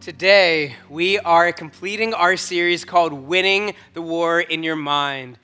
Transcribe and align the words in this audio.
Today, 0.00 0.76
we 0.88 1.18
are 1.18 1.52
completing 1.52 2.14
our 2.14 2.34
series 2.38 2.86
called 2.86 3.12
Winning 3.12 3.74
the 3.92 4.00
War 4.00 4.40
in 4.40 4.62
Your 4.62 4.74
Mind. 4.74 5.38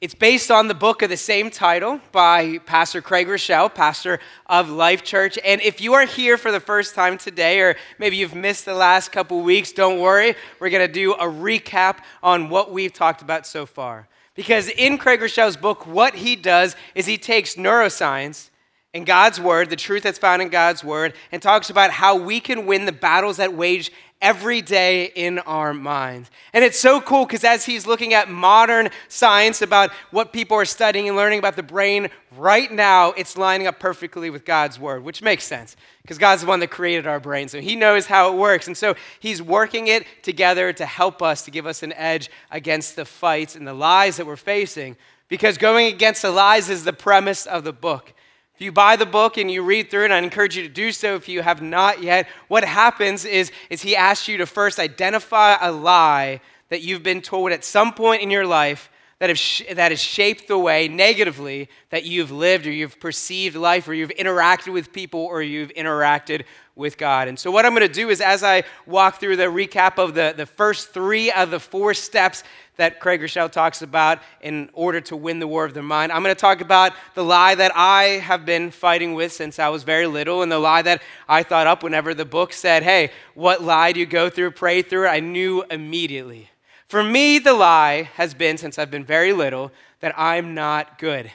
It's 0.00 0.14
based 0.14 0.48
on 0.48 0.68
the 0.68 0.74
book 0.74 1.02
of 1.02 1.10
the 1.10 1.16
same 1.16 1.50
title 1.50 2.00
by 2.12 2.58
Pastor 2.58 3.02
Craig 3.02 3.26
Groeschel, 3.26 3.74
pastor 3.74 4.20
of 4.46 4.70
Life 4.70 5.02
Church. 5.02 5.40
And 5.44 5.60
if 5.60 5.80
you 5.80 5.94
are 5.94 6.06
here 6.06 6.38
for 6.38 6.52
the 6.52 6.60
first 6.60 6.94
time 6.94 7.18
today, 7.18 7.58
or 7.58 7.74
maybe 7.98 8.16
you've 8.16 8.36
missed 8.36 8.64
the 8.64 8.74
last 8.74 9.10
couple 9.10 9.42
weeks, 9.42 9.72
don't 9.72 9.98
worry. 9.98 10.36
We're 10.60 10.70
going 10.70 10.86
to 10.86 10.92
do 10.92 11.14
a 11.14 11.24
recap 11.24 11.96
on 12.22 12.48
what 12.48 12.70
we've 12.70 12.92
talked 12.92 13.22
about 13.22 13.44
so 13.44 13.66
far. 13.66 14.06
Because 14.36 14.68
in 14.68 14.98
Craig 14.98 15.18
Groeschel's 15.18 15.56
book, 15.56 15.84
what 15.84 16.14
he 16.14 16.36
does 16.36 16.76
is 16.94 17.06
he 17.06 17.18
takes 17.18 17.56
neuroscience 17.56 18.49
in 18.92 19.04
God's 19.04 19.40
word, 19.40 19.70
the 19.70 19.76
truth 19.76 20.02
that's 20.02 20.18
found 20.18 20.42
in 20.42 20.48
God's 20.48 20.82
word, 20.82 21.14
and 21.30 21.40
talks 21.40 21.70
about 21.70 21.90
how 21.90 22.16
we 22.16 22.40
can 22.40 22.66
win 22.66 22.86
the 22.86 22.92
battles 22.92 23.36
that 23.36 23.54
wage 23.54 23.92
every 24.20 24.60
day 24.60 25.04
in 25.14 25.38
our 25.40 25.72
minds. 25.72 26.30
And 26.52 26.62
it's 26.64 26.78
so 26.78 27.00
cool 27.00 27.24
because 27.24 27.44
as 27.44 27.64
he's 27.64 27.86
looking 27.86 28.12
at 28.12 28.28
modern 28.28 28.90
science 29.08 29.62
about 29.62 29.90
what 30.10 30.32
people 30.32 30.56
are 30.58 30.64
studying 30.64 31.08
and 31.08 31.16
learning 31.16 31.38
about 31.38 31.56
the 31.56 31.62
brain 31.62 32.08
right 32.36 32.70
now, 32.70 33.12
it's 33.12 33.38
lining 33.38 33.66
up 33.66 33.78
perfectly 33.78 34.28
with 34.28 34.44
God's 34.44 34.78
word, 34.78 35.04
which 35.04 35.22
makes 35.22 35.44
sense 35.44 35.74
because 36.02 36.18
God's 36.18 36.42
the 36.42 36.48
one 36.48 36.60
that 36.60 36.70
created 36.70 37.06
our 37.06 37.20
brain. 37.20 37.48
So 37.48 37.60
he 37.60 37.76
knows 37.76 38.06
how 38.06 38.32
it 38.32 38.36
works. 38.36 38.66
And 38.66 38.76
so 38.76 38.94
he's 39.20 39.40
working 39.40 39.86
it 39.86 40.04
together 40.22 40.72
to 40.74 40.84
help 40.84 41.22
us, 41.22 41.44
to 41.44 41.50
give 41.50 41.66
us 41.66 41.82
an 41.82 41.92
edge 41.94 42.28
against 42.50 42.96
the 42.96 43.06
fights 43.06 43.56
and 43.56 43.66
the 43.66 43.74
lies 43.74 44.18
that 44.18 44.26
we're 44.26 44.36
facing. 44.36 44.96
Because 45.28 45.56
going 45.56 45.86
against 45.86 46.22
the 46.22 46.30
lies 46.30 46.68
is 46.68 46.84
the 46.84 46.92
premise 46.92 47.46
of 47.46 47.64
the 47.64 47.72
book. 47.72 48.12
If 48.60 48.64
you 48.64 48.72
buy 48.72 48.96
the 48.96 49.06
book 49.06 49.38
and 49.38 49.50
you 49.50 49.62
read 49.62 49.90
through 49.90 50.04
it, 50.04 50.10
I 50.10 50.18
encourage 50.18 50.54
you 50.54 50.62
to 50.62 50.68
do 50.68 50.92
so 50.92 51.14
if 51.14 51.30
you 51.30 51.40
have 51.40 51.62
not 51.62 52.02
yet. 52.02 52.28
What 52.48 52.62
happens 52.62 53.24
is, 53.24 53.50
is 53.70 53.80
he 53.80 53.96
asks 53.96 54.28
you 54.28 54.36
to 54.36 54.44
first 54.44 54.78
identify 54.78 55.56
a 55.58 55.72
lie 55.72 56.42
that 56.68 56.82
you've 56.82 57.02
been 57.02 57.22
told 57.22 57.52
at 57.52 57.64
some 57.64 57.94
point 57.94 58.20
in 58.20 58.30
your 58.30 58.44
life 58.44 58.90
that, 59.20 59.28
have 59.28 59.76
that 59.76 59.92
has 59.92 60.00
shaped 60.00 60.48
the 60.48 60.58
way 60.58 60.88
negatively 60.88 61.68
that 61.90 62.04
you've 62.04 62.32
lived 62.32 62.66
or 62.66 62.72
you've 62.72 62.98
perceived 62.98 63.54
life 63.54 63.86
or 63.86 63.94
you've 63.94 64.10
interacted 64.10 64.72
with 64.72 64.92
people 64.92 65.20
or 65.20 65.42
you've 65.42 65.70
interacted 65.74 66.44
with 66.74 66.96
God. 66.96 67.28
And 67.28 67.38
so, 67.38 67.50
what 67.50 67.66
I'm 67.66 67.74
going 67.74 67.86
to 67.86 67.92
do 67.92 68.08
is, 68.08 68.22
as 68.22 68.42
I 68.42 68.64
walk 68.86 69.20
through 69.20 69.36
the 69.36 69.44
recap 69.44 69.98
of 69.98 70.14
the, 70.14 70.32
the 70.34 70.46
first 70.46 70.94
three 70.94 71.30
of 71.30 71.50
the 71.50 71.60
four 71.60 71.92
steps 71.92 72.42
that 72.76 72.98
Craig 72.98 73.20
Groeschel 73.20 73.52
talks 73.52 73.82
about 73.82 74.20
in 74.40 74.70
order 74.72 75.02
to 75.02 75.16
win 75.16 75.38
the 75.38 75.46
war 75.46 75.66
of 75.66 75.74
the 75.74 75.82
mind. 75.82 76.10
I'm 76.12 76.22
going 76.22 76.34
to 76.34 76.40
talk 76.40 76.62
about 76.62 76.94
the 77.14 77.22
lie 77.22 77.54
that 77.54 77.72
I 77.74 78.04
have 78.04 78.46
been 78.46 78.70
fighting 78.70 79.12
with 79.12 79.32
since 79.32 79.58
I 79.58 79.68
was 79.68 79.82
very 79.82 80.06
little 80.06 80.42
and 80.42 80.50
the 80.50 80.58
lie 80.58 80.80
that 80.80 81.02
I 81.28 81.42
thought 81.42 81.66
up 81.66 81.82
whenever 81.82 82.14
the 82.14 82.24
book 82.24 82.54
said, 82.54 82.82
Hey, 82.82 83.10
what 83.34 83.62
lie 83.62 83.92
do 83.92 84.00
you 84.00 84.06
go 84.06 84.30
through? 84.30 84.52
Pray 84.52 84.80
through 84.80 85.08
it. 85.08 85.10
I 85.10 85.20
knew 85.20 85.62
immediately. 85.70 86.49
For 86.90 87.04
me, 87.04 87.38
the 87.38 87.52
lie 87.52 88.10
has 88.16 88.34
been, 88.34 88.58
since 88.58 88.76
I've 88.76 88.90
been 88.90 89.04
very 89.04 89.32
little, 89.32 89.70
that 90.00 90.12
I'm 90.18 90.54
not 90.54 90.98
good. 90.98 91.30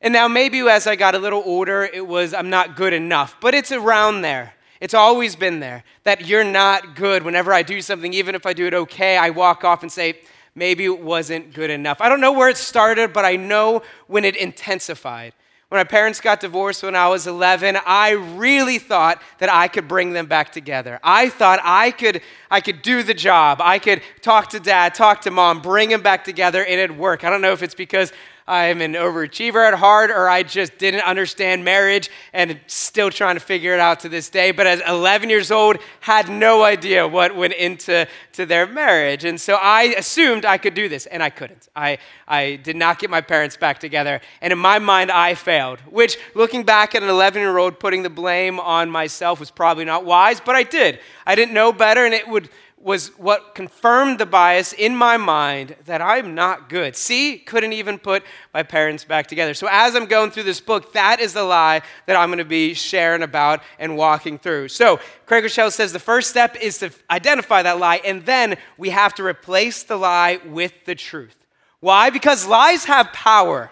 And 0.00 0.12
now, 0.12 0.28
maybe 0.28 0.60
as 0.60 0.86
I 0.86 0.94
got 0.94 1.16
a 1.16 1.18
little 1.18 1.42
older, 1.44 1.82
it 1.92 2.06
was 2.06 2.32
I'm 2.32 2.50
not 2.50 2.76
good 2.76 2.92
enough, 2.92 3.34
but 3.40 3.52
it's 3.52 3.72
around 3.72 4.22
there. 4.22 4.54
It's 4.80 4.94
always 4.94 5.34
been 5.34 5.58
there 5.58 5.82
that 6.04 6.28
you're 6.28 6.44
not 6.44 6.94
good. 6.94 7.24
Whenever 7.24 7.52
I 7.52 7.62
do 7.64 7.82
something, 7.82 8.14
even 8.14 8.36
if 8.36 8.46
I 8.46 8.52
do 8.52 8.68
it 8.68 8.74
okay, 8.74 9.16
I 9.16 9.30
walk 9.30 9.64
off 9.64 9.82
and 9.82 9.90
say, 9.90 10.20
maybe 10.54 10.84
it 10.84 11.00
wasn't 11.00 11.52
good 11.52 11.70
enough. 11.70 12.00
I 12.00 12.08
don't 12.08 12.20
know 12.20 12.32
where 12.32 12.48
it 12.48 12.56
started, 12.56 13.12
but 13.12 13.24
I 13.24 13.34
know 13.34 13.82
when 14.06 14.24
it 14.24 14.36
intensified. 14.36 15.32
When 15.72 15.78
my 15.78 15.84
parents 15.84 16.20
got 16.20 16.40
divorced 16.40 16.82
when 16.82 16.94
I 16.94 17.08
was 17.08 17.26
11, 17.26 17.78
I 17.86 18.10
really 18.10 18.78
thought 18.78 19.22
that 19.38 19.50
I 19.50 19.68
could 19.68 19.88
bring 19.88 20.12
them 20.12 20.26
back 20.26 20.52
together. 20.52 21.00
I 21.02 21.30
thought 21.30 21.60
I 21.64 21.92
could, 21.92 22.20
I 22.50 22.60
could 22.60 22.82
do 22.82 23.02
the 23.02 23.14
job. 23.14 23.62
I 23.62 23.78
could 23.78 24.02
talk 24.20 24.50
to 24.50 24.60
dad, 24.60 24.94
talk 24.94 25.22
to 25.22 25.30
mom, 25.30 25.62
bring 25.62 25.88
them 25.88 26.02
back 26.02 26.24
together, 26.24 26.62
and 26.62 26.78
it'd 26.78 26.98
work. 26.98 27.24
I 27.24 27.30
don't 27.30 27.40
know 27.40 27.52
if 27.52 27.62
it's 27.62 27.74
because 27.74 28.12
I'm 28.46 28.80
an 28.80 28.94
overachiever 28.94 29.66
at 29.66 29.74
heart, 29.74 30.10
or 30.10 30.28
I 30.28 30.42
just 30.42 30.78
didn't 30.78 31.02
understand 31.02 31.64
marriage 31.64 32.10
and 32.32 32.58
still 32.66 33.10
trying 33.10 33.36
to 33.36 33.40
figure 33.40 33.72
it 33.74 33.80
out 33.80 34.00
to 34.00 34.08
this 34.08 34.28
day. 34.28 34.50
But 34.50 34.66
as 34.66 34.80
11 34.86 35.30
years 35.30 35.50
old, 35.50 35.78
had 36.00 36.28
no 36.28 36.62
idea 36.62 37.06
what 37.06 37.36
went 37.36 37.54
into 37.54 38.06
to 38.32 38.46
their 38.46 38.66
marriage. 38.66 39.24
And 39.24 39.40
so 39.40 39.54
I 39.54 39.94
assumed 39.96 40.44
I 40.44 40.58
could 40.58 40.74
do 40.74 40.88
this, 40.88 41.06
and 41.06 41.22
I 41.22 41.30
couldn't. 41.30 41.68
I, 41.76 41.98
I 42.26 42.56
did 42.56 42.76
not 42.76 42.98
get 42.98 43.10
my 43.10 43.20
parents 43.20 43.56
back 43.56 43.78
together. 43.78 44.20
And 44.40 44.52
in 44.52 44.58
my 44.58 44.78
mind, 44.78 45.10
I 45.10 45.34
failed, 45.34 45.80
which 45.90 46.18
looking 46.34 46.64
back 46.64 46.94
at 46.94 47.02
an 47.02 47.08
11 47.08 47.40
year 47.40 47.58
old, 47.58 47.78
putting 47.78 48.02
the 48.02 48.10
blame 48.10 48.58
on 48.58 48.90
myself 48.90 49.38
was 49.40 49.50
probably 49.50 49.84
not 49.84 50.04
wise, 50.04 50.40
but 50.40 50.54
I 50.54 50.62
did. 50.62 50.98
I 51.26 51.34
didn't 51.34 51.54
know 51.54 51.72
better, 51.72 52.04
and 52.04 52.14
it 52.14 52.28
would 52.28 52.48
was 52.82 53.08
what 53.18 53.54
confirmed 53.54 54.18
the 54.18 54.26
bias 54.26 54.72
in 54.72 54.96
my 54.96 55.16
mind 55.16 55.76
that 55.86 56.00
I'm 56.00 56.34
not 56.34 56.68
good. 56.68 56.96
See, 56.96 57.38
couldn't 57.38 57.72
even 57.72 57.98
put 57.98 58.22
my 58.52 58.62
parents 58.62 59.04
back 59.04 59.26
together. 59.26 59.54
So, 59.54 59.68
as 59.70 59.94
I'm 59.94 60.06
going 60.06 60.30
through 60.30 60.44
this 60.44 60.60
book, 60.60 60.92
that 60.92 61.20
is 61.20 61.32
the 61.32 61.44
lie 61.44 61.82
that 62.06 62.16
I'm 62.16 62.32
to 62.32 62.44
be 62.44 62.74
sharing 62.74 63.22
about 63.22 63.62
and 63.78 63.96
walking 63.96 64.38
through. 64.38 64.68
So, 64.68 65.00
Craig 65.26 65.44
Groeschel 65.44 65.70
says 65.70 65.92
the 65.92 65.98
first 65.98 66.30
step 66.30 66.56
is 66.56 66.78
to 66.78 66.90
identify 67.10 67.62
that 67.62 67.78
lie, 67.78 68.00
and 68.04 68.24
then 68.24 68.56
we 68.78 68.90
have 68.90 69.14
to 69.16 69.24
replace 69.24 69.82
the 69.82 69.96
lie 69.96 70.40
with 70.46 70.72
the 70.86 70.94
truth. 70.94 71.36
Why? 71.80 72.10
Because 72.10 72.46
lies 72.46 72.84
have 72.84 73.12
power. 73.12 73.71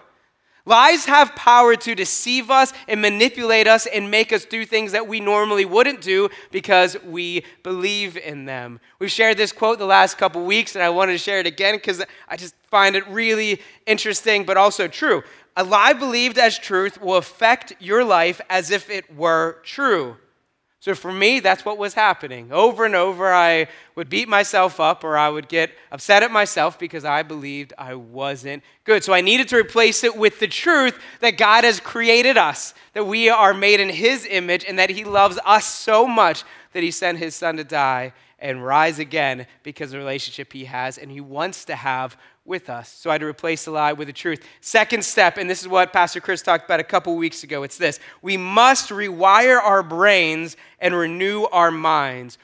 Lies 0.65 1.05
have 1.05 1.35
power 1.35 1.75
to 1.75 1.95
deceive 1.95 2.51
us 2.51 2.71
and 2.87 3.01
manipulate 3.01 3.67
us 3.67 3.87
and 3.87 4.11
make 4.11 4.31
us 4.31 4.45
do 4.45 4.65
things 4.65 4.91
that 4.91 5.07
we 5.07 5.19
normally 5.19 5.65
wouldn't 5.65 6.01
do 6.01 6.29
because 6.51 6.95
we 7.03 7.43
believe 7.63 8.15
in 8.15 8.45
them. 8.45 8.79
We've 8.99 9.11
shared 9.11 9.37
this 9.37 9.51
quote 9.51 9.79
the 9.79 9.85
last 9.85 10.17
couple 10.17 10.45
weeks, 10.45 10.75
and 10.75 10.83
I 10.83 10.89
wanted 10.89 11.13
to 11.13 11.17
share 11.17 11.39
it 11.39 11.47
again 11.47 11.75
because 11.75 12.03
I 12.27 12.37
just 12.37 12.55
find 12.69 12.95
it 12.95 13.07
really 13.07 13.59
interesting 13.87 14.45
but 14.45 14.55
also 14.55 14.87
true. 14.87 15.23
A 15.57 15.63
lie 15.63 15.93
believed 15.93 16.37
as 16.37 16.57
truth 16.57 17.01
will 17.01 17.17
affect 17.17 17.73
your 17.79 18.03
life 18.03 18.39
as 18.49 18.71
if 18.71 18.89
it 18.89 19.15
were 19.15 19.57
true. 19.63 20.17
So 20.81 20.95
for 20.95 21.11
me, 21.11 21.39
that's 21.39 21.63
what 21.63 21.77
was 21.77 21.93
happening. 21.93 22.51
Over 22.51 22.85
and 22.85 22.95
over, 22.95 23.31
I 23.31 23.67
would 23.93 24.09
beat 24.09 24.27
myself 24.27 24.79
up 24.79 25.03
or 25.03 25.15
I 25.15 25.29
would 25.29 25.47
get 25.47 25.69
upset 25.91 26.23
at 26.23 26.31
myself 26.31 26.79
because 26.79 27.05
I 27.05 27.21
believed 27.21 27.71
I 27.77 27.93
wasn't 27.93 28.63
good. 28.83 29.03
So 29.03 29.13
I 29.13 29.21
needed 29.21 29.47
to 29.49 29.57
replace 29.57 30.03
it 30.03 30.17
with 30.17 30.39
the 30.39 30.47
truth 30.47 30.99
that 31.19 31.37
God 31.37 31.65
has 31.65 31.79
created 31.79 32.35
us, 32.35 32.73
that 32.93 33.05
we 33.05 33.29
are 33.29 33.53
made 33.53 33.79
in 33.79 33.89
His 33.89 34.25
image, 34.25 34.65
and 34.67 34.79
that 34.79 34.89
He 34.89 35.03
loves 35.03 35.37
us 35.45 35.67
so 35.67 36.07
much 36.07 36.43
that 36.73 36.81
He 36.81 36.89
sent 36.89 37.19
His 37.19 37.35
Son 37.35 37.57
to 37.57 37.63
die 37.63 38.11
and 38.39 38.65
rise 38.65 38.97
again 38.97 39.45
because 39.61 39.89
of 39.89 39.91
the 39.91 39.97
relationship 39.99 40.51
He 40.51 40.65
has 40.65 40.97
and 40.97 41.11
He 41.11 41.21
wants 41.21 41.63
to 41.65 41.75
have 41.75 42.17
with 42.51 42.69
us. 42.69 42.89
So 42.89 43.09
I 43.09 43.13
had 43.13 43.21
to 43.21 43.27
replace 43.27 43.63
the 43.63 43.71
lie 43.71 43.93
with 43.93 44.07
the 44.07 44.13
truth. 44.13 44.45
Second 44.59 45.05
step, 45.05 45.37
and 45.37 45.49
this 45.49 45.61
is 45.61 45.69
what 45.69 45.93
Pastor 45.93 46.19
Chris 46.19 46.41
talked 46.41 46.65
about 46.65 46.81
a 46.81 46.83
couple 46.83 47.15
weeks 47.15 47.43
ago 47.43 47.63
it's 47.63 47.77
this 47.77 47.97
we 48.21 48.35
must 48.35 48.89
rewire 48.89 49.57
our 49.57 49.81
brains 49.81 50.57
and 50.77 50.93
renew 50.93 51.45
our 51.45 51.71
minds. 51.71 52.37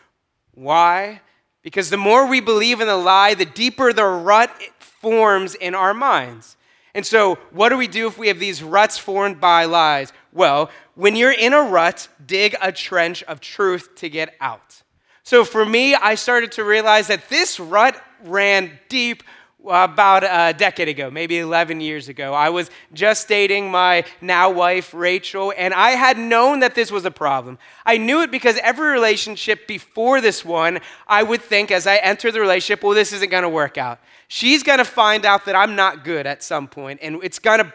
Why? 0.54 1.20
Because 1.62 1.90
the 1.90 1.98
more 1.98 2.26
we 2.26 2.40
believe 2.40 2.80
in 2.80 2.88
the 2.88 2.96
lie, 2.96 3.34
the 3.34 3.44
deeper 3.44 3.92
the 3.92 4.06
rut 4.06 4.50
forms 4.80 5.56
in 5.56 5.76
our 5.76 5.94
minds. 5.94 6.56
And 6.96 7.06
so, 7.06 7.36
what 7.52 7.70
do 7.70 7.78
we 7.78 7.88
do 7.88 8.08
if 8.08 8.18
we 8.18 8.30
have 8.30 8.40
these 8.40 8.64
ruts 8.64 8.98
formed 8.98 9.42
by 9.42 9.66
lies? 9.66 10.14
Well, 10.32 10.72
when 10.96 11.18
you're 11.18 11.34
in 11.34 11.52
a 11.52 11.62
rut, 11.62 12.08
dig 12.26 12.56
a 12.62 12.72
trench 12.72 13.24
of 13.24 13.42
truth 13.42 13.94
to 13.96 14.10
get 14.10 14.36
out. 14.40 14.82
So, 15.24 15.44
for 15.44 15.66
me, 15.66 15.96
I 15.96 16.16
started 16.16 16.54
to 16.54 16.64
realize 16.64 17.08
that 17.08 17.28
this 17.28 17.60
rut 17.60 18.02
ran 18.24 18.80
deep 18.88 19.24
about 19.70 20.24
a 20.24 20.58
decade 20.58 20.88
ago, 20.88 21.12
maybe 21.12 21.40
11 21.40 21.82
years 21.82 22.10
ago. 22.10 22.34
I 22.34 22.50
was 22.50 22.70
just 22.94 23.28
dating 23.28 23.70
my 23.72 24.06
now 24.22 24.50
wife, 24.50 24.94
Rachel, 24.94 25.54
and 25.58 25.74
I 25.74 25.92
had 25.92 26.18
known 26.18 26.60
that 26.60 26.76
this 26.76 26.92
was 26.92 27.06
a 27.06 27.12
problem. 27.12 27.58
I 27.86 27.98
knew 27.98 28.22
it 28.22 28.32
because 28.32 28.58
every 28.64 28.92
relationship 28.92 29.68
before 29.68 30.22
this 30.22 30.44
one, 30.44 30.80
I 31.08 31.24
would 31.24 31.42
think 31.42 31.72
as 31.72 31.88
I 31.88 31.98
enter 31.98 32.32
the 32.32 32.40
relationship, 32.40 32.84
well, 32.84 32.94
this 32.94 33.14
isn't 33.14 33.30
going 33.30 33.44
to 33.44 33.50
work 33.50 33.78
out. 33.78 34.00
She's 34.28 34.64
going 34.64 34.80
to 34.80 34.86
find 34.86 35.26
out 35.26 35.46
that 35.46 35.56
I'm 35.56 35.76
not 35.76 36.04
good 36.04 36.26
at 36.26 36.44
some 36.44 36.68
point, 36.68 37.00
and 37.02 37.24
it's 37.24 37.40
going 37.40 37.60
to 37.60 37.74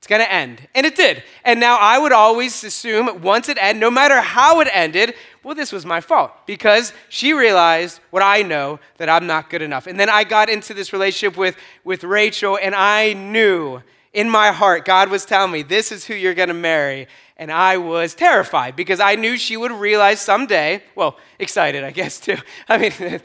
it's 0.00 0.06
going 0.06 0.22
to 0.22 0.32
end. 0.32 0.66
And 0.74 0.86
it 0.86 0.96
did. 0.96 1.22
And 1.44 1.60
now 1.60 1.76
I 1.78 1.98
would 1.98 2.10
always 2.10 2.64
assume 2.64 3.20
once 3.20 3.50
it 3.50 3.58
ended, 3.60 3.82
no 3.82 3.90
matter 3.90 4.18
how 4.22 4.60
it 4.60 4.68
ended, 4.72 5.14
well, 5.42 5.54
this 5.54 5.72
was 5.72 5.84
my 5.84 6.00
fault 6.00 6.32
because 6.46 6.94
she 7.10 7.34
realized 7.34 8.00
what 8.08 8.22
I 8.22 8.40
know 8.40 8.80
that 8.96 9.10
I'm 9.10 9.26
not 9.26 9.50
good 9.50 9.60
enough. 9.60 9.86
And 9.86 10.00
then 10.00 10.08
I 10.08 10.24
got 10.24 10.48
into 10.48 10.72
this 10.72 10.94
relationship 10.94 11.36
with, 11.36 11.54
with 11.84 12.02
Rachel, 12.02 12.58
and 12.62 12.74
I 12.74 13.12
knew 13.12 13.82
in 14.14 14.30
my 14.30 14.52
heart, 14.52 14.86
God 14.86 15.10
was 15.10 15.26
telling 15.26 15.52
me, 15.52 15.60
this 15.60 15.92
is 15.92 16.06
who 16.06 16.14
you're 16.14 16.32
going 16.32 16.48
to 16.48 16.54
marry. 16.54 17.06
And 17.36 17.52
I 17.52 17.76
was 17.76 18.14
terrified 18.14 18.76
because 18.76 19.00
I 19.00 19.16
knew 19.16 19.36
she 19.36 19.58
would 19.58 19.70
realize 19.70 20.18
someday, 20.18 20.82
well, 20.94 21.18
excited, 21.38 21.84
I 21.84 21.90
guess, 21.90 22.18
too. 22.18 22.38
I 22.70 22.78
mean, 22.78 22.92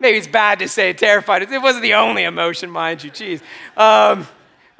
maybe 0.00 0.18
it's 0.18 0.26
bad 0.26 0.58
to 0.58 0.68
say 0.68 0.92
terrified. 0.94 1.42
It 1.42 1.62
wasn't 1.62 1.82
the 1.84 1.94
only 1.94 2.24
emotion, 2.24 2.72
mind 2.72 3.04
you, 3.04 3.12
jeez. 3.12 3.40
Um, 3.76 4.26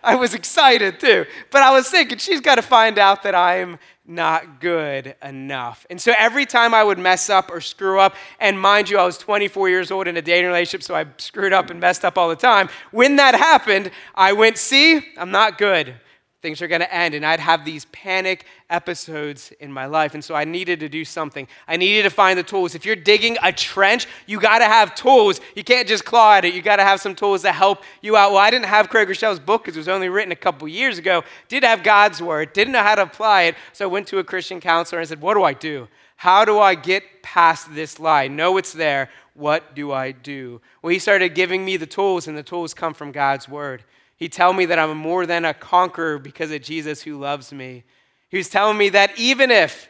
I 0.03 0.17
was 0.17 0.35
excited 0.35 0.99
too. 1.01 1.27
But 1.51 1.63
I 1.63 1.71
was 1.71 1.89
thinking, 1.89 2.19
she's 2.19 2.41
got 2.41 2.57
to 2.57 2.63
find 2.63 2.99
out 2.99 3.23
that 3.23 3.35
I'm 3.35 3.79
not 4.05 4.61
good 4.61 5.15
enough. 5.23 5.87
And 5.89 6.01
so 6.01 6.13
every 6.19 6.45
time 6.45 6.75
I 6.75 6.83
would 6.83 6.99
mess 6.99 7.31
up 7.31 7.51
or 7.51 7.61
screw 7.61 8.01
up, 8.01 8.17
and 8.41 8.61
mind 8.61 8.91
you, 8.91 8.99
I 8.99 9.05
was 9.05 9.17
24 9.19 9.69
years 9.69 9.91
old 9.91 10.09
in 10.09 10.17
a 10.17 10.23
dating 10.23 10.47
relationship, 10.47 10.83
so 10.83 10.95
I 10.95 11.07
screwed 11.19 11.53
up 11.53 11.71
and 11.71 11.79
messed 11.79 12.05
up 12.05 12.19
all 12.19 12.29
the 12.29 12.37
time. 12.37 12.69
When 12.91 13.17
that 13.17 13.35
happened, 13.35 13.91
I 14.15 14.33
went, 14.33 14.59
See, 14.59 15.01
I'm 15.17 15.31
not 15.31 15.57
good 15.57 15.95
things 16.43 16.61
are 16.61 16.69
going 16.69 16.81
to 16.81 16.93
end. 16.93 17.15
And 17.15 17.25
I'd 17.25 17.41
have 17.41 17.65
these 17.65 17.87
panic 17.87 18.45
episodes 18.69 19.53
in 19.61 19.73
my 19.73 19.87
life. 19.87 20.15
And 20.15 20.23
so 20.23 20.35
I 20.35 20.45
needed 20.45 20.81
to 20.81 20.89
do 20.89 21.05
something. 21.05 21.47
I 21.69 21.77
needed 21.77 22.03
to 22.03 22.11
find 22.11 22.39
the 22.39 22.43
tools. 22.43 22.75
If 22.75 22.85
you're 22.85 22.97
digging 22.97 23.39
a 23.43 23.53
trench, 23.53 24.07
you 24.27 24.41
got 24.41 24.59
to 24.59 24.65
have 24.65 24.95
tools. 24.95 25.41
You 25.55 25.65
can't 25.65 25.89
just 25.89 26.05
claw 26.05 26.35
at 26.35 26.45
it. 26.45 26.53
You 26.53 26.61
got 26.61 26.77
to 26.77 26.83
have 26.83 27.01
some 27.01 27.15
tools 27.15 27.43
that 27.43 27.55
help 27.55 27.83
you 28.03 28.17
out. 28.17 28.33
Well, 28.33 28.41
I 28.41 28.51
didn't 28.51 28.67
have 28.67 28.89
Craig 28.89 29.09
Groeschel's 29.09 29.41
book 29.41 29.63
because 29.63 29.77
it 29.77 29.81
was 29.81 29.89
only 29.89 30.09
written 30.09 30.33
a 30.33 30.37
couple 30.37 30.67
years 30.67 30.99
ago. 30.99 31.23
Did 31.49 31.63
have 31.63 31.83
God's 31.83 32.21
word, 32.21 32.53
didn't 32.53 32.73
know 32.73 32.83
how 32.83 32.97
to 32.97 33.03
apply 33.03 33.43
it. 33.43 33.55
So 33.73 33.85
I 33.85 33.89
went 33.89 34.09
to 34.09 34.19
a 34.19 34.25
Christian 34.25 34.61
counselor 34.61 35.01
and 35.01 35.09
said, 35.09 35.21
What 35.21 35.35
do 35.35 35.45
I 35.45 35.55
do? 35.55 35.89
How 36.17 36.45
do 36.45 36.61
I 36.61 36.77
get 36.77 37.23
past 37.23 37.75
this 37.75 37.99
lie? 37.99 38.29
Know 38.29 38.57
it's 38.57 38.73
there. 38.73 39.11
What 39.35 39.75
do 39.75 39.93
I 39.93 40.13
do? 40.13 40.61
Well, 40.81 40.93
he 40.93 40.99
started 40.99 41.35
giving 41.35 41.65
me 41.65 41.77
the 41.77 41.87
tools, 41.87 42.29
and 42.29 42.37
the 42.37 42.43
tools 42.43 42.75
come 42.75 42.95
from 42.95 43.13
God's 43.13 43.49
word. 43.49 43.83
He'd 44.23 44.31
tell 44.31 44.53
me 44.53 44.67
that 44.67 44.79
I'm 44.79 44.97
more 44.97 45.27
than 45.27 45.45
a 45.45 45.53
conqueror 45.53 46.17
because 46.17 46.53
of 46.53 46.63
Jesus 46.63 47.03
who 47.03 47.19
loves 47.19 47.53
me. 47.53 47.83
He 48.29 48.37
was 48.37 48.49
telling 48.49 48.79
me 48.79 48.89
that 48.91 49.19
even 49.19 49.51
if 49.51 49.89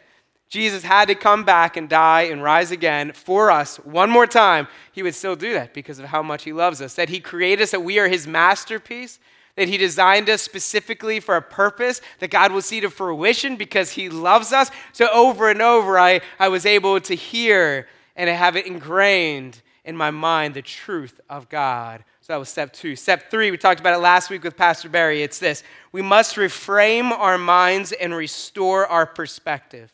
Jesus 0.48 0.82
had 0.82 1.08
to 1.08 1.14
come 1.14 1.44
back 1.44 1.76
and 1.76 1.86
die 1.86 2.22
and 2.22 2.42
rise 2.42 2.70
again 2.70 3.12
for 3.12 3.50
us 3.50 3.76
one 3.76 4.08
more 4.08 4.26
time, 4.26 4.68
he 4.90 5.02
would 5.02 5.14
still 5.14 5.36
do 5.36 5.52
that 5.52 5.74
because 5.74 5.98
of 5.98 6.06
how 6.06 6.22
much 6.22 6.44
he 6.44 6.54
loves 6.54 6.80
us. 6.80 6.94
That 6.94 7.10
he 7.10 7.20
created 7.20 7.64
us, 7.64 7.72
that 7.72 7.80
we 7.80 7.98
are 7.98 8.08
his 8.08 8.26
masterpiece, 8.26 9.18
that 9.56 9.68
he 9.68 9.76
designed 9.76 10.30
us 10.30 10.40
specifically 10.40 11.20
for 11.20 11.36
a 11.36 11.42
purpose 11.42 12.00
that 12.20 12.30
God 12.30 12.52
will 12.52 12.62
see 12.62 12.80
to 12.80 12.88
fruition 12.88 13.56
because 13.56 13.90
he 13.90 14.08
loves 14.08 14.50
us. 14.50 14.70
So 14.94 15.10
over 15.12 15.50
and 15.50 15.60
over, 15.60 15.98
I, 15.98 16.22
I 16.38 16.48
was 16.48 16.64
able 16.64 16.98
to 17.00 17.14
hear 17.14 17.86
and 18.16 18.30
have 18.30 18.56
it 18.56 18.66
ingrained 18.66 19.60
in 19.84 19.94
my 19.94 20.10
mind 20.10 20.54
the 20.54 20.62
truth 20.62 21.20
of 21.28 21.50
God 21.50 22.02
so 22.22 22.34
that 22.34 22.38
was 22.38 22.48
step 22.48 22.72
two. 22.72 22.94
Step 22.94 23.32
three, 23.32 23.50
we 23.50 23.56
talked 23.56 23.80
about 23.80 23.94
it 23.94 23.98
last 24.00 24.30
week 24.30 24.44
with 24.44 24.56
Pastor 24.56 24.88
Barry. 24.88 25.24
It's 25.24 25.40
this 25.40 25.64
we 25.90 26.02
must 26.02 26.36
reframe 26.36 27.10
our 27.10 27.36
minds 27.36 27.90
and 27.90 28.14
restore 28.14 28.86
our 28.86 29.06
perspective. 29.06 29.92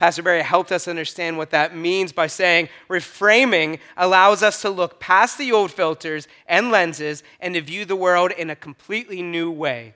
Pastor 0.00 0.24
Barry 0.24 0.42
helped 0.42 0.72
us 0.72 0.88
understand 0.88 1.38
what 1.38 1.50
that 1.50 1.76
means 1.76 2.10
by 2.10 2.26
saying 2.26 2.70
reframing 2.88 3.78
allows 3.96 4.42
us 4.42 4.62
to 4.62 4.70
look 4.70 4.98
past 4.98 5.38
the 5.38 5.52
old 5.52 5.70
filters 5.70 6.26
and 6.48 6.72
lenses 6.72 7.22
and 7.38 7.54
to 7.54 7.60
view 7.60 7.84
the 7.84 7.94
world 7.94 8.32
in 8.32 8.50
a 8.50 8.56
completely 8.56 9.22
new 9.22 9.48
way. 9.48 9.94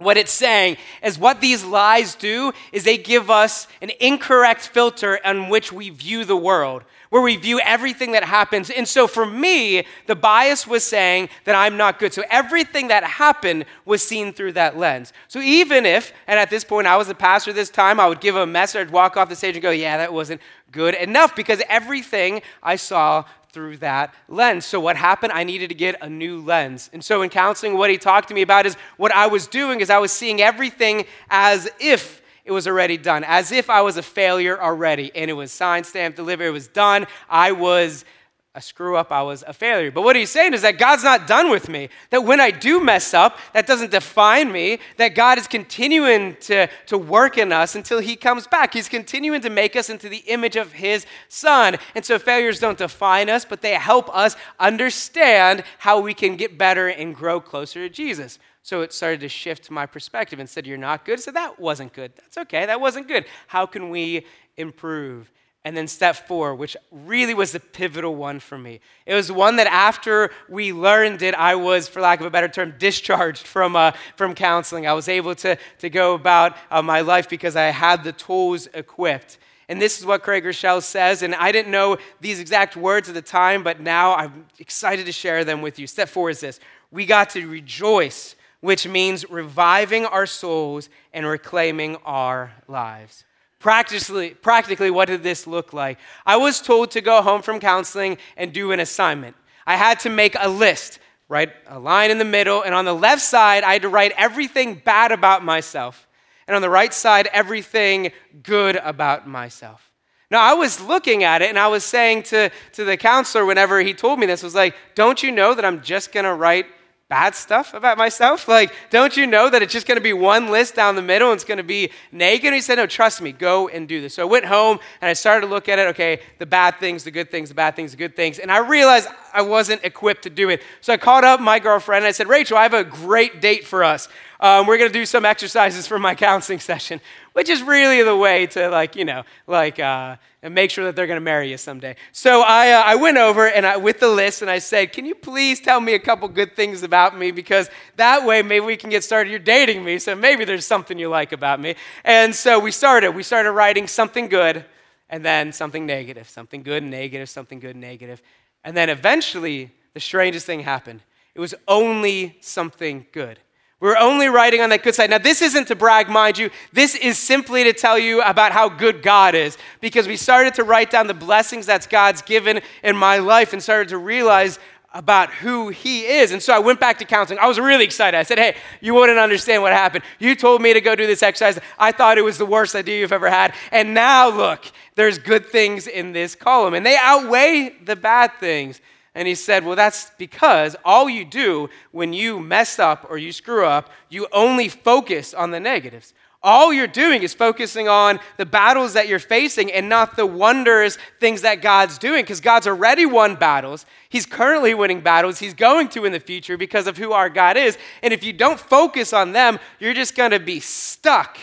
What 0.00 0.16
it's 0.16 0.32
saying 0.32 0.78
is 1.02 1.18
what 1.18 1.42
these 1.42 1.62
lies 1.62 2.14
do 2.14 2.52
is 2.72 2.84
they 2.84 2.96
give 2.96 3.28
us 3.28 3.68
an 3.82 3.90
incorrect 4.00 4.62
filter 4.62 5.20
on 5.26 5.50
which 5.50 5.72
we 5.72 5.90
view 5.90 6.24
the 6.24 6.36
world 6.36 6.84
where 7.10 7.20
we 7.20 7.36
view 7.36 7.60
everything 7.60 8.12
that 8.12 8.24
happens. 8.24 8.70
And 8.70 8.88
so 8.88 9.06
for 9.06 9.26
me, 9.26 9.84
the 10.06 10.14
bias 10.14 10.66
was 10.66 10.84
saying 10.84 11.28
that 11.44 11.54
I'm 11.54 11.76
not 11.76 11.98
good. 11.98 12.14
So 12.14 12.22
everything 12.30 12.88
that 12.88 13.04
happened 13.04 13.66
was 13.84 14.06
seen 14.06 14.32
through 14.32 14.52
that 14.52 14.78
lens. 14.78 15.12
So 15.28 15.40
even 15.40 15.84
if, 15.84 16.12
and 16.26 16.38
at 16.38 16.48
this 16.48 16.64
point 16.64 16.86
I 16.86 16.96
was 16.96 17.08
a 17.08 17.14
pastor 17.14 17.52
this 17.52 17.68
time, 17.68 18.00
I 18.00 18.06
would 18.06 18.20
give 18.20 18.36
a 18.36 18.46
message, 18.46 18.86
I'd 18.86 18.92
walk 18.92 19.16
off 19.16 19.28
the 19.28 19.36
stage 19.36 19.56
and 19.56 19.62
go, 19.62 19.70
yeah, 19.70 19.98
that 19.98 20.12
wasn't 20.12 20.40
good 20.72 20.94
enough 20.94 21.36
because 21.36 21.60
everything 21.68 22.42
I 22.62 22.76
saw 22.76 23.24
through 23.52 23.78
that 23.78 24.14
lens. 24.28 24.64
So, 24.64 24.80
what 24.80 24.96
happened? 24.96 25.32
I 25.32 25.44
needed 25.44 25.68
to 25.68 25.74
get 25.74 25.96
a 26.02 26.08
new 26.08 26.40
lens. 26.40 26.90
And 26.92 27.04
so, 27.04 27.22
in 27.22 27.30
counseling, 27.30 27.76
what 27.76 27.90
he 27.90 27.98
talked 27.98 28.28
to 28.28 28.34
me 28.34 28.42
about 28.42 28.66
is 28.66 28.76
what 28.96 29.12
I 29.12 29.26
was 29.26 29.46
doing 29.46 29.80
is 29.80 29.90
I 29.90 29.98
was 29.98 30.12
seeing 30.12 30.40
everything 30.40 31.04
as 31.28 31.68
if 31.80 32.22
it 32.44 32.52
was 32.52 32.66
already 32.66 32.96
done, 32.96 33.24
as 33.24 33.52
if 33.52 33.68
I 33.70 33.82
was 33.82 33.96
a 33.96 34.02
failure 34.02 34.60
already. 34.60 35.12
And 35.14 35.30
it 35.30 35.34
was 35.34 35.52
signed, 35.52 35.86
stamped, 35.86 36.16
delivered, 36.16 36.46
it 36.46 36.52
was 36.52 36.68
done. 36.68 37.06
I 37.28 37.52
was 37.52 38.04
a 38.52 38.60
screw 38.60 38.96
up, 38.96 39.12
I 39.12 39.22
was 39.22 39.44
a 39.46 39.52
failure. 39.52 39.92
But 39.92 40.02
what 40.02 40.16
he's 40.16 40.30
saying 40.30 40.54
is 40.54 40.62
that 40.62 40.76
God's 40.76 41.04
not 41.04 41.28
done 41.28 41.50
with 41.50 41.68
me. 41.68 41.88
That 42.10 42.24
when 42.24 42.40
I 42.40 42.50
do 42.50 42.82
mess 42.82 43.14
up, 43.14 43.38
that 43.52 43.64
doesn't 43.64 43.92
define 43.92 44.50
me. 44.50 44.80
That 44.96 45.14
God 45.14 45.38
is 45.38 45.46
continuing 45.46 46.34
to, 46.40 46.66
to 46.86 46.98
work 46.98 47.38
in 47.38 47.52
us 47.52 47.76
until 47.76 48.00
he 48.00 48.16
comes 48.16 48.48
back. 48.48 48.74
He's 48.74 48.88
continuing 48.88 49.40
to 49.42 49.50
make 49.50 49.76
us 49.76 49.88
into 49.88 50.08
the 50.08 50.24
image 50.26 50.56
of 50.56 50.72
his 50.72 51.06
son. 51.28 51.76
And 51.94 52.04
so 52.04 52.18
failures 52.18 52.58
don't 52.58 52.76
define 52.76 53.30
us, 53.30 53.44
but 53.44 53.62
they 53.62 53.74
help 53.74 54.12
us 54.14 54.34
understand 54.58 55.62
how 55.78 56.00
we 56.00 56.12
can 56.12 56.34
get 56.34 56.58
better 56.58 56.88
and 56.88 57.14
grow 57.14 57.40
closer 57.40 57.88
to 57.88 57.88
Jesus. 57.88 58.40
So 58.62 58.80
it 58.80 58.92
started 58.92 59.20
to 59.20 59.28
shift 59.28 59.70
my 59.70 59.86
perspective 59.86 60.40
and 60.40 60.48
said, 60.48 60.66
You're 60.66 60.76
not 60.76 61.04
good. 61.04 61.20
So 61.20 61.30
that 61.30 61.60
wasn't 61.60 61.92
good. 61.92 62.12
That's 62.16 62.36
okay. 62.36 62.66
That 62.66 62.80
wasn't 62.80 63.06
good. 63.06 63.26
How 63.46 63.64
can 63.64 63.90
we 63.90 64.26
improve? 64.56 65.30
And 65.64 65.76
then 65.76 65.88
step 65.88 66.16
four, 66.26 66.54
which 66.54 66.76
really 66.90 67.34
was 67.34 67.52
the 67.52 67.60
pivotal 67.60 68.14
one 68.14 68.40
for 68.40 68.56
me. 68.56 68.80
It 69.04 69.14
was 69.14 69.30
one 69.30 69.56
that 69.56 69.66
after 69.66 70.30
we 70.48 70.72
learned 70.72 71.20
it, 71.20 71.34
I 71.34 71.54
was, 71.54 71.86
for 71.86 72.00
lack 72.00 72.20
of 72.20 72.26
a 72.26 72.30
better 72.30 72.48
term, 72.48 72.74
discharged 72.78 73.46
from, 73.46 73.76
uh, 73.76 73.92
from 74.16 74.34
counseling. 74.34 74.86
I 74.86 74.94
was 74.94 75.06
able 75.06 75.34
to, 75.36 75.58
to 75.80 75.90
go 75.90 76.14
about 76.14 76.56
uh, 76.70 76.80
my 76.80 77.02
life 77.02 77.28
because 77.28 77.56
I 77.56 77.64
had 77.64 78.04
the 78.04 78.12
tools 78.12 78.68
equipped. 78.72 79.38
And 79.68 79.80
this 79.80 79.98
is 79.98 80.06
what 80.06 80.22
Craig 80.22 80.44
Groeschel 80.44 80.82
says. 80.82 81.22
And 81.22 81.34
I 81.34 81.52
didn't 81.52 81.70
know 81.70 81.98
these 82.20 82.40
exact 82.40 82.74
words 82.74 83.08
at 83.10 83.14
the 83.14 83.22
time, 83.22 83.62
but 83.62 83.80
now 83.80 84.14
I'm 84.14 84.46
excited 84.58 85.04
to 85.06 85.12
share 85.12 85.44
them 85.44 85.60
with 85.60 85.78
you. 85.78 85.86
Step 85.86 86.08
four 86.08 86.30
is 86.30 86.40
this 86.40 86.58
we 86.90 87.04
got 87.04 87.30
to 87.30 87.46
rejoice 87.46 88.34
which 88.60 88.86
means 88.86 89.28
reviving 89.30 90.06
our 90.06 90.26
souls 90.26 90.88
and 91.12 91.26
reclaiming 91.26 91.96
our 92.04 92.52
lives. 92.68 93.24
Practically, 93.60 94.30
practically, 94.30 94.90
what 94.90 95.06
did 95.06 95.22
this 95.22 95.46
look 95.46 95.74
like? 95.74 95.98
I 96.24 96.38
was 96.38 96.62
told 96.62 96.90
to 96.92 97.02
go 97.02 97.20
home 97.20 97.42
from 97.42 97.60
counseling 97.60 98.16
and 98.36 98.54
do 98.54 98.72
an 98.72 98.80
assignment. 98.80 99.36
I 99.66 99.76
had 99.76 100.00
to 100.00 100.10
make 100.10 100.34
a 100.40 100.48
list, 100.48 100.98
write 101.28 101.50
a 101.68 101.78
line 101.78 102.10
in 102.10 102.16
the 102.16 102.24
middle, 102.24 102.62
and 102.62 102.74
on 102.74 102.86
the 102.86 102.94
left 102.94 103.20
side, 103.20 103.62
I 103.62 103.74
had 103.74 103.82
to 103.82 103.90
write 103.90 104.12
everything 104.16 104.80
bad 104.82 105.12
about 105.12 105.44
myself, 105.44 106.08
and 106.48 106.56
on 106.56 106.62
the 106.62 106.70
right 106.70 106.92
side, 106.92 107.28
everything 107.34 108.12
good 108.42 108.76
about 108.76 109.28
myself. 109.28 109.92
Now, 110.30 110.40
I 110.40 110.54
was 110.54 110.80
looking 110.80 111.22
at 111.22 111.42
it 111.42 111.48
and 111.48 111.58
I 111.58 111.68
was 111.68 111.84
saying 111.84 112.22
to, 112.24 112.50
to 112.72 112.84
the 112.84 112.96
counselor 112.96 113.44
whenever 113.44 113.80
he 113.80 113.92
told 113.92 114.20
me 114.20 114.26
this, 114.26 114.42
was 114.42 114.54
like, 114.54 114.74
don't 114.94 115.22
you 115.22 115.32
know 115.32 115.54
that 115.54 115.64
I'm 115.64 115.82
just 115.82 116.12
gonna 116.12 116.34
write 116.34 116.66
bad 117.10 117.34
stuff 117.34 117.74
about 117.74 117.98
myself? 117.98 118.48
Like, 118.48 118.72
don't 118.88 119.14
you 119.16 119.26
know 119.26 119.50
that 119.50 119.60
it's 119.60 119.72
just 119.72 119.86
going 119.86 119.96
to 119.96 120.02
be 120.02 120.14
one 120.14 120.48
list 120.48 120.74
down 120.74 120.94
the 120.94 121.02
middle 121.02 121.30
and 121.30 121.36
it's 121.36 121.44
going 121.44 121.58
to 121.58 121.64
be 121.64 121.90
naked? 122.12 122.46
And 122.46 122.54
he 122.54 122.62
said, 122.62 122.76
No, 122.76 122.86
trust 122.86 123.20
me, 123.20 123.32
go 123.32 123.68
and 123.68 123.86
do 123.86 124.00
this. 124.00 124.14
So 124.14 124.22
I 124.22 124.30
went 124.30 124.46
home 124.46 124.78
and 125.02 125.10
I 125.10 125.12
started 125.12 125.46
to 125.46 125.52
look 125.52 125.68
at 125.68 125.78
it. 125.78 125.88
Okay, 125.88 126.20
the 126.38 126.46
bad 126.46 126.78
things, 126.80 127.04
the 127.04 127.10
good 127.10 127.30
things, 127.30 127.50
the 127.50 127.54
bad 127.54 127.76
things, 127.76 127.90
the 127.90 127.98
good 127.98 128.16
things. 128.16 128.38
And 128.38 128.50
I 128.50 128.58
realized 128.58 129.08
I 129.32 129.42
wasn't 129.42 129.84
equipped 129.84 130.22
to 130.22 130.30
do 130.30 130.48
it. 130.48 130.62
So 130.80 130.92
I 130.92 130.96
called 130.96 131.24
up 131.24 131.40
my 131.40 131.58
girlfriend 131.58 132.04
and 132.04 132.08
I 132.08 132.12
said, 132.12 132.28
Rachel, 132.28 132.56
I 132.56 132.62
have 132.62 132.74
a 132.74 132.84
great 132.84 133.40
date 133.40 133.66
for 133.66 133.84
us. 133.84 134.08
Um, 134.40 134.66
we're 134.66 134.78
going 134.78 134.90
to 134.90 134.98
do 134.98 135.06
some 135.06 135.24
exercises 135.24 135.86
for 135.86 135.98
my 135.98 136.14
counseling 136.26 136.60
session, 136.60 137.00
which 137.34 137.48
is 137.48 137.62
really 137.62 138.02
the 138.02 138.16
way 138.16 138.46
to, 138.48 138.68
like, 138.70 138.96
you 138.96 139.04
know, 139.04 139.24
like, 139.46 139.78
uh, 139.78 140.16
make 140.42 140.70
sure 140.70 140.86
that 140.86 140.96
they're 140.96 141.06
going 141.06 141.18
to 141.18 141.24
marry 141.24 141.50
you 141.50 141.58
someday. 141.58 141.96
So 142.12 142.40
I, 142.40 142.70
uh, 142.70 142.82
I 142.86 142.94
went 142.94 143.18
over 143.18 143.46
and 143.46 143.66
I, 143.66 143.76
with 143.76 144.00
the 144.00 144.08
list 144.08 144.40
and 144.40 144.50
I 144.50 144.58
said, 144.58 144.92
Can 144.92 145.04
you 145.04 145.14
please 145.14 145.60
tell 145.60 145.80
me 145.80 145.94
a 145.94 145.98
couple 145.98 146.26
good 146.28 146.56
things 146.56 146.82
about 146.82 147.18
me? 147.18 147.30
Because 147.30 147.68
that 147.96 148.24
way 148.24 148.42
maybe 148.42 148.64
we 148.64 148.76
can 148.76 148.88
get 148.88 149.04
started. 149.04 149.30
You're 149.30 149.38
dating 149.38 149.84
me, 149.84 149.98
so 149.98 150.14
maybe 150.14 150.44
there's 150.46 150.64
something 150.64 150.98
you 150.98 151.10
like 151.10 151.32
about 151.32 151.60
me. 151.60 151.74
And 152.04 152.34
so 152.34 152.58
we 152.58 152.70
started. 152.72 153.10
We 153.10 153.22
started 153.22 153.52
writing 153.52 153.86
something 153.86 154.28
good 154.28 154.64
and 155.10 155.24
then 155.24 155.52
something 155.52 155.84
negative, 155.84 156.28
something 156.28 156.62
good, 156.62 156.82
negative, 156.84 157.28
something 157.28 157.58
good, 157.58 157.76
negative. 157.76 158.22
And 158.64 158.76
then 158.76 158.90
eventually, 158.90 159.72
the 159.94 160.00
strangest 160.00 160.46
thing 160.46 160.60
happened. 160.60 161.02
It 161.34 161.40
was 161.40 161.54
only 161.66 162.38
something 162.40 163.06
good. 163.12 163.38
We're 163.80 163.96
only 163.96 164.28
writing 164.28 164.60
on 164.60 164.68
that 164.70 164.82
good 164.82 164.94
side. 164.94 165.08
Now, 165.08 165.16
this 165.16 165.40
isn't 165.40 165.68
to 165.68 165.74
brag, 165.74 166.10
mind 166.10 166.36
you. 166.36 166.50
This 166.70 166.94
is 166.94 167.16
simply 167.18 167.64
to 167.64 167.72
tell 167.72 167.98
you 167.98 168.20
about 168.20 168.52
how 168.52 168.68
good 168.68 169.02
God 169.02 169.34
is 169.34 169.56
because 169.80 170.06
we 170.06 170.18
started 170.18 170.52
to 170.54 170.64
write 170.64 170.90
down 170.90 171.06
the 171.06 171.14
blessings 171.14 171.64
that 171.66 171.88
God's 171.88 172.20
given 172.20 172.60
in 172.84 172.94
my 172.94 173.18
life 173.18 173.54
and 173.54 173.62
started 173.62 173.88
to 173.88 173.98
realize 173.98 174.58
about 174.92 175.30
who 175.30 175.68
he 175.68 176.04
is. 176.04 176.32
And 176.32 176.42
so 176.42 176.52
I 176.52 176.58
went 176.58 176.80
back 176.80 176.98
to 176.98 177.04
counseling. 177.04 177.38
I 177.38 177.46
was 177.46 177.60
really 177.60 177.84
excited. 177.84 178.16
I 178.16 178.24
said, 178.24 178.38
Hey, 178.38 178.56
you 178.80 178.94
wouldn't 178.94 179.18
understand 179.18 179.62
what 179.62 179.72
happened. 179.72 180.04
You 180.18 180.34
told 180.34 180.60
me 180.62 180.72
to 180.72 180.80
go 180.80 180.96
do 180.96 181.06
this 181.06 181.22
exercise. 181.22 181.60
I 181.78 181.92
thought 181.92 182.18
it 182.18 182.22
was 182.22 182.38
the 182.38 182.46
worst 182.46 182.74
idea 182.74 183.00
you've 183.00 183.12
ever 183.12 183.30
had. 183.30 183.54
And 183.70 183.94
now 183.94 184.28
look, 184.28 184.64
there's 184.96 185.18
good 185.18 185.46
things 185.46 185.86
in 185.86 186.12
this 186.12 186.34
column, 186.34 186.74
and 186.74 186.84
they 186.84 186.96
outweigh 186.96 187.76
the 187.84 187.96
bad 187.96 188.32
things. 188.40 188.80
And 189.14 189.26
he 189.26 189.34
said, 189.34 189.64
Well, 189.64 189.76
that's 189.76 190.10
because 190.18 190.76
all 190.84 191.08
you 191.08 191.24
do 191.24 191.68
when 191.92 192.12
you 192.12 192.40
mess 192.40 192.78
up 192.78 193.06
or 193.08 193.18
you 193.18 193.32
screw 193.32 193.66
up, 193.66 193.90
you 194.08 194.26
only 194.32 194.68
focus 194.68 195.34
on 195.34 195.52
the 195.52 195.60
negatives. 195.60 196.14
All 196.42 196.72
you're 196.72 196.86
doing 196.86 197.22
is 197.22 197.34
focusing 197.34 197.86
on 197.86 198.18
the 198.38 198.46
battles 198.46 198.94
that 198.94 199.08
you're 199.08 199.18
facing 199.18 199.70
and 199.70 199.88
not 199.88 200.16
the 200.16 200.24
wonders, 200.24 200.96
things 201.20 201.42
that 201.42 201.60
God's 201.60 201.98
doing, 201.98 202.22
because 202.22 202.40
God's 202.40 202.66
already 202.66 203.04
won 203.04 203.34
battles. 203.34 203.84
He's 204.08 204.24
currently 204.24 204.72
winning 204.72 205.02
battles. 205.02 205.38
He's 205.38 205.52
going 205.52 205.88
to 205.90 206.06
in 206.06 206.12
the 206.12 206.20
future 206.20 206.56
because 206.56 206.86
of 206.86 206.96
who 206.96 207.12
our 207.12 207.28
God 207.28 207.58
is. 207.58 207.76
And 208.02 208.14
if 208.14 208.24
you 208.24 208.32
don't 208.32 208.58
focus 208.58 209.12
on 209.12 209.32
them, 209.32 209.58
you're 209.78 209.92
just 209.92 210.16
going 210.16 210.30
to 210.30 210.40
be 210.40 210.60
stuck 210.60 211.36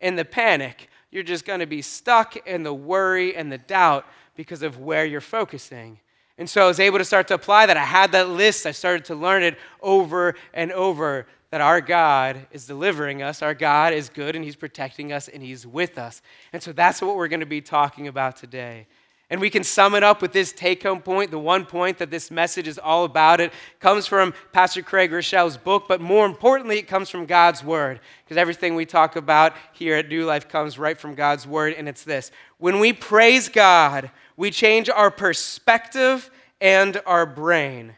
in 0.00 0.16
the 0.16 0.24
panic 0.24 0.88
you're 1.10 1.22
just 1.22 1.44
going 1.44 1.60
to 1.60 1.66
be 1.66 1.82
stuck 1.82 2.36
in 2.46 2.62
the 2.62 2.72
worry 2.72 3.34
and 3.34 3.50
the 3.50 3.58
doubt 3.58 4.06
because 4.36 4.62
of 4.62 4.78
where 4.78 5.04
you're 5.04 5.20
focusing. 5.20 5.98
And 6.38 6.48
so 6.48 6.64
I 6.64 6.68
was 6.68 6.80
able 6.80 6.98
to 6.98 7.04
start 7.04 7.28
to 7.28 7.34
apply 7.34 7.66
that. 7.66 7.76
I 7.76 7.84
had 7.84 8.12
that 8.12 8.28
list. 8.28 8.64
I 8.64 8.70
started 8.70 9.04
to 9.06 9.14
learn 9.14 9.42
it 9.42 9.58
over 9.82 10.36
and 10.54 10.72
over 10.72 11.26
that 11.50 11.60
our 11.60 11.80
God 11.80 12.46
is 12.52 12.66
delivering 12.66 13.22
us, 13.22 13.42
our 13.42 13.54
God 13.54 13.92
is 13.92 14.08
good, 14.08 14.36
and 14.36 14.44
He's 14.44 14.56
protecting 14.56 15.12
us, 15.12 15.28
and 15.28 15.42
He's 15.42 15.66
with 15.66 15.98
us. 15.98 16.22
And 16.52 16.62
so 16.62 16.72
that's 16.72 17.02
what 17.02 17.16
we're 17.16 17.28
going 17.28 17.40
to 17.40 17.46
be 17.46 17.60
talking 17.60 18.06
about 18.08 18.36
today. 18.36 18.86
And 19.30 19.40
we 19.40 19.48
can 19.48 19.62
sum 19.62 19.94
it 19.94 20.02
up 20.02 20.20
with 20.20 20.32
this 20.32 20.52
take 20.52 20.82
home 20.82 21.00
point. 21.00 21.30
The 21.30 21.38
one 21.38 21.64
point 21.64 21.98
that 21.98 22.10
this 22.10 22.32
message 22.32 22.66
is 22.66 22.78
all 22.78 23.04
about 23.04 23.40
it 23.40 23.52
comes 23.78 24.08
from 24.08 24.34
Pastor 24.50 24.82
Craig 24.82 25.12
Groeschel's 25.12 25.56
book, 25.56 25.84
but 25.86 26.00
more 26.00 26.26
importantly, 26.26 26.78
it 26.78 26.88
comes 26.88 27.08
from 27.08 27.26
God's 27.26 27.62
word. 27.62 28.00
Because 28.24 28.36
everything 28.36 28.74
we 28.74 28.86
talk 28.86 29.14
about 29.14 29.54
here 29.72 29.94
at 29.94 30.08
New 30.08 30.24
Life 30.24 30.48
comes 30.48 30.80
right 30.80 30.98
from 30.98 31.14
God's 31.14 31.46
word, 31.46 31.74
and 31.74 31.88
it's 31.88 32.02
this 32.02 32.32
when 32.58 32.80
we 32.80 32.92
praise 32.92 33.48
God, 33.48 34.10
we 34.36 34.50
change 34.50 34.90
our 34.90 35.12
perspective 35.12 36.28
and 36.60 37.00
our 37.06 37.24
brain. 37.24 37.94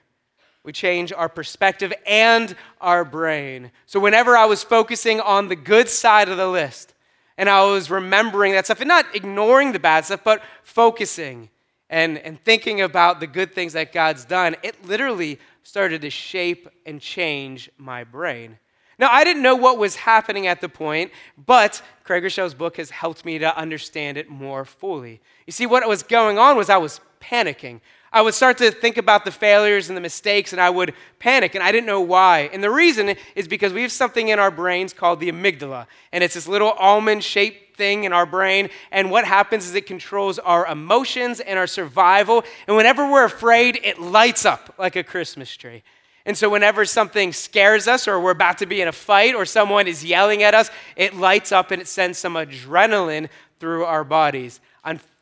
We 0.64 0.72
change 0.72 1.12
our 1.12 1.28
perspective 1.28 1.92
and 2.06 2.54
our 2.80 3.04
brain. 3.04 3.72
So, 3.86 3.98
whenever 3.98 4.36
I 4.36 4.44
was 4.44 4.62
focusing 4.62 5.20
on 5.20 5.48
the 5.48 5.56
good 5.56 5.88
side 5.88 6.28
of 6.28 6.36
the 6.36 6.46
list, 6.46 6.94
and 7.36 7.48
I 7.48 7.64
was 7.64 7.90
remembering 7.90 8.52
that 8.52 8.66
stuff 8.66 8.80
and 8.80 8.88
not 8.88 9.14
ignoring 9.14 9.72
the 9.72 9.80
bad 9.80 10.04
stuff, 10.04 10.22
but 10.22 10.42
focusing 10.62 11.48
and, 11.90 12.18
and 12.18 12.42
thinking 12.44 12.80
about 12.80 13.20
the 13.20 13.26
good 13.26 13.52
things 13.54 13.72
that 13.72 13.92
God's 13.92 14.24
done, 14.24 14.56
it 14.62 14.84
literally 14.86 15.38
started 15.62 16.02
to 16.02 16.10
shape 16.10 16.68
and 16.86 17.00
change 17.00 17.70
my 17.76 18.04
brain. 18.04 18.58
Now, 18.98 19.08
I 19.10 19.24
didn't 19.24 19.42
know 19.42 19.56
what 19.56 19.78
was 19.78 19.96
happening 19.96 20.46
at 20.46 20.60
the 20.60 20.68
point, 20.68 21.10
but 21.36 21.82
Craig 22.04 22.22
Groeschel's 22.22 22.54
book 22.54 22.76
has 22.76 22.90
helped 22.90 23.24
me 23.24 23.38
to 23.38 23.56
understand 23.56 24.16
it 24.16 24.28
more 24.28 24.64
fully. 24.64 25.20
You 25.46 25.52
see, 25.52 25.66
what 25.66 25.86
was 25.88 26.02
going 26.02 26.38
on 26.38 26.56
was 26.56 26.70
I 26.70 26.76
was 26.76 27.00
panicking. 27.20 27.80
I 28.12 28.20
would 28.20 28.34
start 28.34 28.58
to 28.58 28.70
think 28.70 28.98
about 28.98 29.24
the 29.24 29.30
failures 29.30 29.88
and 29.88 29.96
the 29.96 30.00
mistakes, 30.00 30.52
and 30.52 30.60
I 30.60 30.68
would 30.68 30.92
panic, 31.18 31.54
and 31.54 31.64
I 31.64 31.72
didn't 31.72 31.86
know 31.86 32.00
why. 32.00 32.50
And 32.52 32.62
the 32.62 32.70
reason 32.70 33.16
is 33.34 33.48
because 33.48 33.72
we 33.72 33.82
have 33.82 33.92
something 33.92 34.28
in 34.28 34.38
our 34.38 34.50
brains 34.50 34.92
called 34.92 35.18
the 35.18 35.30
amygdala, 35.30 35.86
and 36.12 36.22
it's 36.22 36.34
this 36.34 36.46
little 36.46 36.72
almond 36.72 37.24
shaped 37.24 37.76
thing 37.76 38.04
in 38.04 38.12
our 38.12 38.26
brain. 38.26 38.68
And 38.90 39.10
what 39.10 39.24
happens 39.24 39.66
is 39.66 39.74
it 39.74 39.86
controls 39.86 40.38
our 40.38 40.66
emotions 40.66 41.40
and 41.40 41.58
our 41.58 41.66
survival. 41.66 42.44
And 42.66 42.76
whenever 42.76 43.10
we're 43.10 43.24
afraid, 43.24 43.80
it 43.82 43.98
lights 43.98 44.44
up 44.44 44.74
like 44.78 44.94
a 44.94 45.02
Christmas 45.02 45.56
tree. 45.56 45.82
And 46.24 46.36
so, 46.36 46.48
whenever 46.48 46.84
something 46.84 47.32
scares 47.32 47.88
us, 47.88 48.06
or 48.06 48.20
we're 48.20 48.30
about 48.30 48.58
to 48.58 48.66
be 48.66 48.80
in 48.80 48.86
a 48.86 48.92
fight, 48.92 49.34
or 49.34 49.44
someone 49.44 49.88
is 49.88 50.04
yelling 50.04 50.42
at 50.42 50.54
us, 50.54 50.70
it 50.94 51.14
lights 51.14 51.50
up 51.50 51.72
and 51.72 51.82
it 51.82 51.88
sends 51.88 52.18
some 52.18 52.34
adrenaline 52.34 53.28
through 53.58 53.84
our 53.84 54.04
bodies. 54.04 54.60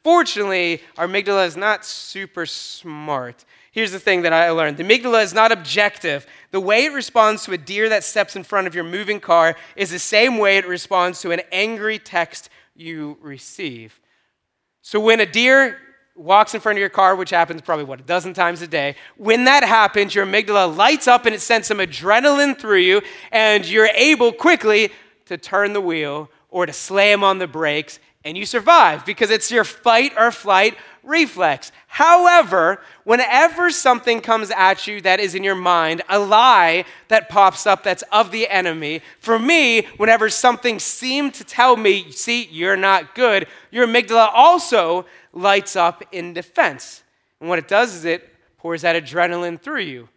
Fortunately, 0.03 0.81
our 0.97 1.07
amygdala 1.07 1.47
is 1.47 1.57
not 1.57 1.85
super 1.85 2.47
smart. 2.47 3.45
Here's 3.73 3.93
the 3.93 4.01
thing 4.01 4.23
that 4.23 4.33
I 4.33 4.51
learned 4.51 4.79
the 4.79 4.85
amygdala 4.85 5.23
is 5.23 5.35
not 5.35 5.53
objective. 5.53 6.27
The 6.51 6.61
way 6.61 6.87
it 6.87 6.93
responds 6.93 7.45
to 7.45 7.53
a 7.53 7.59
deer 7.59 7.89
that 7.91 8.03
steps 8.03 8.35
in 8.35 8.43
front 8.43 8.67
of 8.67 8.75
your 8.75 8.85
moving 8.85 9.21
car 9.21 9.57
is 9.77 9.91
the 9.91 9.99
same 9.99 10.39
way 10.39 10.57
it 10.57 10.67
responds 10.67 11.21
to 11.21 11.31
an 11.31 11.43
angry 11.53 11.99
text 11.99 12.49
you 12.75 13.19
receive. 13.21 14.01
So 14.83 14.99
when 14.99 15.21
a 15.21 15.27
deer 15.27 15.79
walks 16.17 16.55
in 16.55 16.61
front 16.61 16.79
of 16.79 16.81
your 16.81 16.89
car, 16.89 17.15
which 17.15 17.31
happens 17.31 17.61
probably, 17.61 17.85
what, 17.85 18.01
a 18.01 18.05
dozen 18.05 18.35
times 18.35 18.63
a 18.63 18.67
day, 18.67 18.97
when 19.17 19.45
that 19.45 19.63
happens, 19.63 20.15
your 20.15 20.27
amygdala 20.27 20.75
lights 20.75 21.07
up 21.07 21.27
and 21.27 21.35
it 21.35 21.41
sends 21.41 21.69
some 21.69 21.79
adrenaline 21.79 22.59
through 22.59 22.79
you, 22.79 23.03
and 23.31 23.67
you're 23.67 23.91
able 23.95 24.33
quickly 24.33 24.91
to 25.27 25.37
turn 25.37 25.75
the 25.75 25.81
wheel 25.81 26.31
or 26.49 26.67
to 26.67 26.73
slam 26.73 27.23
on 27.23 27.39
the 27.39 27.47
brakes 27.47 28.01
and 28.25 28.37
you 28.37 28.45
survive 28.45 29.07
because 29.07 29.31
it's 29.31 29.51
your 29.51 29.65
fight 29.65 30.13
or 30.19 30.31
flight 30.31 30.77
reflex. 31.03 31.73
However, 31.87 32.81
whenever 33.05 33.71
something 33.71 34.21
comes 34.21 34.51
at 34.51 34.87
you 34.87 35.01
that 35.01 35.21
is 35.21 35.35
in 35.35 35.43
your 35.43 35.55
mind, 35.55 36.03
a 36.09 36.19
lie 36.19 36.85
that 37.09 37.29
pops 37.29 37.67
up 37.67 37.83
that's 37.83 38.05
of 38.13 38.31
the 38.31 38.49
enemy, 38.49 39.01
for 39.19 39.39
me, 39.39 39.87
whenever 39.97 40.29
something 40.29 40.79
seemed 40.79 41.35
to 41.35 41.45
tell 41.45 41.77
me, 41.77 42.11
see, 42.11 42.45
you're 42.51 42.77
not 42.77 43.15
good, 43.15 43.47
your 43.71 43.87
amygdala 43.87 44.31
also 44.35 45.07
lights 45.33 45.75
up 45.75 46.03
in 46.13 46.35
defense. 46.35 47.03
And 47.41 47.49
what 47.49 47.59
it 47.59 47.69
does 47.69 47.95
is 47.95 48.05
it 48.05 48.29
pours 48.59 48.83
that 48.83 49.03
adrenaline 49.03 49.59
through 49.59 49.81
you. 49.81 50.09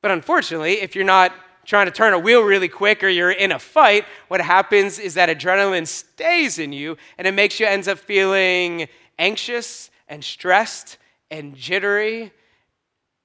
But 0.00 0.10
unfortunately, 0.10 0.80
if 0.80 0.96
you're 0.96 1.04
not 1.04 1.32
trying 1.64 1.86
to 1.86 1.92
turn 1.92 2.12
a 2.12 2.18
wheel 2.18 2.42
really 2.42 2.68
quick 2.68 3.02
or 3.04 3.08
you're 3.08 3.30
in 3.30 3.52
a 3.52 3.58
fight, 3.58 4.04
what 4.28 4.40
happens 4.40 4.98
is 4.98 5.14
that 5.14 5.28
adrenaline 5.28 5.86
stays 5.86 6.58
in 6.58 6.72
you 6.72 6.96
and 7.18 7.26
it 7.26 7.32
makes 7.32 7.60
you 7.60 7.66
ends 7.66 7.88
up 7.88 7.98
feeling 7.98 8.88
anxious 9.18 9.90
and 10.08 10.24
stressed 10.24 10.98
and 11.30 11.54
jittery 11.54 12.32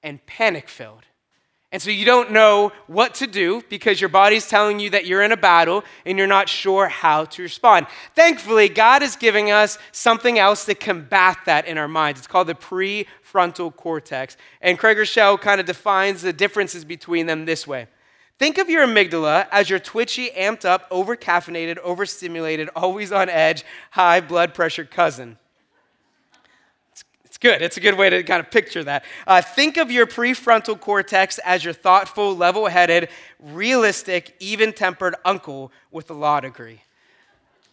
and 0.02 0.24
panic 0.26 0.68
filled. 0.68 1.04
And 1.70 1.82
so 1.82 1.90
you 1.90 2.06
don't 2.06 2.32
know 2.32 2.72
what 2.86 3.12
to 3.16 3.26
do 3.26 3.62
because 3.68 4.00
your 4.00 4.08
body's 4.08 4.48
telling 4.48 4.80
you 4.80 4.88
that 4.90 5.04
you're 5.04 5.22
in 5.22 5.32
a 5.32 5.36
battle 5.36 5.84
and 6.06 6.16
you're 6.16 6.26
not 6.26 6.48
sure 6.48 6.88
how 6.88 7.26
to 7.26 7.42
respond. 7.42 7.86
Thankfully, 8.14 8.70
God 8.70 9.02
is 9.02 9.16
giving 9.16 9.50
us 9.50 9.76
something 9.92 10.38
else 10.38 10.64
to 10.64 10.74
combat 10.74 11.36
that 11.44 11.66
in 11.66 11.76
our 11.76 11.88
minds. 11.88 12.20
It's 12.20 12.26
called 12.26 12.46
the 12.46 12.54
prefrontal 12.54 13.76
cortex. 13.76 14.38
And 14.62 14.78
Craig 14.78 14.96
Groeschel 14.96 15.38
kind 15.38 15.60
of 15.60 15.66
defines 15.66 16.22
the 16.22 16.32
differences 16.32 16.86
between 16.86 17.26
them 17.26 17.44
this 17.44 17.66
way. 17.66 17.86
Think 18.38 18.58
of 18.58 18.70
your 18.70 18.86
amygdala 18.86 19.48
as 19.50 19.68
your 19.68 19.80
twitchy, 19.80 20.30
amped 20.30 20.64
up, 20.64 20.86
over 20.92 21.16
caffeinated, 21.16 21.78
overstimulated, 21.78 22.68
always 22.76 23.10
on 23.10 23.28
edge, 23.28 23.64
high 23.90 24.20
blood 24.20 24.54
pressure 24.54 24.84
cousin. 24.84 25.38
It's, 26.92 27.04
it's 27.24 27.36
good. 27.36 27.62
It's 27.62 27.76
a 27.76 27.80
good 27.80 27.98
way 27.98 28.10
to 28.10 28.22
kind 28.22 28.38
of 28.38 28.48
picture 28.52 28.84
that. 28.84 29.04
Uh, 29.26 29.42
think 29.42 29.76
of 29.76 29.90
your 29.90 30.06
prefrontal 30.06 30.78
cortex 30.78 31.38
as 31.44 31.64
your 31.64 31.74
thoughtful, 31.74 32.36
level 32.36 32.66
headed, 32.68 33.08
realistic, 33.40 34.36
even 34.38 34.72
tempered 34.72 35.16
uncle 35.24 35.72
with 35.90 36.08
a 36.08 36.14
law 36.14 36.38
degree. 36.38 36.82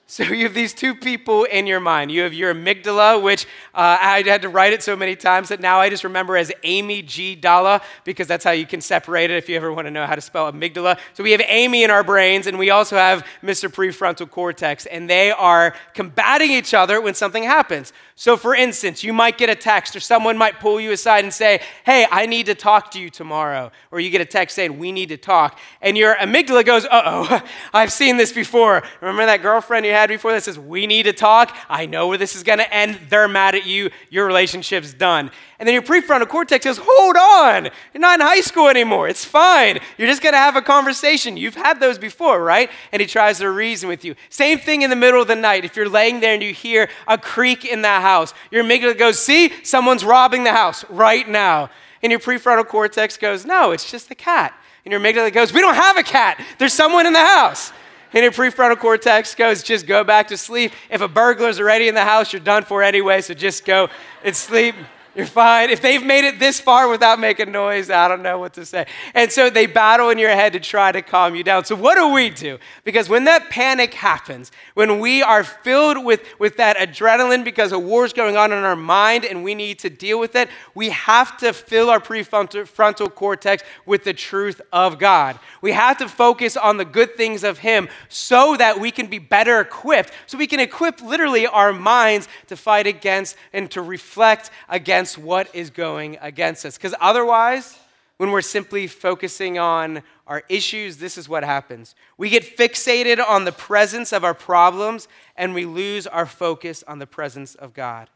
So 0.08 0.24
you 0.24 0.44
have 0.44 0.54
these 0.54 0.76
two 0.76 0.94
people 0.94 1.46
in 1.46 1.66
your 1.66 1.80
mind. 1.80 2.12
You 2.12 2.22
have 2.22 2.34
your 2.34 2.54
amygdala, 2.54 3.24
which 3.24 3.46
uh, 3.74 3.98
I 4.00 4.22
had 4.24 4.44
to 4.44 4.50
write 4.50 4.72
it 4.72 4.84
so 4.84 4.96
many 4.96 5.16
times 5.16 5.50
that 5.50 5.60
now 5.60 5.80
I 5.80 5.90
just 5.90 6.04
remember 6.04 6.38
as 6.38 6.52
Amy 6.62 7.02
G. 7.02 7.36
Dalla 7.36 7.82
because 8.04 8.28
that's 8.28 8.44
how 8.44 8.52
you 8.52 8.68
can 8.68 8.82
separate 8.82 9.32
it 9.32 9.38
if 9.38 9.50
you 9.50 9.56
ever 9.56 9.74
want 9.74 9.88
to 9.88 9.92
know 9.92 10.06
how 10.06 10.14
to 10.14 10.22
spell 10.22 10.52
amygdala. 10.52 11.00
So 11.16 11.24
we 11.24 11.32
have 11.32 11.42
Amy 11.48 11.84
in 11.84 11.90
our 11.90 12.04
brains, 12.04 12.46
and 12.46 12.60
we 12.60 12.70
also 12.70 12.96
have 12.98 13.26
Mr. 13.42 13.68
Prefrontal 13.68 14.30
Cortex, 14.30 14.86
and 14.86 15.10
they 15.10 15.32
are 15.32 15.74
combating 15.96 16.52
each 16.52 16.76
other 16.76 17.02
when 17.02 17.16
something 17.16 17.42
happens. 17.42 17.92
So, 18.18 18.38
for 18.38 18.56
instance, 18.56 19.04
you 19.04 19.12
might 19.12 19.40
get 19.40 19.50
a 19.50 19.56
text, 19.56 19.96
or 19.96 20.00
someone 20.00 20.38
might 20.38 20.60
pull 20.60 20.80
you 20.80 20.92
aside 20.92 21.24
and 21.24 21.34
say, 21.34 21.62
Hey, 21.84 22.06
I 22.12 22.28
need 22.28 22.46
to 22.46 22.56
talk 22.56 22.92
to 22.92 23.00
you 23.00 23.10
tomorrow. 23.10 23.72
Or 23.90 24.00
you 24.00 24.12
get 24.12 24.22
a 24.22 24.26
text 24.26 24.56
saying, 24.56 24.78
We 24.78 24.92
need 24.92 25.10
to 25.10 25.18
talk. 25.18 25.60
And 25.82 25.98
your 25.98 26.16
amygdala 26.16 26.64
goes, 26.64 26.86
Uh 26.86 27.02
oh, 27.06 27.42
I've 27.74 27.92
seen 27.92 28.18
this 28.18 28.32
before. 28.32 28.84
Remember 29.02 29.26
that 29.26 29.42
girlfriend 29.42 29.86
you 29.86 29.95
had 29.96 30.10
before 30.10 30.32
that 30.32 30.44
says, 30.44 30.60
We 30.60 30.88
need 30.88 31.04
to 31.04 31.14
talk? 31.14 31.56
I 31.70 31.86
know 31.86 32.08
where 32.08 32.18
this 32.18 32.36
is 32.36 32.44
going 32.44 32.60
to 32.60 32.74
end. 32.74 33.00
They're 33.10 33.28
mad 33.28 33.56
at 33.56 33.66
you. 33.66 33.90
Your 34.10 34.26
relationship's 34.26 34.94
done. 34.94 35.32
And 35.58 35.68
then 35.68 35.74
your 35.74 35.84
prefrontal 35.84 36.28
cortex 36.28 36.64
says, 36.64 36.80
Hold 36.82 37.16
on, 37.18 37.70
you're 37.94 38.02
not 38.02 38.20
in 38.20 38.26
high 38.26 38.42
school 38.42 38.68
anymore. 38.68 39.08
It's 39.08 39.24
fine. 39.26 39.80
You're 39.98 40.08
just 40.08 40.22
going 40.22 40.34
to 40.34 40.40
have 40.40 40.56
a 40.56 40.62
conversation. 40.62 41.38
You've 41.38 41.56
had 41.56 41.80
those 41.80 41.98
before, 41.98 42.44
right? 42.44 42.70
And 42.92 43.02
he 43.02 43.08
tries 43.08 43.40
to 43.40 43.50
reason 43.50 43.88
with 43.88 44.04
you. 44.04 44.16
Same 44.30 44.60
thing 44.60 44.82
in 44.82 44.90
the 44.90 44.96
middle 44.96 45.22
of 45.22 45.28
the 45.28 45.36
night. 45.36 45.66
If 45.66 45.76
you're 45.76 45.90
laying 45.90 46.20
there 46.20 46.34
and 46.34 46.44
you 46.44 46.54
hear 46.54 46.90
a 47.08 47.18
creak 47.18 47.66
in 47.66 47.82
the 47.82 47.88
house, 47.88 48.34
your 48.52 48.64
amygdala 48.64 48.98
goes, 48.98 49.18
See, 49.20 49.52
someone's 49.64 50.04
robbing 50.04 50.44
the 50.44 50.54
house 50.54 50.84
right 50.90 51.28
now. 51.28 51.70
And 52.04 52.12
your 52.12 52.20
prefrontal 52.20 52.68
cortex 52.68 53.18
goes, 53.18 53.46
No, 53.46 53.72
it's 53.72 53.90
just 53.90 54.10
the 54.10 54.16
cat. 54.16 54.54
And 54.84 54.92
your 54.92 55.02
amygdala 55.02 55.34
goes, 55.34 55.54
We 55.54 55.62
don't 55.62 55.76
have 55.76 55.98
a 55.98 56.04
cat. 56.04 56.40
There's 56.60 56.74
someone 56.74 57.06
in 57.06 57.14
the 57.14 57.26
house. 57.26 57.72
And 58.14 58.24
your 58.24 58.32
prefrontal 58.32 58.78
cortex 58.78 59.36
goes, 59.36 59.64
Just 59.64 59.88
go 59.88 60.04
back 60.04 60.28
to 60.30 60.38
sleep. 60.38 60.72
If 60.90 61.02
a 61.02 61.08
burglar's 61.08 61.60
already 61.60 61.88
in 61.88 61.96
the 61.96 62.04
house, 62.04 62.34
you're 62.34 62.40
done 62.40 62.64
for 62.64 62.84
anyway, 62.84 63.22
so 63.22 63.34
just 63.34 63.66
go 63.66 63.90
and 64.24 64.36
sleep. 64.36 64.76
You're 65.16 65.26
fine. 65.26 65.70
If 65.70 65.82
they've 65.82 66.04
made 66.04 66.26
it 66.26 66.40
this 66.40 66.60
far 66.60 66.90
without 66.90 67.22
making 67.22 67.50
noise, 67.50 67.90
I 67.90 68.10
don't 68.10 68.22
know 68.22 68.38
what 68.38 68.54
to 68.56 68.66
say. 68.66 68.86
And 69.14 69.32
so 69.32 69.50
they 69.50 69.66
battle 69.66 70.10
in 70.10 70.18
your 70.20 70.32
head 70.32 70.52
to 70.54 70.60
try 70.60 70.92
to 70.92 71.02
calm 71.02 71.36
you 71.36 71.44
down. 71.44 71.64
So, 71.64 71.74
what 71.74 71.96
do 71.96 72.10
we 72.10 72.30
do? 72.30 72.58
Because 72.84 73.08
when 73.08 73.24
that 73.24 73.50
panic 73.50 73.94
happens, 73.94 74.52
when 74.74 75.00
we 75.00 75.24
are 75.24 75.46
filled 75.46 76.04
with, 76.04 76.22
with 76.38 76.58
that 76.58 76.76
adrenaline 76.76 77.46
because 77.46 77.72
a 77.72 77.80
war's 77.80 78.12
going 78.12 78.36
on 78.36 78.52
in 78.52 78.58
our 78.58 78.76
mind 78.76 79.24
and 79.24 79.42
we 79.42 79.56
need 79.56 79.80
to 79.80 79.90
deal 79.90 80.20
with 80.20 80.36
it, 80.36 80.50
we 80.74 80.90
have 80.90 81.38
to 81.38 81.54
fill 81.54 81.90
our 81.90 82.02
prefrontal 82.02 83.16
cortex 83.16 83.64
with 83.86 84.04
the 84.04 84.14
truth 84.14 84.60
of 84.74 85.00
God. 85.00 85.40
We 85.62 85.72
have 85.72 85.98
to 86.00 86.10
focus 86.10 86.58
on 86.58 86.76
the 86.76 86.86
good 86.86 87.16
things 87.16 87.46
of 87.46 87.60
Him 87.60 87.88
so 88.10 88.58
that 88.58 88.82
we 88.82 88.92
can 88.92 89.08
be 89.08 89.20
better 89.20 89.62
equipped, 89.62 90.12
so 90.26 90.38
we 90.38 90.48
can 90.48 90.60
equip 90.60 91.02
literally 91.02 91.48
our 91.48 91.72
minds 91.72 92.28
to 92.48 92.58
fight 92.58 92.86
against 92.86 93.38
and 93.54 93.72
to 93.72 93.82
reflect 93.82 94.52
against 94.68 95.05
against 95.06 95.18
what 95.20 95.54
is 95.54 95.70
going 95.70 96.18
against 96.20 96.66
us. 96.66 96.78
Because 96.78 96.96
otherwise, 97.00 97.78
when 98.18 98.32
we're 98.32 98.42
simply 98.42 98.88
focusing 98.88 99.60
on 99.60 100.02
our 100.26 100.42
issues, 100.50 100.98
this 100.98 101.16
is 101.16 101.30
what 101.30 101.44
happens. 101.44 101.94
We 102.18 102.30
get 102.30 102.58
fixated 102.58 103.24
on 103.24 103.46
the 103.46 103.52
presence 103.52 104.12
of 104.12 104.24
our 104.24 104.34
problems 104.34 105.08
and 105.36 105.54
we 105.54 105.66
lose 105.66 106.08
our 106.08 106.26
focus 106.26 106.84
on 106.88 106.98
the 106.98 107.06
presence 107.06 107.54
of 107.54 107.76
God. 107.76 108.10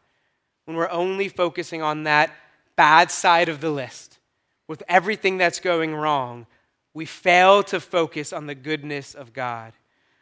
When 0.64 0.76
we're 0.76 0.90
only 0.90 1.28
focusing 1.28 1.80
on 1.80 2.02
that 2.04 2.32
bad 2.74 3.12
side 3.12 3.48
of 3.48 3.60
the 3.60 3.70
list, 3.70 4.18
with 4.66 4.82
everything 4.88 5.38
that's 5.38 5.60
going 5.60 5.94
wrong, 5.94 6.46
we 6.92 7.04
fail 7.04 7.62
to 7.64 7.78
focus 7.78 8.32
on 8.32 8.46
the 8.46 8.56
goodness 8.56 9.14
of 9.14 9.32
God. 9.32 9.74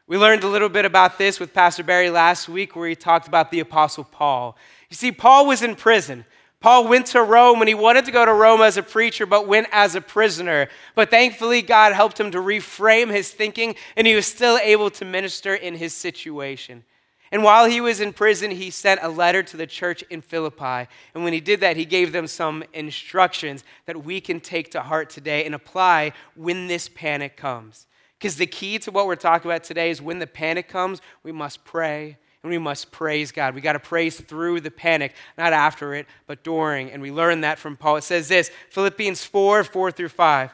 We 0.07 0.17
learned 0.19 0.45
a 0.45 0.49
little 0.49 0.71
bit 0.71 0.85
about 0.85 1.17
this 1.17 1.39
with 1.39 1.53
Pastor 1.55 1.83
Barry 1.83 2.11
last 2.11 2.49
week, 2.49 2.75
where 2.75 2.89
he 2.89 2.95
talked 2.95 3.29
about 3.29 3.51
the 3.51 3.61
Apostle 3.61 4.05
Paul. 4.05 4.57
You 4.89 4.97
see, 4.97 5.13
Paul 5.13 5.47
was 5.47 5.63
in 5.63 5.77
prison. 5.77 6.25
Paul 6.61 6.88
went 6.88 7.07
to 7.07 7.23
Rome 7.23 7.61
and 7.61 7.69
he 7.69 7.75
wanted 7.75 8.05
to 8.07 8.11
go 8.11 8.25
to 8.25 8.33
Rome 8.33 8.62
as 8.62 8.77
a 8.77 8.83
preacher, 8.83 9.27
but 9.27 9.47
went 9.47 9.69
as 9.71 9.95
a 9.95 10.00
prisoner. 10.00 10.69
But 10.97 11.11
thankfully, 11.11 11.62
God 11.62 11.93
helped 11.93 12.19
him 12.19 12.33
to 12.33 12.38
reframe 12.38 13.11
his 13.11 13.31
thinking, 13.31 13.77
and 13.97 14.07
he 14.07 14.17
was 14.17 14.27
still 14.27 14.59
able 14.59 14.91
to 14.91 15.05
minister 15.05 15.55
in 15.55 15.77
his 15.77 15.95
situation. 15.95 16.85
And 17.31 17.45
while 17.45 17.67
he 17.67 17.81
was 17.81 18.00
in 18.00 18.12
prison, 18.12 18.50
he 18.50 18.71
sent 18.71 19.00
a 19.03 19.09
letter 19.09 19.43
to 19.43 19.57
the 19.57 19.67
church 19.67 20.03
in 20.11 20.21
Philippi. 20.21 20.88
And 21.15 21.23
when 21.23 21.33
he 21.33 21.41
did 21.41 21.61
that, 21.61 21.77
he 21.77 21.85
gave 21.85 22.11
them 22.11 22.27
some 22.27 22.65
instructions 22.73 23.65
that 23.87 24.03
we 24.03 24.21
can 24.21 24.41
take 24.41 24.71
to 24.73 24.81
heart 24.81 25.11
today 25.11 25.45
and 25.45 25.55
apply 25.55 26.12
when 26.35 26.67
this 26.67 26.88
panic 26.88 27.37
comes. 27.37 27.87
Because 28.19 28.37
the 28.37 28.47
key 28.47 28.79
to 28.81 28.91
what 28.91 29.07
we're 29.07 29.15
talking 29.15 29.49
about 29.49 29.62
today 29.62 29.91
is 29.91 30.03
when 30.03 30.19
the 30.19 30.27
panic 30.27 30.69
comes, 30.69 31.00
we 31.23 31.31
must 31.31 31.65
pray 31.65 32.17
and 32.49 32.55
we 32.55 32.59
must 32.59 32.90
praise 32.90 33.31
God. 33.31 33.55
We 33.55 33.61
got 33.61 33.75
to 33.75 33.78
praise 33.78 34.19
through 34.19 34.62
the 34.62 34.71
panic, 34.71 35.14
not 35.37 35.52
after 35.52 35.95
it, 35.95 36.07
but 36.26 36.43
during. 36.43 36.90
And 36.90 37.02
we 37.02 37.12
learn 37.12 37.43
that 37.43 37.59
from 37.59 37.76
Paul. 37.76 37.97
It 37.97 38.05
says 38.05 38.28
this 38.28 38.50
Philippians 38.71 39.23
4 39.23 39.64
4 39.64 39.90
through 39.90 40.09
5. 40.09 40.50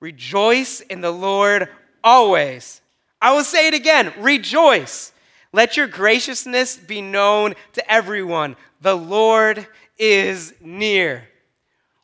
Rejoice 0.00 0.80
in 0.80 1.00
the 1.00 1.12
Lord 1.12 1.68
always. 2.02 2.80
I 3.22 3.32
will 3.32 3.44
say 3.44 3.68
it 3.68 3.74
again 3.74 4.12
rejoice. 4.18 5.12
Let 5.52 5.76
your 5.76 5.86
graciousness 5.86 6.76
be 6.76 7.00
known 7.00 7.54
to 7.74 7.90
everyone. 7.90 8.56
The 8.80 8.96
Lord 8.96 9.68
is 9.96 10.54
near. 10.60 11.28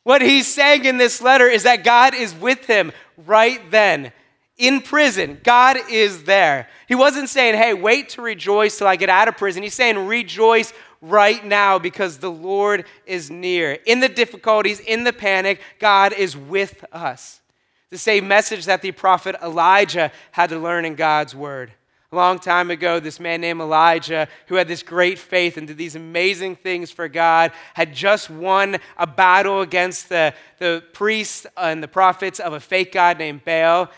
What 0.03 0.21
he's 0.21 0.47
saying 0.47 0.85
in 0.85 0.97
this 0.97 1.21
letter 1.21 1.47
is 1.47 1.63
that 1.63 1.83
God 1.83 2.15
is 2.15 2.33
with 2.33 2.65
him 2.67 2.93
right 3.17 3.59
then 3.69 4.13
in 4.61 4.79
prison. 4.79 5.39
God 5.43 5.77
is 5.89 6.23
there. 6.23 6.69
He 6.87 6.93
wasn't 6.93 7.29
saying, 7.29 7.55
hey, 7.55 7.73
wait 7.73 8.09
to 8.09 8.21
rejoice 8.21 8.77
till 8.77 8.85
I 8.85 8.95
get 8.95 9.09
out 9.09 9.27
of 9.27 9.35
prison. 9.35 9.63
He's 9.63 9.73
saying, 9.73 10.07
rejoice 10.07 10.71
right 11.01 11.43
now 11.43 11.79
because 11.79 12.19
the 12.19 12.31
Lord 12.31 12.85
is 13.07 13.31
near. 13.31 13.79
In 13.87 14.01
the 14.01 14.07
difficulties, 14.07 14.79
in 14.79 15.03
the 15.03 15.13
panic, 15.13 15.59
God 15.79 16.13
is 16.13 16.37
with 16.37 16.85
us. 16.93 17.41
The 17.89 17.97
same 17.97 18.27
message 18.27 18.65
that 18.65 18.83
the 18.83 18.91
prophet 18.91 19.35
Elijah 19.41 20.11
had 20.29 20.51
to 20.51 20.59
learn 20.59 20.85
in 20.85 20.93
God's 20.93 21.35
word. 21.35 21.71
A 22.11 22.15
long 22.15 22.37
time 22.37 22.69
ago, 22.69 22.99
this 22.99 23.19
man 23.19 23.41
named 23.41 23.61
Elijah, 23.61 24.27
who 24.47 24.55
had 24.55 24.67
this 24.67 24.83
great 24.83 25.17
faith 25.17 25.57
and 25.57 25.65
did 25.65 25.77
these 25.77 25.95
amazing 25.95 26.55
things 26.57 26.91
for 26.91 27.07
God, 27.07 27.51
had 27.73 27.95
just 27.95 28.29
won 28.29 28.77
a 28.97 29.07
battle 29.07 29.61
against 29.61 30.09
the, 30.09 30.35
the 30.59 30.83
priests 30.93 31.47
and 31.57 31.81
the 31.81 31.87
prophets 31.87 32.39
of 32.39 32.53
a 32.53 32.59
fake 32.59 32.91
God 32.91 33.17
named 33.17 33.43
Baal. 33.43 33.89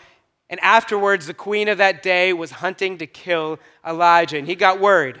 And 0.54 0.62
afterwards, 0.62 1.26
the 1.26 1.34
queen 1.34 1.66
of 1.66 1.78
that 1.78 2.00
day 2.00 2.32
was 2.32 2.52
hunting 2.52 2.96
to 2.98 3.08
kill 3.08 3.58
Elijah, 3.84 4.38
and 4.38 4.46
he 4.46 4.54
got 4.54 4.78
worried. 4.78 5.20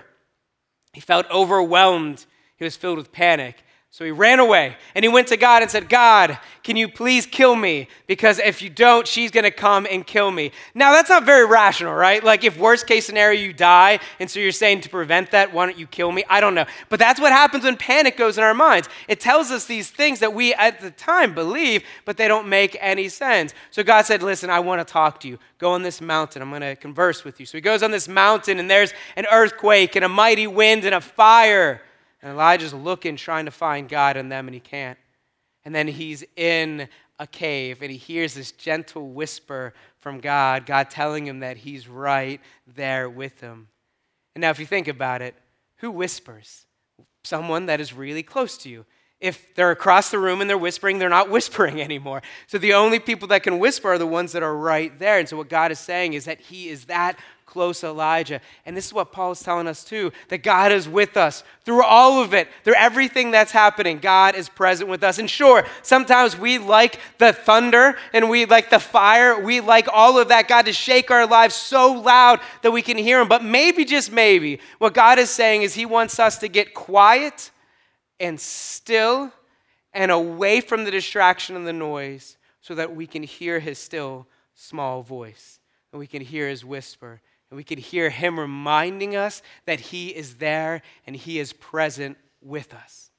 He 0.92 1.00
felt 1.00 1.28
overwhelmed. 1.28 2.24
He 2.56 2.62
was 2.62 2.76
filled 2.76 2.98
with 2.98 3.10
panic. 3.10 3.63
So 3.94 4.04
he 4.04 4.10
ran 4.10 4.40
away 4.40 4.76
and 4.96 5.04
he 5.04 5.08
went 5.08 5.28
to 5.28 5.36
God 5.36 5.62
and 5.62 5.70
said, 5.70 5.88
God, 5.88 6.36
can 6.64 6.74
you 6.74 6.88
please 6.88 7.26
kill 7.26 7.54
me? 7.54 7.86
Because 8.08 8.40
if 8.40 8.60
you 8.60 8.68
don't, 8.68 9.06
she's 9.06 9.30
going 9.30 9.44
to 9.44 9.52
come 9.52 9.86
and 9.88 10.04
kill 10.04 10.32
me. 10.32 10.50
Now, 10.74 10.90
that's 10.90 11.10
not 11.10 11.24
very 11.24 11.46
rational, 11.46 11.94
right? 11.94 12.24
Like, 12.24 12.42
if 12.42 12.58
worst 12.58 12.88
case 12.88 13.06
scenario, 13.06 13.40
you 13.40 13.52
die, 13.52 14.00
and 14.18 14.28
so 14.28 14.40
you're 14.40 14.50
saying 14.50 14.80
to 14.80 14.88
prevent 14.88 15.30
that, 15.30 15.54
why 15.54 15.66
don't 15.66 15.78
you 15.78 15.86
kill 15.86 16.10
me? 16.10 16.24
I 16.28 16.40
don't 16.40 16.56
know. 16.56 16.64
But 16.88 16.98
that's 16.98 17.20
what 17.20 17.30
happens 17.30 17.62
when 17.62 17.76
panic 17.76 18.16
goes 18.16 18.36
in 18.36 18.42
our 18.42 18.52
minds. 18.52 18.88
It 19.06 19.20
tells 19.20 19.52
us 19.52 19.66
these 19.66 19.90
things 19.90 20.18
that 20.18 20.34
we 20.34 20.54
at 20.54 20.80
the 20.80 20.90
time 20.90 21.32
believe, 21.32 21.84
but 22.04 22.16
they 22.16 22.26
don't 22.26 22.48
make 22.48 22.76
any 22.80 23.08
sense. 23.08 23.54
So 23.70 23.84
God 23.84 24.06
said, 24.06 24.24
Listen, 24.24 24.50
I 24.50 24.58
want 24.58 24.84
to 24.84 24.92
talk 24.92 25.20
to 25.20 25.28
you. 25.28 25.38
Go 25.58 25.70
on 25.70 25.84
this 25.84 26.00
mountain. 26.00 26.42
I'm 26.42 26.50
going 26.50 26.62
to 26.62 26.74
converse 26.74 27.22
with 27.22 27.38
you. 27.38 27.46
So 27.46 27.58
he 27.58 27.62
goes 27.62 27.84
on 27.84 27.92
this 27.92 28.08
mountain, 28.08 28.58
and 28.58 28.68
there's 28.68 28.92
an 29.14 29.26
earthquake, 29.30 29.94
and 29.94 30.04
a 30.04 30.08
mighty 30.08 30.48
wind, 30.48 30.84
and 30.84 30.96
a 30.96 31.00
fire. 31.00 31.80
And 32.24 32.32
Elijah's 32.32 32.72
looking, 32.72 33.16
trying 33.16 33.44
to 33.44 33.50
find 33.50 33.86
God 33.86 34.16
in 34.16 34.30
them, 34.30 34.48
and 34.48 34.54
he 34.54 34.60
can't. 34.60 34.98
And 35.62 35.74
then 35.74 35.86
he's 35.86 36.24
in 36.36 36.88
a 37.18 37.26
cave 37.26 37.80
and 37.80 37.90
he 37.90 37.96
hears 37.96 38.34
this 38.34 38.50
gentle 38.50 39.10
whisper 39.10 39.72
from 40.00 40.20
God, 40.20 40.66
God 40.66 40.90
telling 40.90 41.26
him 41.26 41.40
that 41.40 41.58
he's 41.58 41.86
right 41.86 42.40
there 42.66 43.08
with 43.08 43.40
him. 43.40 43.68
And 44.34 44.42
now, 44.42 44.50
if 44.50 44.58
you 44.58 44.66
think 44.66 44.88
about 44.88 45.22
it, 45.22 45.34
who 45.76 45.90
whispers? 45.90 46.66
Someone 47.22 47.66
that 47.66 47.80
is 47.80 47.92
really 47.92 48.22
close 48.22 48.56
to 48.58 48.68
you. 48.68 48.84
If 49.20 49.54
they're 49.54 49.70
across 49.70 50.10
the 50.10 50.18
room 50.18 50.40
and 50.40 50.50
they're 50.50 50.58
whispering, 50.58 50.98
they're 50.98 51.08
not 51.08 51.30
whispering 51.30 51.80
anymore. 51.80 52.22
So 52.46 52.58
the 52.58 52.74
only 52.74 52.98
people 52.98 53.28
that 53.28 53.42
can 53.42 53.58
whisper 53.58 53.92
are 53.92 53.98
the 53.98 54.06
ones 54.06 54.32
that 54.32 54.42
are 54.42 54.56
right 54.56 54.98
there. 54.98 55.18
And 55.18 55.28
so 55.28 55.36
what 55.36 55.48
God 55.48 55.70
is 55.70 55.78
saying 55.78 56.14
is 56.14 56.24
that 56.24 56.40
He 56.40 56.68
is 56.68 56.86
that 56.86 57.18
close 57.46 57.84
Elijah. 57.84 58.40
And 58.64 58.76
this 58.76 58.86
is 58.86 58.92
what 58.92 59.12
Paul 59.12 59.32
is 59.32 59.40
telling 59.40 59.66
us 59.66 59.84
too 59.84 60.12
that 60.28 60.42
God 60.42 60.72
is 60.72 60.88
with 60.88 61.16
us 61.16 61.44
through 61.64 61.84
all 61.84 62.22
of 62.22 62.34
it, 62.34 62.48
through 62.64 62.74
everything 62.74 63.30
that's 63.30 63.52
happening. 63.52 63.98
God 63.98 64.34
is 64.34 64.48
present 64.48 64.88
with 64.88 65.02
us. 65.02 65.18
And 65.18 65.30
sure, 65.30 65.66
sometimes 65.82 66.38
we 66.38 66.58
like 66.58 66.98
the 67.18 67.32
thunder 67.32 67.96
and 68.12 68.28
we 68.30 68.46
like 68.46 68.70
the 68.70 68.80
fire. 68.80 69.38
We 69.38 69.60
like 69.60 69.88
all 69.92 70.18
of 70.18 70.28
that, 70.28 70.48
God, 70.48 70.66
to 70.66 70.72
shake 70.72 71.10
our 71.10 71.26
lives 71.26 71.54
so 71.54 71.92
loud 71.92 72.40
that 72.62 72.72
we 72.72 72.82
can 72.82 72.96
hear 72.96 73.20
Him. 73.20 73.28
But 73.28 73.44
maybe, 73.44 73.84
just 73.84 74.10
maybe, 74.10 74.60
what 74.78 74.94
God 74.94 75.18
is 75.18 75.30
saying 75.30 75.62
is 75.62 75.74
He 75.74 75.86
wants 75.86 76.18
us 76.18 76.38
to 76.38 76.48
get 76.48 76.74
quiet 76.74 77.50
and 78.18 78.40
still 78.40 79.32
and 79.92 80.10
away 80.10 80.60
from 80.60 80.84
the 80.84 80.90
distraction 80.90 81.56
and 81.56 81.66
the 81.66 81.72
noise 81.72 82.36
so 82.60 82.74
that 82.74 82.96
we 82.96 83.06
can 83.06 83.22
hear 83.22 83.60
His 83.60 83.78
still 83.78 84.26
small 84.54 85.02
voice 85.02 85.60
and 85.92 86.00
we 86.00 86.06
can 86.06 86.22
hear 86.22 86.48
His 86.48 86.64
whisper 86.64 87.20
and 87.54 87.56
we 87.56 87.62
could 87.62 87.78
hear 87.78 88.10
him 88.10 88.40
reminding 88.40 89.14
us 89.14 89.40
that 89.64 89.78
he 89.78 90.08
is 90.08 90.38
there 90.38 90.82
and 91.06 91.14
he 91.14 91.38
is 91.38 91.52
present 91.52 92.18
with 92.42 92.74
us. 92.74 93.12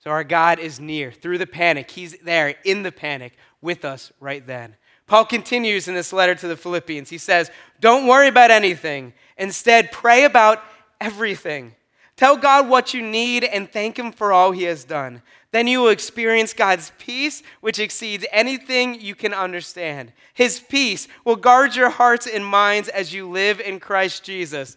So 0.00 0.10
our 0.10 0.24
God 0.24 0.58
is 0.58 0.80
near 0.80 1.12
through 1.12 1.38
the 1.38 1.46
panic. 1.46 1.92
He's 1.92 2.18
there 2.18 2.56
in 2.64 2.82
the 2.82 2.90
panic 2.90 3.34
with 3.60 3.84
us 3.84 4.10
right 4.18 4.44
then. 4.44 4.74
Paul 5.06 5.26
continues 5.26 5.86
in 5.86 5.94
this 5.94 6.12
letter 6.12 6.34
to 6.34 6.48
the 6.48 6.56
Philippians. 6.56 7.08
He 7.08 7.18
says, 7.18 7.52
Don't 7.78 8.08
worry 8.08 8.26
about 8.26 8.50
anything. 8.50 9.12
Instead, 9.36 9.92
pray 9.92 10.24
about 10.24 10.60
everything. 11.00 11.76
Tell 12.16 12.36
God 12.36 12.68
what 12.68 12.94
you 12.94 13.00
need 13.00 13.44
and 13.44 13.70
thank 13.70 13.96
Him 13.96 14.10
for 14.10 14.32
all 14.32 14.50
He 14.50 14.64
has 14.64 14.82
done. 14.82 15.22
Then 15.52 15.66
you 15.66 15.80
will 15.80 15.88
experience 15.88 16.52
God's 16.52 16.92
peace, 16.98 17.42
which 17.60 17.78
exceeds 17.78 18.26
anything 18.30 19.00
you 19.00 19.14
can 19.14 19.32
understand. 19.32 20.12
His 20.34 20.60
peace 20.60 21.08
will 21.24 21.36
guard 21.36 21.74
your 21.74 21.88
hearts 21.88 22.26
and 22.26 22.44
minds 22.44 22.88
as 22.88 23.14
you 23.14 23.28
live 23.28 23.60
in 23.60 23.80
Christ 23.80 24.24
Jesus. 24.24 24.76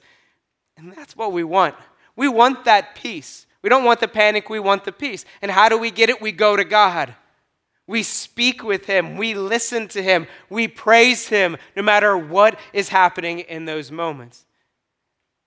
And 0.77 0.93
that's 0.93 1.15
what 1.15 1.33
we 1.33 1.43
want. 1.43 1.75
We 2.15 2.27
want 2.29 2.65
that 2.65 2.95
peace. 2.95 3.45
We 3.61 3.69
don't 3.69 3.83
want 3.83 3.99
the 3.99 4.07
panic, 4.07 4.49
we 4.49 4.59
want 4.59 4.85
the 4.85 4.91
peace. 4.91 5.25
And 5.41 5.51
how 5.51 5.69
do 5.69 5.77
we 5.77 5.91
get 5.91 6.09
it? 6.09 6.21
We 6.21 6.31
go 6.31 6.55
to 6.55 6.63
God. 6.63 7.15
We 7.87 8.03
speak 8.03 8.63
with 8.63 8.85
Him, 8.85 9.17
we 9.17 9.33
listen 9.33 9.87
to 9.89 10.01
Him, 10.01 10.27
we 10.49 10.67
praise 10.67 11.27
Him 11.27 11.57
no 11.75 11.83
matter 11.83 12.17
what 12.17 12.57
is 12.71 12.89
happening 12.89 13.39
in 13.39 13.65
those 13.65 13.91
moments. 13.91 14.45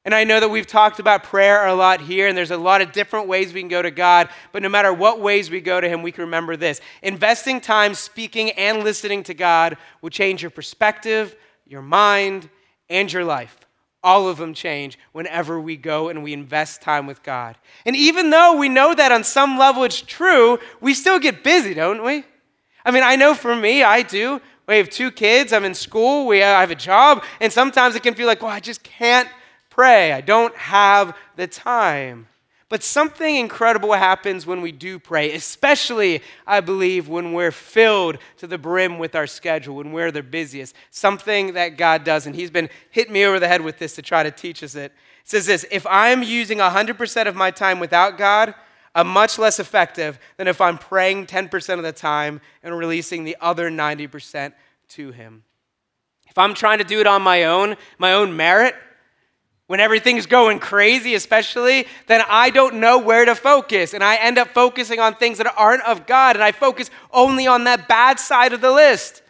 And 0.05 0.15
I 0.15 0.25
know 0.25 0.39
that 0.39 0.51
we've 0.51 0.67
talked 0.67 0.99
about 0.99 1.25
prayer 1.25 1.67
a 1.67 1.75
lot 1.75 2.03
here, 2.03 2.29
and 2.29 2.37
there's 2.37 2.51
a 2.51 2.59
lot 2.59 2.83
of 2.83 2.93
different 2.93 3.27
ways 3.27 3.55
we 3.55 3.61
can 3.61 3.69
go 3.69 3.81
to 3.81 3.91
God, 3.91 4.29
but 4.53 4.63
no 4.63 4.69
matter 4.69 4.93
what 4.93 5.21
ways 5.21 5.51
we 5.51 5.63
go 5.63 5.81
to 5.81 5.89
Him, 5.89 6.03
we 6.03 6.13
can 6.13 6.25
remember 6.25 6.57
this. 6.57 6.81
Investing 7.03 7.61
time 7.61 7.95
speaking 7.95 8.51
and 8.51 8.85
listening 8.85 9.23
to 9.25 9.35
God 9.35 9.79
will 10.03 10.11
change 10.11 10.43
your 10.43 10.51
perspective, 10.51 11.35
your 11.67 11.81
mind, 11.81 12.51
and 12.91 13.11
your 13.11 13.25
life. 13.25 13.57
All 14.03 14.29
of 14.29 14.37
them 14.37 14.53
change 14.53 14.99
whenever 15.13 15.59
we 15.59 15.79
go 15.79 16.11
and 16.11 16.23
we 16.23 16.35
invest 16.35 16.83
time 16.83 17.07
with 17.07 17.23
God. 17.23 17.57
And 17.87 17.97
even 17.97 18.29
though 18.29 18.59
we 18.59 18.69
know 18.69 18.95
that 18.95 19.11
on 19.11 19.25
some 19.25 19.57
level 19.57 19.85
it's 19.85 20.03
true, 20.03 20.59
we 20.83 20.93
still 20.93 21.19
get 21.19 21.43
busy, 21.43 21.73
don't 21.73 22.05
we? 22.05 22.25
I 22.85 22.91
mean, 22.91 23.03
I 23.03 23.17
know 23.17 23.33
for 23.33 23.57
me, 23.57 23.83
I 23.83 24.03
do. 24.03 24.43
We 24.67 24.77
have 24.77 24.91
two 24.91 25.11
kids, 25.11 25.55
I'm 25.55 25.65
in 25.65 25.73
school, 25.73 26.27
we, 26.27 26.43
I 26.43 26.61
have 26.61 26.71
a 26.71 26.75
job, 26.75 27.23
and 27.41 27.51
sometimes 27.51 27.95
it 27.95 28.03
can 28.03 28.15
feel 28.15 28.27
like, 28.27 28.43
well, 28.43 28.51
I 28.51 28.61
just 28.61 28.83
can't 28.83 29.29
pray. 29.75 30.13
I 30.13 30.21
don't 30.21 30.55
have 30.57 31.17
the 31.35 31.49
time. 31.49 32.29
But 32.69 32.83
something 32.83 33.37
incredible 33.37 33.93
happens 33.93 34.47
when 34.47 34.63
we 34.63 34.73
do 34.73 34.99
pray, 34.99 35.33
especially, 35.33 36.23
I 36.47 36.61
believe, 36.61 37.09
when 37.09 37.33
we're 37.33 37.51
filled 37.51 38.19
to 38.39 38.47
the 38.47 38.57
brim 38.57 38.99
with 38.99 39.15
our 39.15 39.27
schedule, 39.27 39.77
when 39.77 39.93
we're 39.93 40.11
the 40.11 40.23
busiest. 40.23 40.75
Something 40.91 41.55
that 41.55 41.77
God 41.77 42.05
does, 42.05 42.27
and 42.27 42.35
He's 42.35 42.51
been 42.51 42.71
hitting 42.91 43.13
me 43.13 43.25
over 43.27 43.39
the 43.39 43.49
head 43.49 43.61
with 43.61 43.79
this 43.79 43.95
to 43.97 44.03
try 44.03 44.23
to 44.23 44.31
teach 44.31 44.63
us 44.63 44.75
it. 44.75 44.93
It 44.93 45.29
says 45.29 45.47
this 45.47 45.67
If 45.71 45.87
I'm 45.87 46.23
using 46.23 46.59
100% 46.59 47.27
of 47.27 47.37
my 47.37 47.51
time 47.51 47.81
without 47.81 48.17
God, 48.17 48.55
I'm 48.95 49.09
much 49.09 49.39
less 49.39 49.59
effective 49.59 50.19
than 50.37 50.49
if 50.49 50.61
I'm 50.61 50.79
praying 50.79 51.27
10% 51.27 51.75
of 51.75 51.83
the 51.83 51.93
time 51.93 52.41
and 52.63 52.77
releasing 52.79 53.25
the 53.25 53.37
other 53.41 53.71
90% 53.71 54.53
to 54.91 55.11
Him. 55.11 55.45
If 56.29 56.39
I'm 56.39 56.55
trying 56.55 56.79
to 56.79 56.85
do 56.85 57.01
it 57.01 57.07
on 57.07 57.23
my 57.23 57.45
own, 57.45 57.77
my 57.99 58.15
own 58.15 58.37
merit, 58.37 58.75
when 59.67 59.81
everything's 59.81 60.27
going 60.27 60.59
crazy, 60.59 61.15
especially, 61.15 61.87
then 62.07 62.23
I 62.29 62.51
don't 62.51 62.77
know 62.77 62.99
where 62.99 63.25
to 63.25 63.35
focus. 63.35 63.95
And 63.95 64.05
I 64.05 64.17
end 64.17 64.37
up 64.37 64.49
focusing 64.49 65.01
on 65.01 65.15
things 65.15 65.39
that 65.39 65.53
aren't 65.57 65.83
of 65.85 66.07
God. 66.07 66.37
And 66.37 66.45
I 66.45 66.53
focus 66.53 66.91
only 67.13 67.47
on 67.47 67.65
that 67.65 67.89
bad 67.89 68.21
side 68.21 68.53
of 68.53 68.61
the 68.61 68.71
list. 68.71 69.23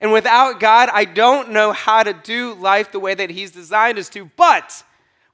And 0.00 0.12
without 0.12 0.60
God, 0.60 0.90
I 0.92 1.04
don't 1.04 1.52
know 1.52 1.72
how 1.72 2.02
to 2.02 2.12
do 2.12 2.54
life 2.54 2.92
the 2.92 3.00
way 3.00 3.14
that 3.14 3.30
He's 3.30 3.50
designed 3.50 3.98
us 3.98 4.08
to. 4.10 4.26
But 4.36 4.84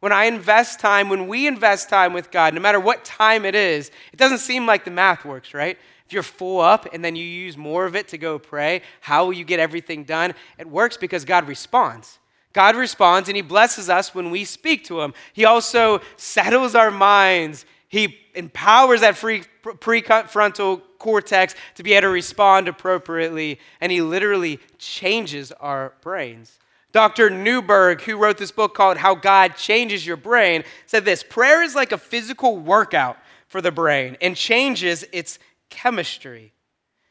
when 0.01 0.13
I 0.13 0.25
invest 0.25 0.79
time, 0.79 1.09
when 1.09 1.27
we 1.27 1.49
invest 1.49 1.89
time 1.89 2.13
with 2.13 2.31
God, 2.31 2.55
no 2.55 2.61
matter 2.61 2.79
what 2.79 3.05
time 3.05 3.45
it 3.45 3.57
is, 3.57 3.91
it 4.13 4.19
doesn't 4.19 4.39
seem 4.39 4.67
like 4.67 4.85
the 4.85 4.91
math 4.93 5.25
works, 5.25 5.53
right? 5.53 5.77
If 6.07 6.13
you're 6.13 6.23
full 6.23 6.61
up 6.61 6.95
and 6.95 7.05
then 7.05 7.17
you 7.17 7.25
use 7.25 7.57
more 7.57 7.87
of 7.87 7.97
it 7.97 8.09
to 8.09 8.19
go 8.19 8.39
pray, 8.39 8.83
how 9.01 9.25
will 9.25 9.33
you 9.33 9.45
get 9.45 9.59
everything 9.59 10.05
done? 10.05 10.35
It 10.59 10.69
works 10.69 10.97
because 10.97 11.25
God 11.25 11.49
responds. 11.49 12.19
God 12.59 12.75
responds 12.75 13.29
and 13.29 13.37
He 13.37 13.43
blesses 13.43 13.89
us 13.89 14.17
when 14.17 14.33
we 14.33 14.45
speak 14.45 14.83
to 14.87 15.01
Him. 15.01 15.15
He 15.33 15.45
also 15.45 16.01
settles 16.17 16.75
our 16.75 16.91
minds. 16.91 17.65
He 17.89 18.19
empowers 18.35 19.03
that 19.03 19.17
free, 19.17 19.45
prefrontal 19.63 20.83
cortex 20.99 21.55
to 21.77 21.85
be 21.85 21.93
able 21.93 22.09
to 22.09 22.09
respond 22.09 22.67
appropriately, 22.67 23.61
and 23.81 23.93
He 23.93 24.03
literally 24.03 24.59
changes 24.77 25.53
our 25.53 25.93
brains. 26.01 26.59
Dr. 26.91 27.31
Newberg, 27.31 28.01
who 28.01 28.17
wrote 28.17 28.39
this 28.39 28.51
book 28.51 28.75
called 28.75 28.97
How 28.97 29.15
God 29.15 29.55
Changes 29.55 30.05
Your 30.05 30.17
Brain, 30.17 30.65
said 30.87 31.05
this 31.05 31.23
Prayer 31.23 31.63
is 31.63 31.77
like 31.77 31.93
a 31.93 31.97
physical 31.97 32.57
workout 32.57 33.19
for 33.47 33.61
the 33.61 33.71
brain 33.71 34.17
and 34.21 34.35
changes 34.35 35.05
its 35.13 35.39
chemistry. 35.71 36.53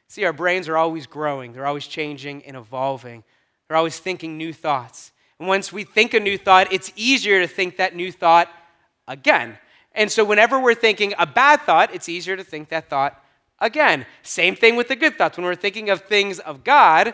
See, 0.10 0.25
our 0.25 0.33
brains 0.33 0.67
are 0.67 0.75
always 0.75 1.07
growing, 1.07 1.53
they're 1.53 1.65
always 1.65 1.88
changing 1.88 2.43
and 2.43 2.57
evolving, 2.57 3.23
they're 3.69 3.77
always 3.77 3.97
thinking 3.97 4.38
new 4.38 4.51
thoughts. 4.51 5.13
And 5.39 5.47
once 5.47 5.71
we 5.71 5.84
think 5.84 6.13
a 6.13 6.19
new 6.19 6.38
thought, 6.38 6.71
it's 6.71 6.91
easier 6.95 7.41
to 7.41 7.47
think 7.47 7.78
that 7.78 7.95
new 7.95 8.12
thought 8.12 8.50
again. 9.08 9.58
And 9.93 10.12
so, 10.12 10.23
whenever 10.23 10.60
we're 10.60 10.76
thinking 10.76 11.13
a 11.17 11.26
bad 11.26 11.62
thought, 11.62 11.93
it's 11.93 12.10
easier 12.10 12.36
to 12.36 12.43
think 12.43 12.69
that 12.69 12.89
thought 12.89 13.23
again. 13.60 14.06
Same 14.21 14.56
thing 14.56 14.76
with 14.76 14.88
the 14.88 14.95
good 14.95 15.17
thoughts. 15.17 15.38
When 15.38 15.45
we're 15.45 15.56
thinking 15.56 15.89
of 15.89 16.02
things 16.02 16.39
of 16.39 16.63
God, 16.63 17.13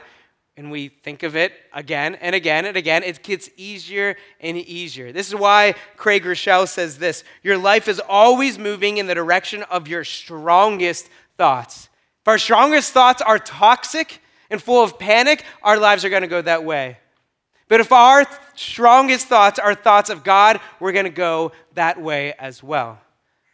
and 0.56 0.70
we 0.70 0.90
think 0.90 1.24
of 1.24 1.36
it 1.36 1.54
again 1.74 2.16
and 2.16 2.36
again 2.36 2.66
and 2.66 2.78
again, 2.78 3.04
it 3.04 3.24
gets 3.24 3.50
easier 3.58 4.16
and 4.40 4.58
easier. 4.58 5.12
This 5.12 5.28
is 5.28 5.36
why 5.36 5.74
Craig 5.98 6.24
Groeschel 6.24 6.68
says 6.68 6.98
this 6.98 7.24
Your 7.42 7.58
life 7.58 7.88
is 7.88 8.00
always 8.08 8.60
moving 8.60 8.98
in 8.98 9.08
the 9.08 9.16
direction 9.16 9.64
of 9.64 9.88
your 9.88 10.04
strongest 10.04 11.10
thoughts. 11.38 11.90
If 12.22 12.28
our 12.28 12.38
strongest 12.38 12.92
thoughts 12.92 13.22
are 13.22 13.40
toxic 13.40 14.22
and 14.50 14.62
full 14.62 14.84
of 14.84 15.00
panic, 15.00 15.44
our 15.64 15.78
lives 15.78 16.06
are 16.06 16.10
going 16.10 16.22
to 16.22 16.28
go 16.28 16.42
that 16.42 16.64
way. 16.64 16.98
But 17.68 17.80
if 17.80 17.92
our 17.92 18.26
strongest 18.56 19.28
thoughts 19.28 19.60
are 19.60 19.74
thoughts 19.74 20.10
of 20.10 20.24
God, 20.24 20.60
we're 20.80 20.92
going 20.92 21.06
to 21.06 21.10
go 21.10 21.52
that 21.74 22.02
way 22.02 22.34
as 22.34 22.62
well. 22.62 23.00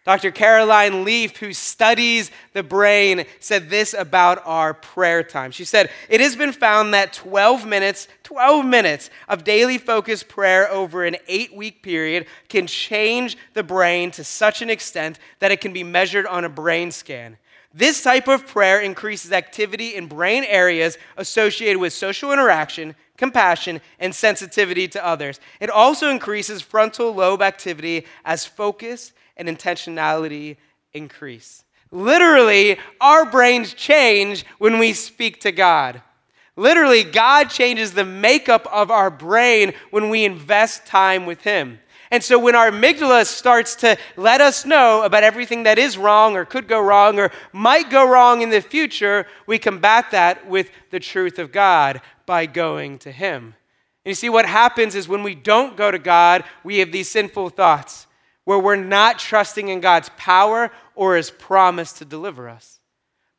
Dr. 0.10 0.32
Caroline 0.32 1.04
Leaf, 1.04 1.38
who 1.38 1.54
studies 1.54 2.32
the 2.54 2.64
brain, 2.64 3.26
said 3.40 3.70
this 3.70 3.94
about 3.94 4.42
our 4.44 4.74
prayer 4.74 5.22
time. 5.22 5.52
She 5.52 5.66
said, 5.66 5.92
It 6.10 6.20
has 6.20 6.36
been 6.36 6.52
found 6.52 6.96
that 6.96 7.14
12 7.14 7.68
minutes, 7.68 8.08
12 8.24 8.66
minutes 8.66 9.12
of 9.28 9.44
daily 9.44 9.78
focused 9.78 10.28
prayer 10.28 10.68
over 10.72 11.06
an 11.06 11.18
eight 11.28 11.56
week 11.56 11.84
period 11.84 12.26
can 12.48 12.66
change 12.66 13.38
the 13.54 13.62
brain 13.62 14.10
to 14.12 14.24
such 14.24 14.64
an 14.64 14.72
extent 14.72 15.20
that 15.40 15.52
it 15.52 15.62
can 15.62 15.74
be 15.74 15.84
measured 15.84 16.26
on 16.26 16.44
a 16.44 16.50
brain 16.50 16.92
scan. 16.92 17.38
This 17.74 18.02
type 18.02 18.28
of 18.28 18.48
prayer 18.48 18.82
increases 18.82 19.32
activity 19.32 19.96
in 19.96 20.08
brain 20.08 20.44
areas 20.44 20.98
associated 21.18 21.80
with 21.80 21.94
social 21.94 22.32
interaction, 22.32 22.96
compassion, 23.16 23.80
and 24.00 24.14
sensitivity 24.16 24.88
to 24.88 25.06
others. 25.06 25.40
It 25.60 25.70
also 25.70 26.10
increases 26.10 26.62
frontal 26.62 27.14
lobe 27.14 27.44
activity 27.44 28.08
as 28.26 28.46
focus 28.46 29.14
and 29.38 29.48
intentionality 29.48 30.58
increase. 30.94 31.64
Literally, 31.92 32.78
our 33.00 33.26
brains 33.26 33.74
change 33.74 34.46
when 34.58 34.80
we 34.80 34.94
speak 34.94 35.42
to 35.42 35.52
God. 35.52 36.02
Literally, 36.56 37.04
God 37.04 37.50
changes 37.50 37.94
the 37.94 38.06
makeup 38.06 38.68
of 38.72 38.92
our 38.92 39.10
brain 39.10 39.74
when 39.92 40.10
we 40.10 40.26
invest 40.26 40.86
time 40.86 41.26
with 41.26 41.42
Him. 41.42 41.80
And 42.12 42.24
so 42.24 42.40
when 42.40 42.56
our 42.56 42.72
amygdala 42.72 43.26
starts 43.26 43.76
to 43.76 43.98
let 44.18 44.42
us 44.42 44.66
know 44.66 45.04
about 45.04 45.24
everything 45.24 45.64
that 45.64 45.78
is 45.78 45.98
wrong 45.98 46.36
or 46.36 46.44
could 46.44 46.68
go 46.68 46.82
wrong 46.82 47.20
or 47.20 47.32
might 47.54 47.92
go 47.92 48.10
wrong 48.10 48.42
in 48.42 48.50
the 48.50 48.62
future, 48.62 49.28
we 49.46 49.60
combat 49.60 50.12
that 50.12 50.48
with 50.48 50.72
the 50.90 51.00
truth 51.00 51.38
of 51.38 51.52
God 51.52 52.02
by 52.26 52.48
going 52.48 52.98
to 53.00 53.12
Him. 53.12 53.54
And 54.06 54.12
you 54.12 54.16
see, 54.16 54.30
what 54.30 54.48
happens 54.48 54.96
is 54.96 55.08
when 55.08 55.22
we 55.22 55.36
don't 55.36 55.78
go 55.78 55.92
to 55.92 56.00
God, 56.00 56.44
we 56.64 56.80
have 56.80 56.92
these 56.92 57.10
sinful 57.10 57.50
thoughts 57.50 58.08
where 58.44 58.58
we're 58.58 58.76
not 58.76 59.20
trusting 59.20 59.68
in 59.68 59.80
God's 59.80 60.10
power 60.18 60.72
or 60.96 61.16
His 61.16 61.30
promise 61.30 61.94
to 61.94 62.06
deliver 62.06 62.50
us. 62.50 62.80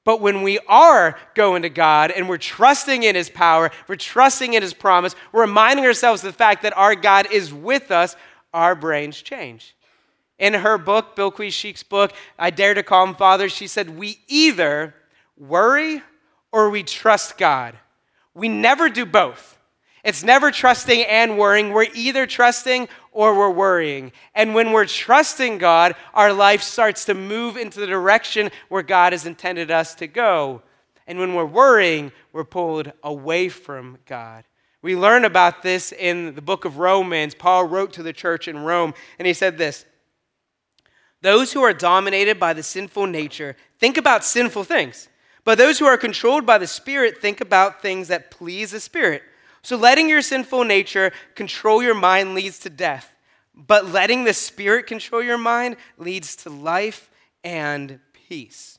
But 0.04 0.20
when 0.20 0.42
we 0.42 0.58
are 0.66 1.18
going 1.34 1.62
to 1.62 1.68
God 1.68 2.10
and 2.10 2.28
we're 2.28 2.38
trusting 2.38 3.02
in 3.02 3.14
His 3.14 3.28
power, 3.28 3.70
we're 3.88 3.96
trusting 3.96 4.54
in 4.54 4.62
His 4.62 4.74
promise, 4.74 5.14
we're 5.32 5.42
reminding 5.42 5.84
ourselves 5.84 6.22
of 6.22 6.32
the 6.32 6.38
fact 6.38 6.62
that 6.62 6.76
our 6.76 6.94
God 6.94 7.30
is 7.32 7.52
with 7.52 7.90
us, 7.90 8.16
our 8.52 8.74
brains 8.74 9.20
change. 9.20 9.74
In 10.38 10.54
her 10.54 10.78
book, 10.78 11.14
Bilquis 11.16 11.52
Sheikh's 11.52 11.82
book, 11.82 12.12
I 12.38 12.50
Dare 12.50 12.74
to 12.74 12.82
Call 12.82 13.06
Him 13.06 13.14
Father, 13.14 13.48
she 13.48 13.66
said, 13.66 13.98
We 13.98 14.20
either 14.26 14.94
worry 15.36 16.02
or 16.50 16.70
we 16.70 16.82
trust 16.82 17.36
God. 17.36 17.76
We 18.34 18.48
never 18.48 18.88
do 18.88 19.04
both. 19.04 19.58
It's 20.02 20.22
never 20.22 20.50
trusting 20.50 21.02
and 21.02 21.36
worrying. 21.36 21.72
We're 21.72 21.86
either 21.94 22.26
trusting 22.26 22.88
or 23.12 23.36
we're 23.36 23.50
worrying. 23.50 24.12
And 24.34 24.54
when 24.54 24.72
we're 24.72 24.86
trusting 24.86 25.58
God, 25.58 25.94
our 26.14 26.32
life 26.32 26.62
starts 26.62 27.04
to 27.06 27.14
move 27.14 27.56
into 27.56 27.80
the 27.80 27.86
direction 27.86 28.50
where 28.68 28.82
God 28.82 29.12
has 29.12 29.26
intended 29.26 29.70
us 29.70 29.94
to 29.96 30.06
go. 30.06 30.62
And 31.06 31.18
when 31.18 31.34
we're 31.34 31.44
worrying, 31.44 32.12
we're 32.32 32.44
pulled 32.44 32.92
away 33.02 33.48
from 33.48 33.98
God. 34.06 34.44
We 34.82 34.96
learn 34.96 35.24
about 35.24 35.62
this 35.62 35.92
in 35.92 36.34
the 36.34 36.42
book 36.42 36.64
of 36.64 36.78
Romans. 36.78 37.34
Paul 37.34 37.64
wrote 37.64 37.92
to 37.94 38.02
the 38.02 38.12
church 38.12 38.48
in 38.48 38.60
Rome, 38.60 38.94
and 39.18 39.26
he 39.26 39.34
said 39.34 39.58
this 39.58 39.84
Those 41.20 41.52
who 41.52 41.62
are 41.62 41.74
dominated 41.74 42.40
by 42.40 42.54
the 42.54 42.62
sinful 42.62 43.06
nature 43.06 43.56
think 43.78 43.96
about 43.96 44.24
sinful 44.24 44.64
things, 44.64 45.08
but 45.44 45.58
those 45.58 45.78
who 45.78 45.86
are 45.86 45.98
controlled 45.98 46.46
by 46.46 46.58
the 46.58 46.66
Spirit 46.66 47.18
think 47.18 47.40
about 47.40 47.82
things 47.82 48.08
that 48.08 48.30
please 48.30 48.70
the 48.70 48.80
Spirit. 48.80 49.22
So 49.62 49.76
letting 49.76 50.08
your 50.08 50.22
sinful 50.22 50.64
nature 50.64 51.12
control 51.34 51.82
your 51.82 51.94
mind 51.94 52.34
leads 52.34 52.58
to 52.60 52.70
death, 52.70 53.14
but 53.54 53.86
letting 53.86 54.24
the 54.24 54.32
Spirit 54.32 54.86
control 54.86 55.22
your 55.22 55.36
mind 55.36 55.76
leads 55.98 56.36
to 56.36 56.50
life 56.50 57.10
and 57.44 58.00
peace. 58.14 58.78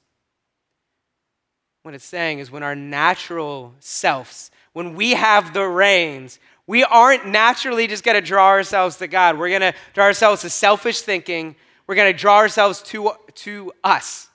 What 1.84 1.94
it's 1.94 2.06
saying 2.06 2.40
is 2.40 2.52
when 2.52 2.64
our 2.64 2.76
natural 2.76 3.74
selves, 3.80 4.52
when 4.74 4.96
we 4.96 5.12
have 5.12 5.54
the 5.54 5.66
reins, 5.66 6.40
we 6.68 6.84
aren't 6.84 7.28
naturally 7.28 7.88
just 7.88 8.04
going 8.04 8.16
to 8.16 8.26
draw 8.26 8.48
ourselves 8.48 8.98
to 8.98 9.08
God. 9.08 9.38
We're 9.38 9.50
going 9.50 9.74
to 9.74 9.74
draw 9.94 10.06
ourselves 10.06 10.42
to 10.42 10.50
selfish 10.50 11.02
thinking. 11.02 11.56
We're 11.88 11.96
going 11.96 12.14
to 12.14 12.18
draw 12.18 12.38
ourselves 12.38 12.82
to, 12.84 13.12
to 13.36 13.74
us. 13.84 14.30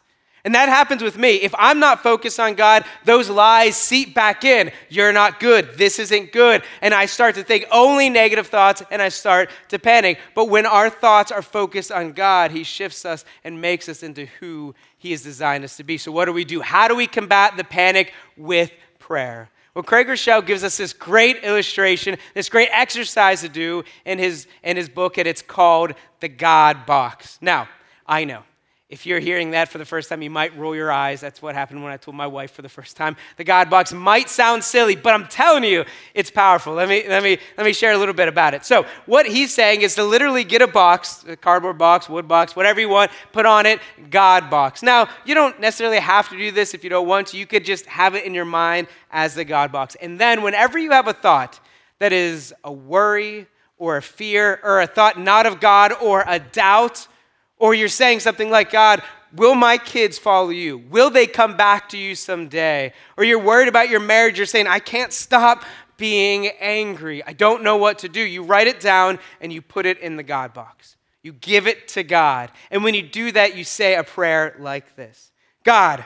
And 0.46 0.54
that 0.54 0.68
happens 0.68 1.02
with 1.02 1.18
me. 1.18 1.36
If 1.36 1.52
I'm 1.58 1.80
not 1.80 2.04
focused 2.04 2.38
on 2.38 2.54
God, 2.54 2.84
those 3.04 3.28
lies 3.28 3.74
seep 3.76 4.14
back 4.14 4.44
in. 4.44 4.70
You're 4.88 5.12
not 5.12 5.40
good. 5.40 5.76
This 5.76 5.98
isn't 5.98 6.30
good. 6.30 6.62
And 6.80 6.94
I 6.94 7.06
start 7.06 7.34
to 7.34 7.42
think 7.42 7.64
only 7.72 8.08
negative 8.10 8.46
thoughts 8.46 8.80
and 8.92 9.02
I 9.02 9.08
start 9.08 9.50
to 9.70 9.78
panic. 9.80 10.20
But 10.36 10.44
when 10.44 10.64
our 10.64 10.88
thoughts 10.88 11.32
are 11.32 11.42
focused 11.42 11.90
on 11.90 12.12
God, 12.12 12.52
He 12.52 12.62
shifts 12.62 13.04
us 13.04 13.24
and 13.42 13.60
makes 13.60 13.88
us 13.88 14.04
into 14.04 14.26
who 14.38 14.76
He 14.98 15.10
has 15.10 15.22
designed 15.22 15.64
us 15.64 15.76
to 15.78 15.84
be. 15.84 15.98
So, 15.98 16.12
what 16.12 16.26
do 16.26 16.32
we 16.32 16.44
do? 16.44 16.60
How 16.60 16.86
do 16.86 16.94
we 16.94 17.08
combat 17.08 17.56
the 17.56 17.64
panic 17.64 18.12
with 18.36 18.70
prayer? 19.00 19.50
Well, 19.76 19.82
Craig 19.82 20.06
Groeschel 20.06 20.46
gives 20.46 20.64
us 20.64 20.78
this 20.78 20.94
great 20.94 21.44
illustration, 21.44 22.16
this 22.32 22.48
great 22.48 22.70
exercise 22.72 23.42
to 23.42 23.48
do 23.50 23.84
in 24.06 24.18
his, 24.18 24.46
in 24.62 24.74
his 24.78 24.88
book, 24.88 25.18
and 25.18 25.28
it's 25.28 25.42
called 25.42 25.92
the 26.20 26.28
God 26.28 26.86
Box. 26.86 27.36
Now, 27.42 27.68
I 28.06 28.24
know 28.24 28.42
if 28.88 29.04
you're 29.04 29.18
hearing 29.18 29.50
that 29.50 29.68
for 29.68 29.78
the 29.78 29.84
first 29.84 30.08
time, 30.08 30.22
you 30.22 30.30
might 30.30 30.56
roll 30.56 30.74
your 30.76 30.92
eyes. 30.92 31.20
That's 31.20 31.42
what 31.42 31.56
happened 31.56 31.82
when 31.82 31.92
I 31.92 31.96
told 31.96 32.16
my 32.16 32.28
wife 32.28 32.52
for 32.52 32.62
the 32.62 32.68
first 32.68 32.96
time. 32.96 33.16
The 33.36 33.42
God 33.42 33.68
box 33.68 33.92
might 33.92 34.30
sound 34.30 34.62
silly, 34.62 34.94
but 34.94 35.12
I'm 35.12 35.26
telling 35.26 35.64
you, 35.64 35.84
it's 36.14 36.30
powerful. 36.30 36.72
Let 36.72 36.88
me, 36.88 37.04
let 37.08 37.24
me, 37.24 37.38
let 37.58 37.64
me 37.64 37.72
share 37.72 37.92
a 37.92 37.98
little 37.98 38.14
bit 38.14 38.28
about 38.28 38.54
it. 38.54 38.64
So, 38.64 38.86
what 39.06 39.26
he's 39.26 39.52
saying 39.52 39.82
is 39.82 39.96
to 39.96 40.04
literally 40.04 40.44
get 40.44 40.62
a 40.62 40.68
box, 40.68 41.24
a 41.26 41.36
cardboard 41.36 41.78
box, 41.78 42.08
wood 42.08 42.28
box, 42.28 42.54
whatever 42.54 42.78
you 42.78 42.88
want, 42.88 43.10
put 43.32 43.44
on 43.44 43.66
it, 43.66 43.80
God 44.08 44.50
box. 44.50 44.84
Now, 44.84 45.08
you 45.24 45.34
don't 45.34 45.58
necessarily 45.58 45.98
have 45.98 46.28
to 46.28 46.38
do 46.38 46.52
this 46.52 46.72
if 46.72 46.84
you 46.84 46.90
don't 46.90 47.08
want 47.08 47.28
to. 47.28 47.38
You 47.38 47.46
could 47.46 47.64
just 47.64 47.86
have 47.86 48.14
it 48.14 48.24
in 48.24 48.34
your 48.34 48.44
mind 48.44 48.86
as 49.10 49.34
the 49.34 49.44
God 49.44 49.72
box. 49.72 49.96
And 49.96 50.20
then, 50.20 50.42
whenever 50.42 50.78
you 50.78 50.92
have 50.92 51.08
a 51.08 51.12
thought 51.12 51.58
that 51.98 52.12
is 52.12 52.54
a 52.62 52.72
worry 52.72 53.48
or 53.78 53.96
a 53.96 54.02
fear 54.02 54.60
or 54.62 54.80
a 54.80 54.86
thought 54.86 55.18
not 55.18 55.44
of 55.44 55.58
God 55.58 55.92
or 56.00 56.22
a 56.24 56.38
doubt, 56.38 57.08
or 57.58 57.74
you're 57.74 57.88
saying 57.88 58.20
something 58.20 58.50
like, 58.50 58.70
God, 58.70 59.02
will 59.34 59.54
my 59.54 59.78
kids 59.78 60.18
follow 60.18 60.50
you? 60.50 60.78
Will 60.78 61.10
they 61.10 61.26
come 61.26 61.56
back 61.56 61.88
to 61.90 61.98
you 61.98 62.14
someday? 62.14 62.92
Or 63.16 63.24
you're 63.24 63.38
worried 63.38 63.68
about 63.68 63.88
your 63.88 64.00
marriage, 64.00 64.38
you're 64.38 64.46
saying, 64.46 64.66
I 64.66 64.78
can't 64.78 65.12
stop 65.12 65.64
being 65.96 66.48
angry. 66.60 67.24
I 67.24 67.32
don't 67.32 67.62
know 67.62 67.76
what 67.76 68.00
to 68.00 68.08
do. 68.08 68.20
You 68.20 68.42
write 68.42 68.66
it 68.66 68.80
down 68.80 69.18
and 69.40 69.52
you 69.52 69.62
put 69.62 69.86
it 69.86 69.98
in 70.00 70.16
the 70.16 70.22
God 70.22 70.52
box. 70.52 70.96
You 71.22 71.32
give 71.32 71.66
it 71.66 71.88
to 71.88 72.02
God. 72.02 72.52
And 72.70 72.84
when 72.84 72.94
you 72.94 73.02
do 73.02 73.32
that, 73.32 73.56
you 73.56 73.64
say 73.64 73.94
a 73.94 74.04
prayer 74.04 74.54
like 74.58 74.94
this 74.96 75.32
God, 75.64 76.04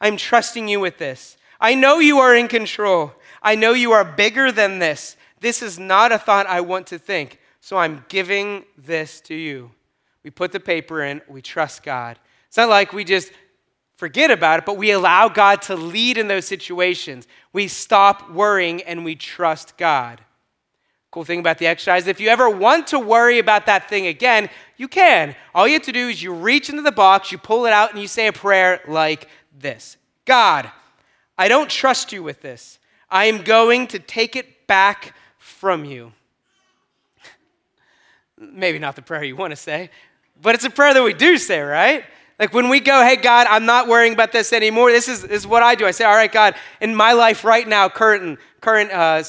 I'm 0.00 0.16
trusting 0.16 0.68
you 0.68 0.80
with 0.80 0.98
this. 0.98 1.36
I 1.60 1.74
know 1.74 1.98
you 1.98 2.18
are 2.18 2.34
in 2.34 2.48
control. 2.48 3.12
I 3.42 3.54
know 3.54 3.72
you 3.72 3.92
are 3.92 4.04
bigger 4.04 4.52
than 4.52 4.78
this. 4.78 5.16
This 5.40 5.62
is 5.62 5.78
not 5.78 6.12
a 6.12 6.18
thought 6.18 6.46
I 6.46 6.60
want 6.60 6.86
to 6.88 6.98
think. 6.98 7.38
So 7.60 7.76
I'm 7.76 8.04
giving 8.08 8.64
this 8.78 9.20
to 9.22 9.34
you. 9.34 9.72
We 10.22 10.30
put 10.30 10.52
the 10.52 10.60
paper 10.60 11.02
in, 11.02 11.22
we 11.28 11.42
trust 11.42 11.82
God. 11.82 12.18
It's 12.48 12.56
not 12.56 12.68
like 12.68 12.92
we 12.92 13.04
just 13.04 13.32
forget 13.96 14.30
about 14.30 14.60
it, 14.60 14.66
but 14.66 14.76
we 14.76 14.90
allow 14.90 15.28
God 15.28 15.62
to 15.62 15.76
lead 15.76 16.18
in 16.18 16.28
those 16.28 16.46
situations. 16.46 17.28
We 17.52 17.68
stop 17.68 18.30
worrying 18.30 18.82
and 18.82 19.04
we 19.04 19.14
trust 19.14 19.76
God. 19.76 20.22
Cool 21.10 21.24
thing 21.24 21.40
about 21.40 21.58
the 21.58 21.66
exercise 21.66 22.06
if 22.06 22.20
you 22.20 22.28
ever 22.28 22.48
want 22.48 22.86
to 22.88 22.98
worry 22.98 23.38
about 23.38 23.66
that 23.66 23.88
thing 23.88 24.06
again, 24.06 24.48
you 24.76 24.86
can. 24.86 25.34
All 25.54 25.66
you 25.66 25.74
have 25.74 25.82
to 25.82 25.92
do 25.92 26.08
is 26.08 26.22
you 26.22 26.32
reach 26.32 26.70
into 26.70 26.82
the 26.82 26.92
box, 26.92 27.32
you 27.32 27.38
pull 27.38 27.66
it 27.66 27.72
out, 27.72 27.90
and 27.92 28.00
you 28.00 28.06
say 28.06 28.28
a 28.28 28.32
prayer 28.32 28.80
like 28.86 29.28
this 29.58 29.96
God, 30.24 30.70
I 31.36 31.48
don't 31.48 31.68
trust 31.68 32.12
you 32.12 32.22
with 32.22 32.42
this. 32.42 32.78
I 33.10 33.24
am 33.24 33.42
going 33.42 33.88
to 33.88 33.98
take 33.98 34.36
it 34.36 34.66
back 34.68 35.14
from 35.36 35.84
you. 35.84 36.12
Maybe 38.38 38.78
not 38.78 38.94
the 38.94 39.02
prayer 39.02 39.24
you 39.24 39.34
want 39.34 39.50
to 39.50 39.56
say, 39.56 39.90
but 40.42 40.54
it's 40.54 40.64
a 40.64 40.70
prayer 40.70 40.94
that 40.94 41.02
we 41.02 41.12
do 41.12 41.38
say, 41.38 41.60
right? 41.60 42.04
Like 42.38 42.54
when 42.54 42.70
we 42.70 42.80
go, 42.80 43.04
hey, 43.04 43.16
God, 43.16 43.46
I'm 43.50 43.66
not 43.66 43.86
worrying 43.86 44.14
about 44.14 44.32
this 44.32 44.52
anymore. 44.52 44.90
This 44.90 45.08
is, 45.08 45.22
this 45.22 45.42
is 45.42 45.46
what 45.46 45.62
I 45.62 45.74
do. 45.74 45.86
I 45.86 45.90
say, 45.90 46.04
all 46.04 46.14
right, 46.14 46.32
God, 46.32 46.54
in 46.80 46.94
my 46.94 47.12
life 47.12 47.44
right 47.44 47.68
now, 47.68 47.88
current, 47.88 48.38
current 48.62 48.90
uh, 48.90 49.22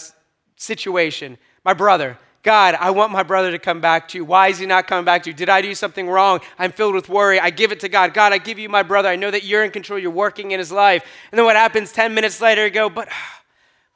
situation, 0.55 1.37
my 1.65 1.73
brother, 1.73 2.17
God, 2.43 2.75
I 2.79 2.89
want 2.91 3.11
my 3.11 3.21
brother 3.21 3.51
to 3.51 3.59
come 3.59 3.81
back 3.81 4.07
to 4.09 4.17
you. 4.17 4.25
Why 4.25 4.47
is 4.47 4.57
he 4.57 4.65
not 4.65 4.87
coming 4.87 5.05
back 5.05 5.23
to 5.23 5.29
you? 5.29 5.35
Did 5.35 5.49
I 5.49 5.61
do 5.61 5.75
something 5.75 6.07
wrong? 6.07 6.39
I'm 6.57 6.71
filled 6.71 6.95
with 6.95 7.07
worry. 7.07 7.39
I 7.39 7.51
give 7.51 7.71
it 7.71 7.81
to 7.81 7.89
God. 7.89 8.13
God, 8.13 8.33
I 8.33 8.39
give 8.39 8.57
you 8.57 8.67
my 8.67 8.81
brother. 8.81 9.09
I 9.09 9.15
know 9.15 9.29
that 9.29 9.43
you're 9.43 9.63
in 9.63 9.71
control. 9.71 9.99
You're 9.99 10.09
working 10.09 10.51
in 10.51 10.57
his 10.57 10.71
life. 10.71 11.03
And 11.31 11.37
then 11.37 11.45
what 11.45 11.55
happens 11.55 11.91
10 11.91 12.15
minutes 12.15 12.41
later, 12.41 12.65
you 12.65 12.71
go, 12.71 12.89
but 12.89 13.09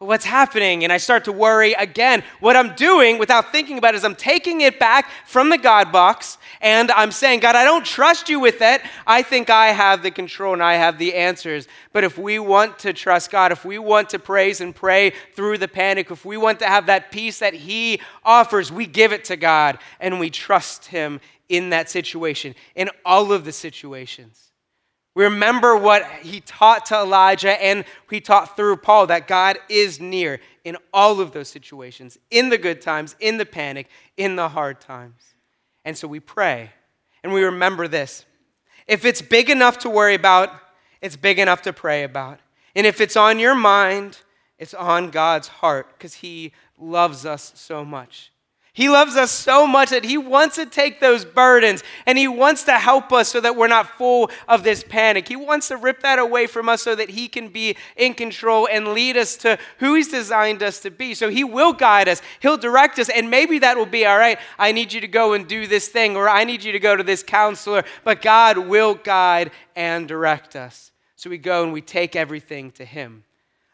what's 0.05 0.25
happening? 0.25 0.83
And 0.83 0.93
I 0.93 0.97
start 0.97 1.25
to 1.25 1.31
worry 1.31 1.73
again. 1.73 2.23
What 2.39 2.55
I'm 2.55 2.75
doing 2.75 3.17
without 3.17 3.51
thinking 3.51 3.77
about 3.77 3.93
it 3.93 3.97
is 3.97 4.03
I'm 4.03 4.15
taking 4.15 4.61
it 4.61 4.79
back 4.79 5.09
from 5.25 5.49
the 5.49 5.57
God 5.57 5.91
box 5.91 6.37
and 6.61 6.91
I'm 6.91 7.11
saying, 7.11 7.41
God, 7.41 7.55
I 7.55 7.63
don't 7.63 7.85
trust 7.85 8.29
you 8.29 8.39
with 8.39 8.61
it. 8.61 8.81
I 9.05 9.21
think 9.21 9.49
I 9.49 9.67
have 9.67 10.03
the 10.03 10.11
control 10.11 10.53
and 10.53 10.63
I 10.63 10.75
have 10.75 10.97
the 10.97 11.13
answers. 11.13 11.67
But 11.93 12.03
if 12.03 12.17
we 12.17 12.39
want 12.39 12.79
to 12.79 12.93
trust 12.93 13.31
God, 13.31 13.51
if 13.51 13.65
we 13.65 13.77
want 13.77 14.09
to 14.09 14.19
praise 14.19 14.61
and 14.61 14.73
pray 14.75 15.13
through 15.35 15.57
the 15.57 15.67
panic, 15.67 16.11
if 16.11 16.25
we 16.25 16.37
want 16.37 16.59
to 16.59 16.65
have 16.65 16.85
that 16.87 17.11
peace 17.11 17.39
that 17.39 17.53
He 17.53 18.01
offers, 18.23 18.71
we 18.71 18.85
give 18.85 19.11
it 19.11 19.25
to 19.25 19.35
God 19.35 19.79
and 19.99 20.19
we 20.19 20.29
trust 20.29 20.87
Him 20.87 21.19
in 21.49 21.69
that 21.69 21.89
situation, 21.89 22.55
in 22.75 22.89
all 23.05 23.31
of 23.31 23.45
the 23.45 23.51
situations. 23.51 24.51
We 25.15 25.23
remember 25.23 25.77
what 25.77 26.05
he 26.21 26.41
taught 26.41 26.87
to 26.87 26.95
Elijah 26.95 27.61
and 27.63 27.85
he 28.09 28.19
taught 28.19 28.57
through 28.57 28.77
Paul 28.77 29.07
that 29.07 29.27
God 29.27 29.57
is 29.69 30.01
near 30.01 30.41
in 30.65 30.75
all 30.93 31.21
of 31.21 31.31
those 31.31 31.47
situations, 31.47 32.17
in 32.29 32.49
the 32.49 32.57
good 32.57 32.81
times, 32.81 33.15
in 33.21 33.37
the 33.37 33.45
panic, 33.45 33.87
in 34.17 34.35
the 34.35 34.49
hard 34.49 34.81
times. 34.81 35.35
And 35.85 35.97
so 35.97 36.07
we 36.07 36.19
pray 36.19 36.71
and 37.23 37.33
we 37.33 37.43
remember 37.43 37.87
this. 37.87 38.25
If 38.87 39.05
it's 39.05 39.21
big 39.21 39.49
enough 39.49 39.79
to 39.79 39.89
worry 39.89 40.15
about, 40.15 40.49
it's 41.01 41.15
big 41.15 41.39
enough 41.39 41.61
to 41.63 41.73
pray 41.73 42.03
about. 42.03 42.39
And 42.75 42.85
if 42.85 42.99
it's 42.99 43.15
on 43.15 43.39
your 43.39 43.55
mind, 43.55 44.19
it's 44.59 44.73
on 44.73 45.11
God's 45.11 45.47
heart 45.47 45.87
because 45.97 46.15
he 46.15 46.51
loves 46.77 47.25
us 47.25 47.53
so 47.55 47.85
much. 47.85 48.31
He 48.75 48.89
loves 48.89 49.15
us 49.15 49.31
so 49.31 49.65
much 49.65 49.91
that 49.91 50.03
He 50.03 50.17
wants 50.17 50.57
to 50.57 50.65
take 50.65 50.99
those 50.99 51.23
burdens 51.23 51.81
and 52.05 52.17
He 52.17 52.27
wants 52.27 52.63
to 52.63 52.73
help 52.73 53.13
us 53.13 53.29
so 53.29 53.39
that 53.39 53.55
we're 53.55 53.69
not 53.69 53.97
full 53.97 54.29
of 54.49 54.65
this 54.65 54.83
panic. 54.83 55.29
He 55.29 55.37
wants 55.37 55.69
to 55.69 55.77
rip 55.77 56.01
that 56.01 56.19
away 56.19 56.45
from 56.45 56.67
us 56.67 56.81
so 56.81 56.93
that 56.93 57.11
He 57.11 57.29
can 57.29 57.47
be 57.47 57.77
in 57.95 58.13
control 58.13 58.67
and 58.69 58.89
lead 58.89 59.15
us 59.15 59.37
to 59.37 59.57
who 59.77 59.95
He's 59.95 60.09
designed 60.09 60.61
us 60.61 60.81
to 60.81 60.91
be. 60.91 61.13
So 61.13 61.29
He 61.29 61.45
will 61.45 61.71
guide 61.71 62.09
us, 62.09 62.21
He'll 62.41 62.57
direct 62.57 62.99
us, 62.99 63.07
and 63.07 63.31
maybe 63.31 63.59
that 63.59 63.77
will 63.77 63.85
be 63.85 64.05
all 64.05 64.17
right. 64.17 64.37
I 64.59 64.73
need 64.73 64.91
you 64.91 64.99
to 64.99 65.07
go 65.07 65.31
and 65.31 65.47
do 65.47 65.67
this 65.67 65.87
thing, 65.87 66.17
or 66.17 66.27
I 66.27 66.43
need 66.43 66.61
you 66.61 66.73
to 66.73 66.79
go 66.79 66.97
to 66.97 67.03
this 67.03 67.23
counselor, 67.23 67.85
but 68.03 68.21
God 68.21 68.57
will 68.57 68.95
guide 68.95 69.51
and 69.77 70.05
direct 70.05 70.57
us. 70.57 70.91
So 71.15 71.29
we 71.29 71.37
go 71.37 71.63
and 71.63 71.71
we 71.71 71.79
take 71.79 72.17
everything 72.17 72.71
to 72.71 72.83
Him. 72.83 73.23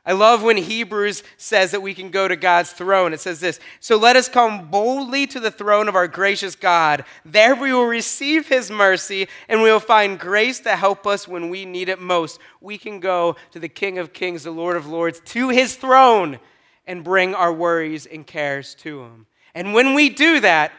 I 0.04 0.14
love 0.14 0.42
when 0.42 0.58
Hebrews 0.58 1.22
says 1.38 1.72
that 1.72 1.84
we 1.84 1.94
can 1.94 2.10
go 2.10 2.28
to 2.28 2.36
God's 2.36 2.72
throne. 2.72 3.14
It 3.14 3.20
says 3.20 3.40
this 3.40 3.60
So 3.80 3.98
let 3.98 4.16
us 4.16 4.28
come 4.28 4.72
boldly 4.72 5.28
to 5.28 5.40
the 5.40 5.52
throne 5.52 5.88
of 5.88 5.96
our 5.96 6.08
gracious 6.08 6.56
God. 6.56 7.06
There 7.24 7.56
we 7.56 7.72
will 7.72 7.86
receive 7.86 8.48
his 8.48 8.72
mercy 8.72 9.28
and 9.48 9.62
we 9.62 9.72
will 9.72 9.80
find 9.80 10.20
grace 10.20 10.60
to 10.62 10.76
help 10.76 11.06
us 11.06 11.28
when 11.28 11.50
we 11.50 11.66
need 11.66 11.88
it 11.88 12.02
most. 12.02 12.40
We 12.62 12.80
can 12.80 13.00
go 13.00 13.36
to 13.52 13.60
the 13.60 13.70
King 13.70 14.00
of 14.00 14.12
Kings, 14.12 14.44
the 14.44 14.52
Lord 14.52 14.76
of 14.76 14.88
Lords, 14.88 15.22
to 15.26 15.50
his 15.50 15.76
throne 15.76 16.40
and 16.88 17.04
bring 17.04 17.36
our 17.36 17.54
worries 17.54 18.08
and 18.08 18.26
cares 18.26 18.74
to 18.76 19.02
him. 19.02 19.28
And 19.54 19.74
when 19.74 19.94
we 19.94 20.10
do 20.10 20.40
that, 20.40 20.72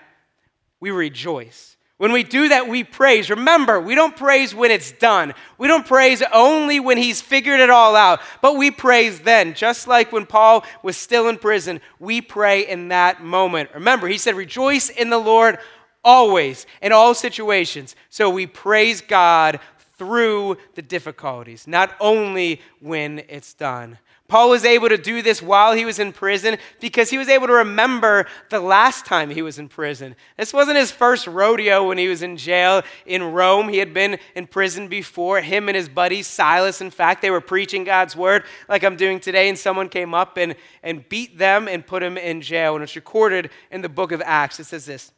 we 0.80 0.90
rejoice. 0.90 1.76
When 2.03 2.11
we 2.11 2.25
do 2.25 2.49
that, 2.49 2.67
we 2.67 2.83
praise. 2.83 3.31
Remember, 3.31 3.81
we 3.81 3.95
don't 3.95 4.17
praise 4.17 4.57
when 4.57 4.73
it's 4.73 4.91
done. 4.91 5.35
We 5.57 5.69
don't 5.69 5.87
praise 5.87 6.21
only 6.35 6.81
when 6.81 6.99
he's 6.99 7.21
figured 7.21 7.61
it 7.61 7.71
all 7.71 7.95
out, 7.95 8.21
but 8.41 8.57
we 8.57 8.73
praise 8.73 9.21
then. 9.21 9.55
Just 9.55 9.87
like 9.87 10.11
when 10.11 10.27
Paul 10.27 10.65
was 10.83 10.97
still 10.97 11.29
in 11.29 11.38
prison, 11.38 11.81
we 12.01 12.21
pray 12.21 12.67
in 12.67 12.88
that 12.88 13.23
moment. 13.23 13.71
Remember, 13.73 14.09
he 14.09 14.19
said, 14.19 14.35
Rejoice 14.35 14.88
in 14.88 15.11
the 15.11 15.19
Lord 15.19 15.61
always, 16.03 16.67
in 16.83 16.91
all 16.91 17.15
situations. 17.15 17.95
So 18.11 18.29
we 18.29 18.49
praise 18.49 19.01
God 19.01 19.61
through 19.97 20.57
the 20.75 20.83
difficulties, 20.83 21.69
not 21.69 21.95
only 22.01 22.62
when 22.81 23.21
it's 23.29 23.55
done. 23.55 23.99
Paul 24.33 24.49
was 24.49 24.64
able 24.64 24.88
to 24.88 24.97
do 24.97 25.21
this 25.21 25.42
while 25.42 25.75
he 25.75 25.85
was 25.85 25.99
in 25.99 26.11
prison 26.11 26.57
because 26.81 27.11
he 27.11 27.18
was 27.18 27.29
able 27.29 27.49
to 27.49 27.53
remember 27.53 28.27
the 28.49 28.61
last 28.61 29.05
time 29.05 29.29
he 29.29 29.42
was 29.42 29.59
in 29.59 29.68
prison. 29.68 30.16
This 30.38 30.55
wasn't 30.55 30.79
his 30.79 30.90
first 30.90 31.27
rodeo 31.27 31.87
when 31.87 31.99
he 31.99 32.09
was 32.09 32.23
in 32.23 32.38
jail 32.38 32.81
in 33.05 33.23
Rome. 33.23 33.68
He 33.68 33.77
had 33.77 33.92
been 33.92 34.18
in 34.35 34.47
prison 34.47 34.88
before. 34.88 35.42
Him 35.42 35.68
and 35.68 35.77
his 35.77 35.87
buddy 35.87 36.23
Silas, 36.23 36.81
in 36.81 36.88
fact, 36.88 37.21
they 37.21 37.31
were 37.31 37.42
preaching 37.42 37.85
God's 37.85 38.16
word 38.16 38.45
like 38.71 38.85
I'm 38.85 38.97
doing 38.97 39.21
today, 39.21 39.51
and 39.51 39.59
someone 39.59 39.90
came 39.90 40.14
up 40.14 40.38
and, 40.38 40.57
and 40.83 41.07
beat 41.11 41.37
them 41.37 41.68
and 41.68 41.87
put 41.87 42.03
him 42.03 42.16
in 42.16 42.40
jail. 42.40 42.75
And 42.75 42.83
it's 42.83 42.97
recorded 42.97 43.51
in 43.71 43.83
the 43.83 43.90
book 43.90 44.12
of 44.12 44.23
Acts. 44.25 44.59
It 44.59 44.64
says 44.64 44.87
this 44.87 45.12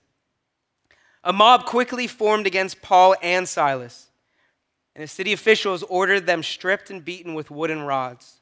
A 1.23 1.33
mob 1.33 1.67
quickly 1.67 2.09
formed 2.09 2.49
against 2.49 2.83
Paul 2.83 3.15
and 3.23 3.49
Silas, 3.49 4.09
and 4.97 5.05
the 5.05 5.07
city 5.07 5.33
officials 5.33 5.85
ordered 5.85 6.27
them 6.27 6.43
stripped 6.43 6.91
and 6.91 7.05
beaten 7.05 7.35
with 7.35 7.49
wooden 7.49 7.83
rods. 7.83 8.41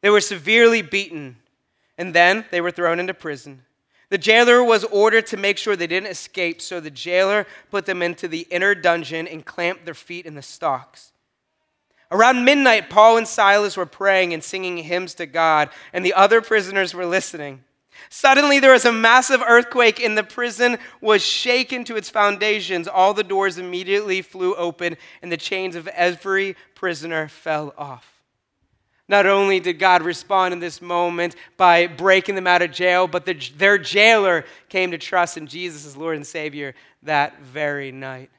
They 0.00 0.10
were 0.10 0.20
severely 0.20 0.82
beaten, 0.82 1.36
and 1.96 2.14
then 2.14 2.44
they 2.50 2.60
were 2.60 2.70
thrown 2.70 3.00
into 3.00 3.14
prison. 3.14 3.62
The 4.10 4.18
jailer 4.18 4.64
was 4.64 4.84
ordered 4.84 5.26
to 5.28 5.36
make 5.36 5.58
sure 5.58 5.76
they 5.76 5.86
didn't 5.86 6.10
escape, 6.10 6.62
so 6.62 6.80
the 6.80 6.90
jailer 6.90 7.46
put 7.70 7.84
them 7.84 8.00
into 8.00 8.26
the 8.26 8.46
inner 8.50 8.74
dungeon 8.74 9.26
and 9.26 9.44
clamped 9.44 9.84
their 9.84 9.94
feet 9.94 10.24
in 10.24 10.34
the 10.34 10.42
stocks. 10.42 11.12
Around 12.10 12.44
midnight, 12.44 12.88
Paul 12.88 13.18
and 13.18 13.28
Silas 13.28 13.76
were 13.76 13.84
praying 13.84 14.32
and 14.32 14.42
singing 14.42 14.78
hymns 14.78 15.14
to 15.14 15.26
God, 15.26 15.68
and 15.92 16.04
the 16.04 16.14
other 16.14 16.40
prisoners 16.40 16.94
were 16.94 17.04
listening. 17.04 17.64
Suddenly, 18.08 18.60
there 18.60 18.72
was 18.72 18.86
a 18.86 18.92
massive 18.92 19.42
earthquake, 19.42 20.00
and 20.00 20.16
the 20.16 20.22
prison 20.22 20.78
was 21.02 21.22
shaken 21.22 21.84
to 21.84 21.96
its 21.96 22.08
foundations. 22.08 22.88
All 22.88 23.12
the 23.12 23.24
doors 23.24 23.58
immediately 23.58 24.22
flew 24.22 24.54
open, 24.54 24.96
and 25.20 25.30
the 25.30 25.36
chains 25.36 25.76
of 25.76 25.86
every 25.88 26.56
prisoner 26.74 27.28
fell 27.28 27.74
off. 27.76 28.17
Not 29.08 29.24
only 29.24 29.58
did 29.58 29.78
God 29.78 30.02
respond 30.02 30.52
in 30.52 30.60
this 30.60 30.82
moment 30.82 31.34
by 31.56 31.86
breaking 31.86 32.34
them 32.34 32.46
out 32.46 32.60
of 32.60 32.70
jail, 32.70 33.08
but 33.08 33.24
the, 33.24 33.34
their 33.56 33.78
jailer 33.78 34.44
came 34.68 34.90
to 34.90 34.98
trust 34.98 35.38
in 35.38 35.46
Jesus 35.46 35.86
as 35.86 35.96
Lord 35.96 36.16
and 36.16 36.26
Savior 36.26 36.74
that 37.02 37.40
very 37.40 37.90
night. 37.90 38.30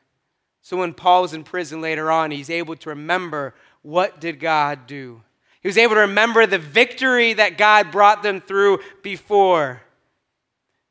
So 0.62 0.77
when 0.77 0.93
Paul 0.93 1.23
was 1.23 1.34
in 1.34 1.43
prison 1.43 1.82
later 1.82 2.12
on, 2.12 2.29
he's 2.29 2.51
able 2.51 2.75
to 2.75 2.89
remember 2.89 3.55
what 3.82 4.21
did 4.21 4.39
God 4.39 4.86
do? 4.86 5.23
He 5.62 5.67
was 5.67 5.77
able 5.77 5.95
to 5.95 6.01
remember 6.01 6.45
the 6.45 6.60
victory 6.60 7.34
that 7.34 7.58
God 7.58 7.91
brought 7.91 8.21
them 8.21 8.39
through 8.39 8.79
before. 9.01 9.82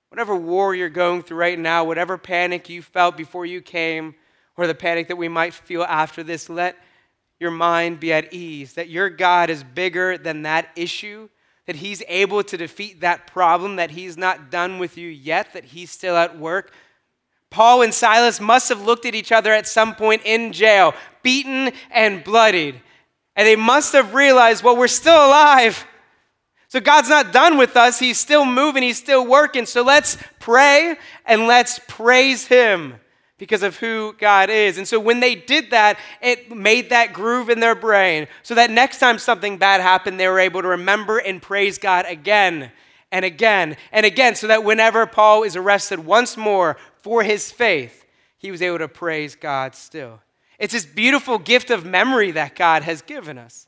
Whatever 0.09 0.35
war 0.35 0.75
you're 0.75 0.89
going 0.89 1.23
through 1.23 1.37
right 1.37 1.59
now, 1.59 1.85
whatever 1.85 2.19
panic 2.19 2.69
you 2.69 2.83
felt 2.83 3.17
before 3.17 3.47
you 3.47 3.61
came, 3.61 4.15
or 4.57 4.67
the 4.67 4.75
panic 4.75 5.09
that 5.09 5.17
we 5.17 5.29
might 5.29 5.55
feel 5.55 5.85
after 5.85 6.23
this, 6.23 6.49
let 6.49 6.77
your 7.41 7.51
mind 7.51 8.01
be 8.01 8.13
at 8.13 8.33
ease, 8.33 8.75
that 8.75 8.89
your 8.89 9.11
God 9.11 9.51
is 9.51 9.63
bigger 9.63 10.19
than 10.19 10.43
that 10.43 10.69
issue, 10.77 11.29
that 11.67 11.77
He's 11.77 12.03
able 12.09 12.43
to 12.43 12.57
defeat 12.57 13.01
that 13.01 13.27
problem, 13.27 13.77
that 13.77 13.93
He's 13.93 14.17
not 14.17 14.51
done 14.51 14.79
with 14.79 14.99
you 14.99 15.09
yet, 15.09 15.53
that 15.53 15.67
He's 15.67 15.91
still 15.91 16.17
at 16.17 16.39
work. 16.39 16.73
Paul 17.51 17.83
and 17.83 17.95
Silas 17.95 18.41
must 18.41 18.69
have 18.69 18.83
looked 18.83 19.07
at 19.07 19.15
each 19.15 19.33
other 19.33 19.53
at 19.53 19.67
some 19.67 19.95
point 19.95 20.23
in 20.25 20.53
jail, 20.53 20.95
beaten 21.23 21.73
and 21.91 22.25
bloodied. 22.25 22.81
And 23.37 23.47
they 23.47 23.57
must 23.57 23.93
have 23.93 24.15
realized, 24.15 24.65
well, 24.65 24.77
we're 24.77 24.89
still 24.89 25.15
alive. 25.15 25.87
So 26.67 26.81
God's 26.81 27.09
not 27.09 27.33
done 27.33 27.57
with 27.57 27.77
us. 27.77 27.99
He's 27.99 28.19
still 28.19 28.45
moving, 28.45 28.83
He's 28.83 28.99
still 28.99 29.27
working. 29.27 29.65
So 29.65 29.83
let's 29.83 30.19
pray 30.41 30.97
and 31.25 31.47
let's 31.47 31.81
praise 31.87 32.47
Him 32.47 32.97
because 33.39 33.63
of 33.63 33.77
who 33.77 34.15
God 34.19 34.51
is. 34.51 34.77
And 34.77 34.87
so 34.87 34.99
when 34.99 35.21
they 35.21 35.35
did 35.37 35.71
that, 35.71 35.99
it 36.21 36.55
made 36.55 36.91
that 36.91 37.13
groove 37.13 37.49
in 37.49 37.61
their 37.61 37.77
brain 37.77 38.27
so 38.43 38.55
that 38.57 38.71
next 38.71 38.99
time 38.99 39.19
something 39.19 39.57
bad 39.59 39.81
happened, 39.81 40.19
they 40.19 40.29
were 40.29 40.41
able 40.41 40.61
to 40.63 40.69
remember 40.69 41.19
and 41.19 41.41
praise 41.41 41.79
God 41.79 42.05
again 42.09 42.73
and 43.11 43.25
again 43.25 43.77
and 43.93 44.05
again, 44.05 44.35
so 44.35 44.49
that 44.49 44.65
whenever 44.65 45.07
Paul 45.07 45.45
is 45.45 45.57
arrested 45.57 46.05
once 46.05 46.37
more 46.37 46.77
for 46.99 47.23
his 47.23 47.51
faith, 47.51 48.05
he 48.37 48.51
was 48.51 48.61
able 48.61 48.79
to 48.79 48.89
praise 48.89 49.35
God 49.35 49.75
still. 49.75 50.21
It's 50.59 50.73
this 50.73 50.85
beautiful 50.85 51.39
gift 51.39 51.71
of 51.71 51.87
memory 51.87 52.33
that 52.33 52.57
God 52.57 52.83
has 52.83 53.01
given 53.03 53.39
us. 53.39 53.68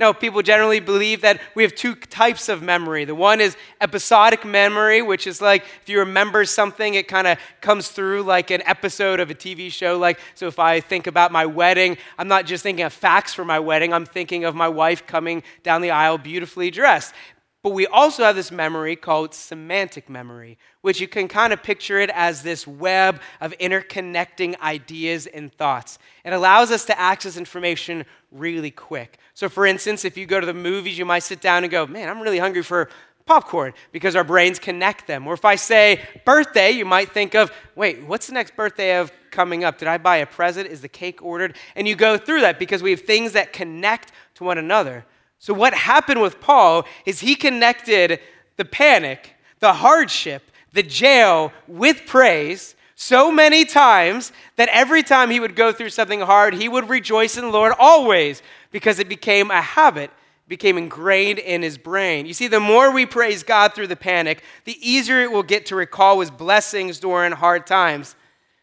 Now, 0.00 0.14
people 0.14 0.40
generally 0.40 0.80
believe 0.80 1.20
that 1.20 1.42
we 1.54 1.62
have 1.62 1.74
two 1.74 1.94
types 1.94 2.48
of 2.48 2.62
memory. 2.62 3.04
The 3.04 3.14
one 3.14 3.38
is 3.38 3.54
episodic 3.82 4.46
memory, 4.46 5.02
which 5.02 5.26
is 5.26 5.42
like 5.42 5.62
if 5.82 5.90
you 5.90 5.98
remember 5.98 6.46
something, 6.46 6.94
it 6.94 7.06
kind 7.06 7.26
of 7.26 7.38
comes 7.60 7.88
through 7.88 8.22
like 8.22 8.50
an 8.50 8.62
episode 8.64 9.20
of 9.20 9.30
a 9.30 9.34
TV 9.34 9.70
show. 9.70 9.98
Like, 9.98 10.18
so 10.34 10.46
if 10.46 10.58
I 10.58 10.80
think 10.80 11.06
about 11.06 11.32
my 11.32 11.44
wedding, 11.44 11.98
I'm 12.16 12.28
not 12.28 12.46
just 12.46 12.62
thinking 12.62 12.86
of 12.86 12.94
facts 12.94 13.34
for 13.34 13.44
my 13.44 13.58
wedding, 13.58 13.92
I'm 13.92 14.06
thinking 14.06 14.44
of 14.46 14.54
my 14.54 14.68
wife 14.68 15.06
coming 15.06 15.42
down 15.62 15.82
the 15.82 15.90
aisle 15.90 16.16
beautifully 16.16 16.70
dressed. 16.70 17.12
But 17.62 17.70
we 17.70 17.86
also 17.86 18.24
have 18.24 18.36
this 18.36 18.50
memory 18.50 18.96
called 18.96 19.34
semantic 19.34 20.08
memory, 20.08 20.56
which 20.80 20.98
you 20.98 21.06
can 21.06 21.28
kind 21.28 21.52
of 21.52 21.62
picture 21.62 21.98
it 21.98 22.08
as 22.10 22.42
this 22.42 22.66
web 22.66 23.20
of 23.38 23.52
interconnecting 23.58 24.58
ideas 24.60 25.26
and 25.26 25.52
thoughts. 25.52 25.98
It 26.24 26.32
allows 26.32 26.70
us 26.70 26.86
to 26.86 26.98
access 26.98 27.36
information 27.36 28.06
really 28.32 28.70
quick. 28.70 29.18
So, 29.34 29.50
for 29.50 29.66
instance, 29.66 30.06
if 30.06 30.16
you 30.16 30.24
go 30.24 30.40
to 30.40 30.46
the 30.46 30.54
movies, 30.54 30.96
you 30.96 31.04
might 31.04 31.22
sit 31.22 31.42
down 31.42 31.62
and 31.62 31.70
go, 31.70 31.86
Man, 31.86 32.08
I'm 32.08 32.22
really 32.22 32.38
hungry 32.38 32.62
for 32.62 32.88
popcorn 33.26 33.74
because 33.92 34.16
our 34.16 34.24
brains 34.24 34.58
connect 34.58 35.06
them. 35.06 35.26
Or 35.26 35.34
if 35.34 35.44
I 35.44 35.56
say 35.56 36.00
birthday, 36.24 36.70
you 36.70 36.86
might 36.86 37.12
think 37.12 37.34
of, 37.34 37.52
Wait, 37.76 38.02
what's 38.06 38.26
the 38.26 38.32
next 38.32 38.56
birthday 38.56 38.96
of 38.98 39.12
coming 39.30 39.64
up? 39.64 39.78
Did 39.78 39.86
I 39.86 39.98
buy 39.98 40.16
a 40.16 40.26
present? 40.26 40.66
Is 40.66 40.80
the 40.80 40.88
cake 40.88 41.22
ordered? 41.22 41.56
And 41.76 41.86
you 41.86 41.94
go 41.94 42.16
through 42.16 42.40
that 42.40 42.58
because 42.58 42.82
we 42.82 42.90
have 42.92 43.02
things 43.02 43.32
that 43.32 43.52
connect 43.52 44.12
to 44.36 44.44
one 44.44 44.56
another. 44.56 45.04
So, 45.40 45.54
what 45.54 45.72
happened 45.72 46.20
with 46.20 46.38
Paul 46.38 46.86
is 47.06 47.20
he 47.20 47.34
connected 47.34 48.20
the 48.58 48.64
panic, 48.66 49.36
the 49.58 49.72
hardship, 49.72 50.42
the 50.74 50.82
jail 50.82 51.50
with 51.66 52.02
praise 52.06 52.74
so 52.94 53.32
many 53.32 53.64
times 53.64 54.32
that 54.56 54.68
every 54.68 55.02
time 55.02 55.30
he 55.30 55.40
would 55.40 55.56
go 55.56 55.72
through 55.72 55.88
something 55.88 56.20
hard, 56.20 56.52
he 56.52 56.68
would 56.68 56.90
rejoice 56.90 57.38
in 57.38 57.44
the 57.46 57.50
Lord 57.50 57.72
always 57.78 58.42
because 58.70 58.98
it 58.98 59.08
became 59.08 59.50
a 59.50 59.62
habit, 59.62 60.10
became 60.46 60.76
ingrained 60.76 61.38
in 61.38 61.62
his 61.62 61.78
brain. 61.78 62.26
You 62.26 62.34
see, 62.34 62.46
the 62.46 62.60
more 62.60 62.90
we 62.90 63.06
praise 63.06 63.42
God 63.42 63.72
through 63.72 63.86
the 63.86 63.96
panic, 63.96 64.42
the 64.66 64.76
easier 64.86 65.22
it 65.22 65.32
will 65.32 65.42
get 65.42 65.64
to 65.66 65.74
recall 65.74 66.20
his 66.20 66.30
blessings 66.30 67.00
during 67.00 67.32
hard 67.32 67.66
times. 67.66 68.14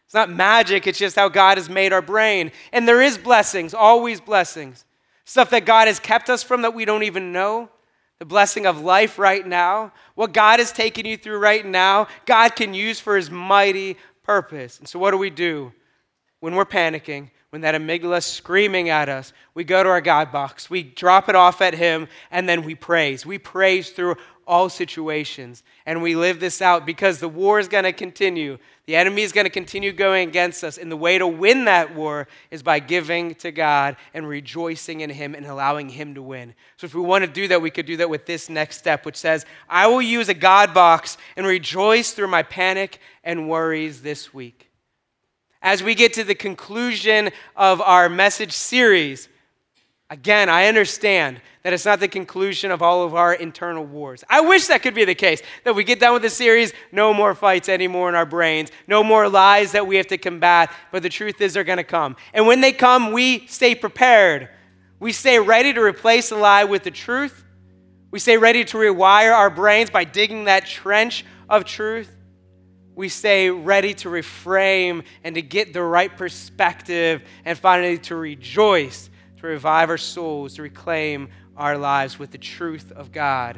It's 0.04 0.14
not 0.14 0.30
magic, 0.30 0.86
it's 0.86 1.00
just 1.00 1.16
how 1.16 1.28
God 1.28 1.58
has 1.58 1.68
made 1.68 1.92
our 1.92 2.00
brain. 2.00 2.52
And 2.72 2.86
there 2.86 3.02
is 3.02 3.18
blessings, 3.18 3.74
always 3.74 4.20
blessings 4.20 4.84
stuff 5.28 5.50
that 5.50 5.66
God 5.66 5.88
has 5.88 6.00
kept 6.00 6.30
us 6.30 6.42
from 6.42 6.62
that 6.62 6.72
we 6.72 6.86
don't 6.86 7.02
even 7.02 7.32
know, 7.32 7.68
the 8.18 8.24
blessing 8.24 8.64
of 8.64 8.80
life 8.80 9.18
right 9.18 9.46
now, 9.46 9.92
what 10.14 10.32
God 10.32 10.58
is 10.58 10.72
taking 10.72 11.04
you 11.04 11.18
through 11.18 11.38
right 11.38 11.64
now, 11.64 12.08
God 12.24 12.56
can 12.56 12.72
use 12.72 12.98
for 12.98 13.14
his 13.14 13.30
mighty 13.30 13.98
purpose. 14.22 14.78
And 14.78 14.88
so, 14.88 14.98
what 14.98 15.10
do 15.10 15.18
we 15.18 15.28
do 15.28 15.72
when 16.40 16.54
we're 16.54 16.64
panicking? 16.64 17.30
When 17.50 17.62
that 17.62 17.74
amygdala 17.74 18.18
is 18.18 18.26
screaming 18.26 18.88
at 18.90 19.08
us, 19.08 19.32
we 19.54 19.64
go 19.64 19.82
to 19.82 19.88
our 19.88 20.02
God 20.02 20.32
box, 20.32 20.68
we 20.68 20.82
drop 20.82 21.30
it 21.30 21.34
off 21.34 21.62
at 21.62 21.72
Him, 21.72 22.08
and 22.30 22.46
then 22.46 22.62
we 22.62 22.74
praise. 22.74 23.24
We 23.24 23.38
praise 23.38 23.88
through 23.88 24.16
all 24.48 24.68
situations. 24.68 25.62
And 25.86 26.02
we 26.02 26.16
live 26.16 26.40
this 26.40 26.60
out 26.60 26.86
because 26.86 27.20
the 27.20 27.28
war 27.28 27.60
is 27.60 27.68
going 27.68 27.84
to 27.84 27.92
continue. 27.92 28.58
The 28.86 28.96
enemy 28.96 29.22
is 29.22 29.32
going 29.32 29.44
to 29.44 29.50
continue 29.50 29.92
going 29.92 30.28
against 30.28 30.64
us. 30.64 30.78
And 30.78 30.90
the 30.90 30.96
way 30.96 31.18
to 31.18 31.26
win 31.26 31.66
that 31.66 31.94
war 31.94 32.26
is 32.50 32.62
by 32.62 32.80
giving 32.80 33.34
to 33.36 33.52
God 33.52 33.96
and 34.14 34.26
rejoicing 34.26 35.02
in 35.02 35.10
Him 35.10 35.34
and 35.34 35.46
allowing 35.46 35.90
Him 35.90 36.14
to 36.14 36.22
win. 36.22 36.54
So, 36.78 36.86
if 36.86 36.94
we 36.94 37.02
want 37.02 37.24
to 37.24 37.30
do 37.30 37.46
that, 37.48 37.62
we 37.62 37.70
could 37.70 37.86
do 37.86 37.98
that 37.98 38.10
with 38.10 38.26
this 38.26 38.48
next 38.48 38.78
step, 38.78 39.04
which 39.04 39.16
says, 39.16 39.44
I 39.68 39.86
will 39.86 40.02
use 40.02 40.28
a 40.28 40.34
God 40.34 40.72
box 40.72 41.18
and 41.36 41.46
rejoice 41.46 42.12
through 42.12 42.28
my 42.28 42.42
panic 42.42 42.98
and 43.22 43.48
worries 43.48 44.00
this 44.00 44.32
week. 44.32 44.70
As 45.60 45.82
we 45.82 45.94
get 45.94 46.14
to 46.14 46.24
the 46.24 46.34
conclusion 46.34 47.30
of 47.56 47.80
our 47.82 48.08
message 48.08 48.52
series, 48.52 49.28
Again, 50.10 50.48
I 50.48 50.68
understand 50.68 51.42
that 51.62 51.74
it's 51.74 51.84
not 51.84 52.00
the 52.00 52.08
conclusion 52.08 52.70
of 52.70 52.80
all 52.80 53.04
of 53.04 53.14
our 53.14 53.34
internal 53.34 53.84
wars. 53.84 54.24
I 54.30 54.40
wish 54.40 54.66
that 54.68 54.80
could 54.80 54.94
be 54.94 55.04
the 55.04 55.14
case, 55.14 55.42
that 55.64 55.74
we 55.74 55.84
get 55.84 56.00
done 56.00 56.14
with 56.14 56.22
the 56.22 56.30
series, 56.30 56.72
no 56.92 57.12
more 57.12 57.34
fights 57.34 57.68
anymore 57.68 58.08
in 58.08 58.14
our 58.14 58.24
brains, 58.24 58.70
no 58.86 59.04
more 59.04 59.28
lies 59.28 59.72
that 59.72 59.86
we 59.86 59.96
have 59.96 60.06
to 60.06 60.16
combat, 60.16 60.72
but 60.92 61.02
the 61.02 61.10
truth 61.10 61.42
is 61.42 61.52
they're 61.52 61.62
to 61.62 61.84
come. 61.84 62.16
And 62.32 62.46
when 62.46 62.62
they 62.62 62.72
come, 62.72 63.12
we 63.12 63.46
stay 63.48 63.74
prepared. 63.74 64.48
We 64.98 65.12
stay 65.12 65.38
ready 65.38 65.74
to 65.74 65.82
replace 65.82 66.30
the 66.30 66.36
lie 66.36 66.64
with 66.64 66.84
the 66.84 66.90
truth. 66.90 67.44
We 68.10 68.18
stay 68.18 68.38
ready 68.38 68.64
to 68.64 68.78
rewire 68.78 69.34
our 69.34 69.50
brains 69.50 69.90
by 69.90 70.04
digging 70.04 70.44
that 70.44 70.64
trench 70.64 71.22
of 71.50 71.66
truth. 71.66 72.10
We 72.94 73.10
stay 73.10 73.50
ready 73.50 73.92
to 73.94 74.08
reframe 74.08 75.04
and 75.22 75.34
to 75.34 75.42
get 75.42 75.74
the 75.74 75.82
right 75.82 76.16
perspective 76.16 77.22
and 77.44 77.58
finally 77.58 77.98
to 77.98 78.16
rejoice 78.16 79.10
to 79.40 79.46
revive 79.46 79.90
our 79.90 79.98
souls, 79.98 80.54
to 80.54 80.62
reclaim 80.62 81.28
our 81.56 81.76
lives 81.78 82.18
with 82.18 82.30
the 82.30 82.38
truth 82.38 82.92
of 82.92 83.12
God. 83.12 83.56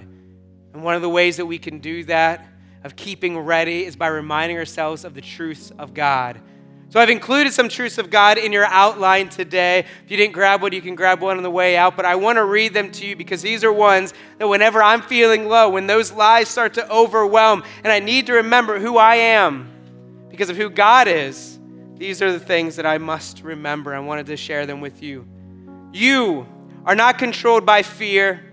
And 0.72 0.82
one 0.82 0.94
of 0.94 1.02
the 1.02 1.08
ways 1.08 1.36
that 1.38 1.46
we 1.46 1.58
can 1.58 1.78
do 1.78 2.04
that, 2.04 2.46
of 2.84 2.96
keeping 2.96 3.38
ready, 3.38 3.84
is 3.84 3.96
by 3.96 4.08
reminding 4.08 4.56
ourselves 4.56 5.04
of 5.04 5.14
the 5.14 5.20
truths 5.20 5.72
of 5.78 5.92
God. 5.92 6.40
So 6.88 6.98
I've 6.98 7.10
included 7.10 7.52
some 7.52 7.68
truths 7.68 7.98
of 7.98 8.10
God 8.10 8.36
in 8.36 8.52
your 8.52 8.64
outline 8.64 9.28
today. 9.28 9.80
If 10.04 10.10
you 10.10 10.16
didn't 10.16 10.32
grab 10.32 10.60
one, 10.60 10.72
you 10.72 10.82
can 10.82 10.96
grab 10.96 11.20
one 11.20 11.36
on 11.36 11.44
the 11.44 11.50
way 11.50 11.76
out, 11.76 11.94
but 11.94 12.04
I 12.04 12.16
want 12.16 12.36
to 12.36 12.44
read 12.44 12.74
them 12.74 12.90
to 12.92 13.06
you 13.06 13.14
because 13.14 13.42
these 13.42 13.62
are 13.62 13.72
ones 13.72 14.12
that 14.38 14.48
whenever 14.48 14.82
I'm 14.82 15.02
feeling 15.02 15.46
low, 15.46 15.68
when 15.68 15.86
those 15.86 16.10
lies 16.10 16.48
start 16.48 16.74
to 16.74 16.90
overwhelm, 16.90 17.62
and 17.84 17.92
I 17.92 18.00
need 18.00 18.26
to 18.26 18.34
remember 18.34 18.80
who 18.80 18.96
I 18.96 19.14
am 19.16 19.70
because 20.30 20.50
of 20.50 20.56
who 20.56 20.68
God 20.68 21.06
is, 21.06 21.60
these 21.96 22.22
are 22.22 22.32
the 22.32 22.40
things 22.40 22.76
that 22.76 22.86
I 22.86 22.98
must 22.98 23.44
remember. 23.44 23.94
I 23.94 24.00
wanted 24.00 24.26
to 24.26 24.36
share 24.36 24.66
them 24.66 24.80
with 24.80 25.00
you. 25.00 25.28
You 25.92 26.46
are 26.84 26.94
not 26.94 27.18
controlled 27.18 27.66
by 27.66 27.82
fear. 27.82 28.52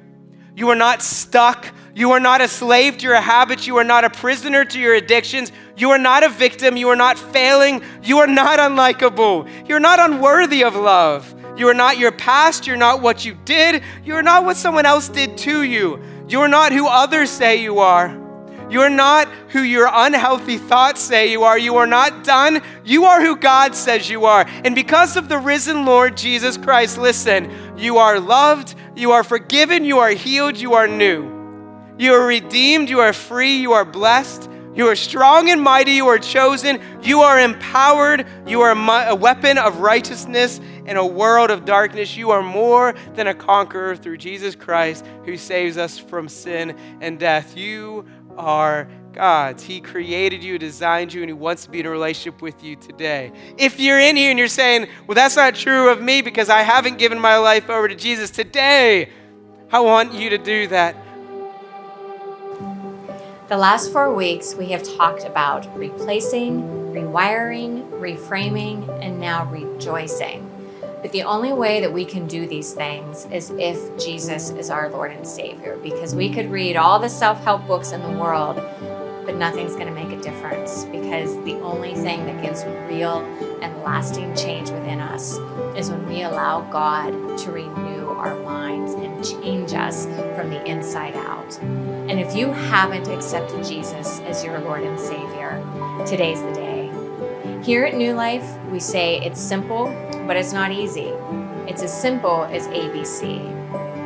You 0.56 0.69
are 0.69 0.76
not 0.76 1.02
stuck. 1.02 1.73
You 1.95 2.12
are 2.12 2.19
not 2.19 2.41
a 2.41 2.47
slave 2.47 2.97
to 2.97 3.08
your 3.08 3.21
habits. 3.21 3.67
You 3.67 3.78
are 3.78 3.84
not 3.84 4.04
a 4.04 4.10
prisoner 4.10 4.65
to 4.65 4.80
your 4.80 4.95
addictions. 4.95 5.52
You 5.78 5.91
are 5.91 6.00
not 6.00 6.23
a 6.23 6.30
victim. 6.30 6.78
You 6.78 6.89
are 6.89 6.95
not 6.95 7.17
failing. 7.17 7.84
You 8.04 8.19
are 8.19 8.28
not 8.28 8.60
unlikable. 8.60 9.47
You're 9.67 9.80
not 9.80 10.00
unworthy 10.00 10.63
of 10.63 10.76
love. 10.76 11.34
You 11.58 11.67
are 11.69 11.73
not 11.73 11.97
your 11.97 12.12
past. 12.12 12.67
You're 12.67 12.76
not 12.76 13.02
what 13.02 13.26
you 13.26 13.36
did. 13.45 13.84
You 14.04 14.15
are 14.15 14.23
not 14.23 14.45
what 14.45 14.58
someone 14.58 14.86
else 14.86 15.10
did 15.10 15.38
to 15.39 15.63
you. 15.63 16.02
You 16.28 16.41
are 16.41 16.47
not 16.47 16.71
who 16.71 16.88
others 16.88 17.30
say 17.30 17.58
you 17.58 17.80
are. 17.80 18.27
You 18.69 18.82
are 18.82 18.89
not 18.89 19.27
who 19.49 19.62
your 19.62 19.89
unhealthy 19.91 20.58
thoughts 20.58 21.01
say 21.01 21.32
you 21.32 21.43
are. 21.43 21.58
You 21.58 21.77
are 21.77 21.88
not 21.88 22.23
done. 22.23 22.62
You 22.84 23.06
are 23.06 23.21
who 23.21 23.38
God 23.38 23.75
says 23.75 24.10
you 24.10 24.25
are. 24.25 24.45
And 24.47 24.75
because 24.75 25.15
of 25.15 25.30
the 25.30 25.38
risen 25.38 25.86
Lord 25.86 26.17
Jesus 26.17 26.58
Christ, 26.58 26.97
listen, 26.97 27.49
you 27.77 27.97
are 27.97 28.19
loved, 28.19 28.75
you 28.95 29.12
are 29.12 29.23
forgiven, 29.23 29.86
you 29.86 29.99
are 29.99 30.10
healed, 30.10 30.58
you 30.58 30.73
are 30.73 30.88
new. 30.88 31.36
You 31.97 32.13
are 32.13 32.25
redeemed, 32.25 32.89
you 32.89 32.99
are 32.99 33.13
free, 33.13 33.58
you 33.58 33.73
are 33.73 33.86
blessed. 33.86 34.49
You 34.77 34.88
are 34.89 34.95
strong 34.95 35.49
and 35.49 35.60
mighty. 35.60 35.93
You 35.93 36.08
are 36.10 36.19
chosen. 36.19 36.80
You 37.01 37.21
are 37.21 37.39
empowered. 37.39 38.27
You 38.45 38.62
are 38.62 38.73
a 39.10 39.15
weapon 39.15 39.58
of 39.58 39.80
righteousness 39.80 40.62
in 40.86 40.97
a 40.97 41.06
world 41.06 41.49
of 41.49 41.65
darkness. 41.65 42.15
You 42.15 42.30
are 42.30 42.43
more 42.43 42.93
than 43.15 43.25
a 43.25 43.34
conqueror 43.34 43.95
through 43.95 44.17
Jesus 44.17 44.53
Christ 44.53 45.03
who 45.25 45.36
saves 45.36 45.80
us 45.80 45.97
from 45.97 46.30
sin 46.30 46.77
and 47.01 47.19
death. 47.19 47.58
You 47.58 48.06
are 48.38 48.88
God's. 49.13 49.63
He 49.63 49.82
created 49.82 50.43
you, 50.43 50.59
designed 50.59 51.14
you, 51.14 51.22
and 51.22 51.30
He 51.30 51.34
wants 51.34 51.66
to 51.66 51.72
be 51.72 51.80
in 51.80 51.86
a 51.86 51.89
relationship 51.89 52.41
with 52.41 52.64
you 52.64 52.76
today. 52.76 53.32
If 53.57 53.80
you're 53.80 53.99
in 53.99 54.16
here 54.16 54.30
and 54.30 54.38
you're 54.38 54.47
saying, 54.47 54.88
well, 55.07 55.16
that's 55.16 55.36
not 55.36 55.55
true 55.55 55.89
of 55.89 56.01
me 56.01 56.22
because 56.22 56.49
I 56.49 56.62
haven't 56.62 56.97
given 56.97 57.20
my 57.20 57.38
life 57.38 57.70
over 57.70 57.88
to 57.88 57.95
Jesus, 57.95 58.30
today 58.30 59.09
I 59.72 59.80
want 59.80 60.14
you 60.14 60.30
to 60.30 60.38
do 60.38 60.68
that. 60.68 60.95
The 63.47 63.57
last 63.57 63.93
four 63.93 64.14
weeks, 64.14 64.55
we 64.55 64.68
have 64.68 64.84
talked 64.84 65.24
about 65.24 65.74
replacing, 65.78 66.62
rewiring, 66.93 67.89
reframing, 67.91 68.88
and 69.01 69.20
now 69.20 69.45
rejoicing. 69.45 70.47
But 71.02 71.12
the 71.12 71.24
only 71.24 71.54
way 71.54 71.82
that 71.82 71.93
we 71.93 72.06
can 72.06 72.28
do 72.28 72.48
these 72.48 72.74
things 72.74 73.26
is 73.32 73.52
if 73.52 74.04
Jesus 74.04 74.50
is 74.50 74.70
our 74.70 74.89
Lord 74.89 75.12
and 75.12 75.28
Savior, 75.28 75.78
because 75.78 76.16
we 76.16 76.30
could 76.30 76.52
read 76.52 76.76
all 76.76 77.00
the 77.00 77.10
self 77.10 77.43
help 77.43 77.68
books 77.68 77.91
in 77.91 78.02
the 78.02 78.20
world, 78.20 78.56
but 79.26 79.36
nothing's 79.36 79.74
going 79.74 79.88
to 79.88 79.93
make 79.93 80.12
a 80.18 80.22
difference 80.22 80.86
because 80.86 81.36
the 81.43 81.60
only 81.60 81.93
thing 81.93 82.26
that 82.26 82.41
gives 82.41 82.64
real 82.89 83.20
and 83.62 83.84
lasting 83.84 84.36
change 84.36 84.72
within 84.72 85.00
us 85.00 85.38
is 85.78 85.91
when 85.91 86.06
we 86.08 86.24
allow 86.24 86.62
God 86.72 87.38
to 87.39 87.52
renew 87.52 88.08
our 88.10 88.36
minds 88.39 88.93
and 88.93 89.24
change 89.24 89.74
us 89.74 90.06
from 90.36 90.50
the 90.50 90.66
inside 90.66 91.16
out. 91.16 91.60
And 91.62 92.20
if 92.20 92.36
you 92.36 92.48
haven't 92.48 93.08
accepted 93.10 93.64
Jesus 93.64 94.20
as 94.22 94.43
your 94.43 94.60
Lord 94.60 94.84
and 94.84 95.00
Savior, 95.00 95.64
today's 96.08 96.41
the 96.41 96.54
day. 96.54 97.64
Here 97.64 97.84
at 97.84 97.95
New 97.95 98.14
Life, 98.14 98.58
we 98.72 98.80
say 98.80 99.20
it's 99.20 99.41
simple, 99.41 99.88
but 100.28 100.36
it's 100.36 100.53
not 100.53 100.71
easy. 100.71 101.13
It's 101.67 101.82
as 101.82 102.01
simple 102.01 102.43
as 102.45 102.67
ABC. 102.67 103.39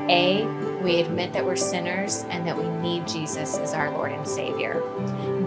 A, 0.09 0.45
we 0.83 0.99
admit 0.99 1.33
that 1.33 1.43
we're 1.43 1.55
sinners 1.55 2.25
and 2.29 2.47
that 2.47 2.57
we 2.57 2.67
need 2.79 3.07
Jesus 3.07 3.57
as 3.57 3.73
our 3.73 3.91
Lord 3.91 4.11
and 4.11 4.27
Savior. 4.27 4.81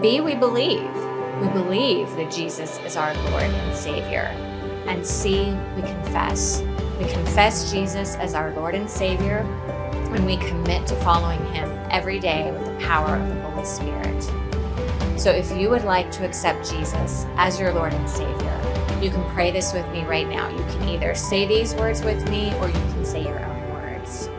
B, 0.01 0.21
we 0.21 0.35
believe. 0.35 0.93
We 1.41 1.47
believe 1.49 2.09
that 2.17 2.31
Jesus 2.31 2.77
is 2.79 2.95
our 2.97 3.13
Lord 3.29 3.43
and 3.43 3.75
Savior. 3.75 4.31
And 4.87 5.05
C, 5.05 5.51
we 5.75 5.81
confess. 5.81 6.61
We 6.99 7.05
confess 7.11 7.71
Jesus 7.71 8.15
as 8.15 8.33
our 8.33 8.53
Lord 8.53 8.75
and 8.75 8.89
Savior, 8.89 9.39
and 10.13 10.25
we 10.25 10.37
commit 10.37 10.87
to 10.87 10.95
following 10.97 11.43
Him 11.53 11.69
every 11.89 12.19
day 12.19 12.51
with 12.51 12.65
the 12.65 12.85
power 12.85 13.15
of 13.15 13.27
the 13.27 13.41
Holy 13.41 13.65
Spirit. 13.65 14.23
So 15.19 15.31
if 15.31 15.51
you 15.57 15.69
would 15.69 15.83
like 15.83 16.11
to 16.11 16.25
accept 16.25 16.69
Jesus 16.69 17.25
as 17.37 17.59
your 17.59 17.73
Lord 17.73 17.93
and 17.93 18.09
Savior, 18.09 18.74
you 19.05 19.11
can 19.11 19.23
pray 19.35 19.51
this 19.51 19.71
with 19.71 19.87
me 19.91 20.03
right 20.05 20.27
now. 20.27 20.49
You 20.49 20.63
can 20.63 20.89
either 20.89 21.13
say 21.13 21.45
these 21.45 21.75
words 21.75 22.01
with 22.01 22.27
me 22.27 22.51
or 22.55 22.67
you 22.67 22.73
can 22.73 23.05
say 23.05 23.23
your 23.23 23.39
own 23.45 23.69
words. 23.69 24.31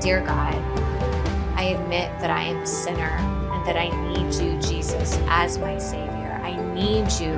Dear 0.00 0.22
God, 0.22 0.54
I 1.54 1.74
admit 1.78 2.10
that 2.20 2.30
I 2.30 2.44
am 2.44 2.56
a 2.62 2.66
sinner 2.66 3.10
and 3.52 3.66
that 3.66 3.76
I 3.76 3.90
need 4.10 4.32
you, 4.42 4.58
Jesus, 4.62 5.18
as 5.28 5.58
my 5.58 5.76
Savior. 5.76 6.40
I 6.42 6.56
need 6.72 7.12
you 7.20 7.34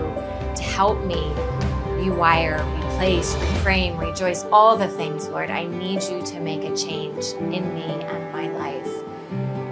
to 0.55 0.63
help 0.63 1.05
me 1.05 1.33
rewire, 1.99 2.61
replace, 2.79 3.35
reframe, 3.35 3.99
rejoice, 3.99 4.45
all 4.53 4.77
the 4.77 4.87
things, 4.87 5.27
Lord. 5.27 5.51
I 5.51 5.67
need 5.67 6.01
you 6.05 6.23
to 6.23 6.39
make 6.39 6.63
a 6.63 6.77
change 6.77 7.25
in 7.41 7.75
me 7.75 7.83
and 7.83 8.33
my 8.33 8.49
life. 8.53 9.03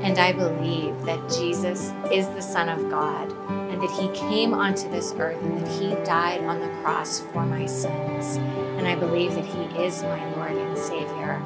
And 0.03 0.19
I 0.19 0.33
believe 0.33 1.01
that 1.05 1.21
Jesus 1.31 1.93
is 2.11 2.27
the 2.31 2.43
Son 2.43 2.69
of 2.69 2.91
God 2.91 3.33
and 3.79 3.89
that 3.89 4.01
He 4.01 4.09
came 4.09 4.55
onto 4.55 4.91
this 4.91 5.15
earth 5.19 5.41
and 5.43 5.61
that 5.61 5.69
He 5.81 5.95
died 6.05 6.43
on 6.45 6.61
the 6.61 6.69
cross 6.83 7.21
for 7.21 7.47
my 7.47 7.67
sins. 7.67 8.37
And 8.77 8.89
I 8.89 8.97
believe 8.97 9.35
that 9.35 9.45
He 9.45 9.85
is 9.85 10.03
my 10.03 10.35
Lord 10.35 10.53
and 10.53 10.77
Savior. 10.77 11.41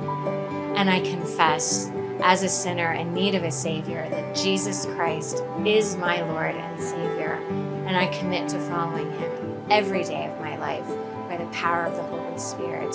And 0.76 0.88
I 0.88 1.00
confess 1.00 1.90
as 2.22 2.42
a 2.42 2.48
sinner 2.48 2.92
in 2.92 3.12
need 3.12 3.34
of 3.34 3.42
a 3.42 3.50
Savior 3.50 4.08
that 4.08 4.34
Jesus 4.34 4.86
Christ 4.86 5.42
is 5.66 5.96
my 5.96 6.22
Lord 6.22 6.54
and 6.54 6.80
Savior. 6.80 7.34
And 7.86 7.96
I 7.96 8.06
commit 8.18 8.48
to 8.50 8.60
following 8.60 9.10
Him 9.12 9.64
every 9.70 10.04
day 10.04 10.26
of 10.26 10.40
my 10.40 10.56
life 10.56 10.86
by 11.28 11.36
the 11.36 11.50
power 11.50 11.84
of 11.84 11.96
the 11.96 12.02
Holy 12.02 12.38
Spirit. 12.38 12.94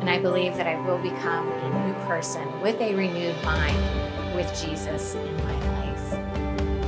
And 0.00 0.10
I 0.10 0.18
believe 0.18 0.56
that 0.56 0.66
I 0.66 0.74
will 0.86 0.98
become 0.98 1.48
a 1.48 1.86
new 1.86 1.94
person 2.06 2.60
with 2.60 2.80
a 2.80 2.94
renewed 2.94 3.40
mind 3.44 4.34
with 4.34 4.48
Jesus 4.60 5.14
in 5.14 5.36
my 5.36 5.52
life. 5.52 6.12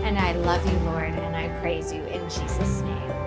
And 0.04 0.18
I 0.18 0.32
love 0.32 0.64
you, 0.70 0.78
Lord, 0.90 1.14
praise 1.60 1.92
you 1.92 2.04
in 2.06 2.22
Jesus' 2.28 2.80
name. 2.80 3.23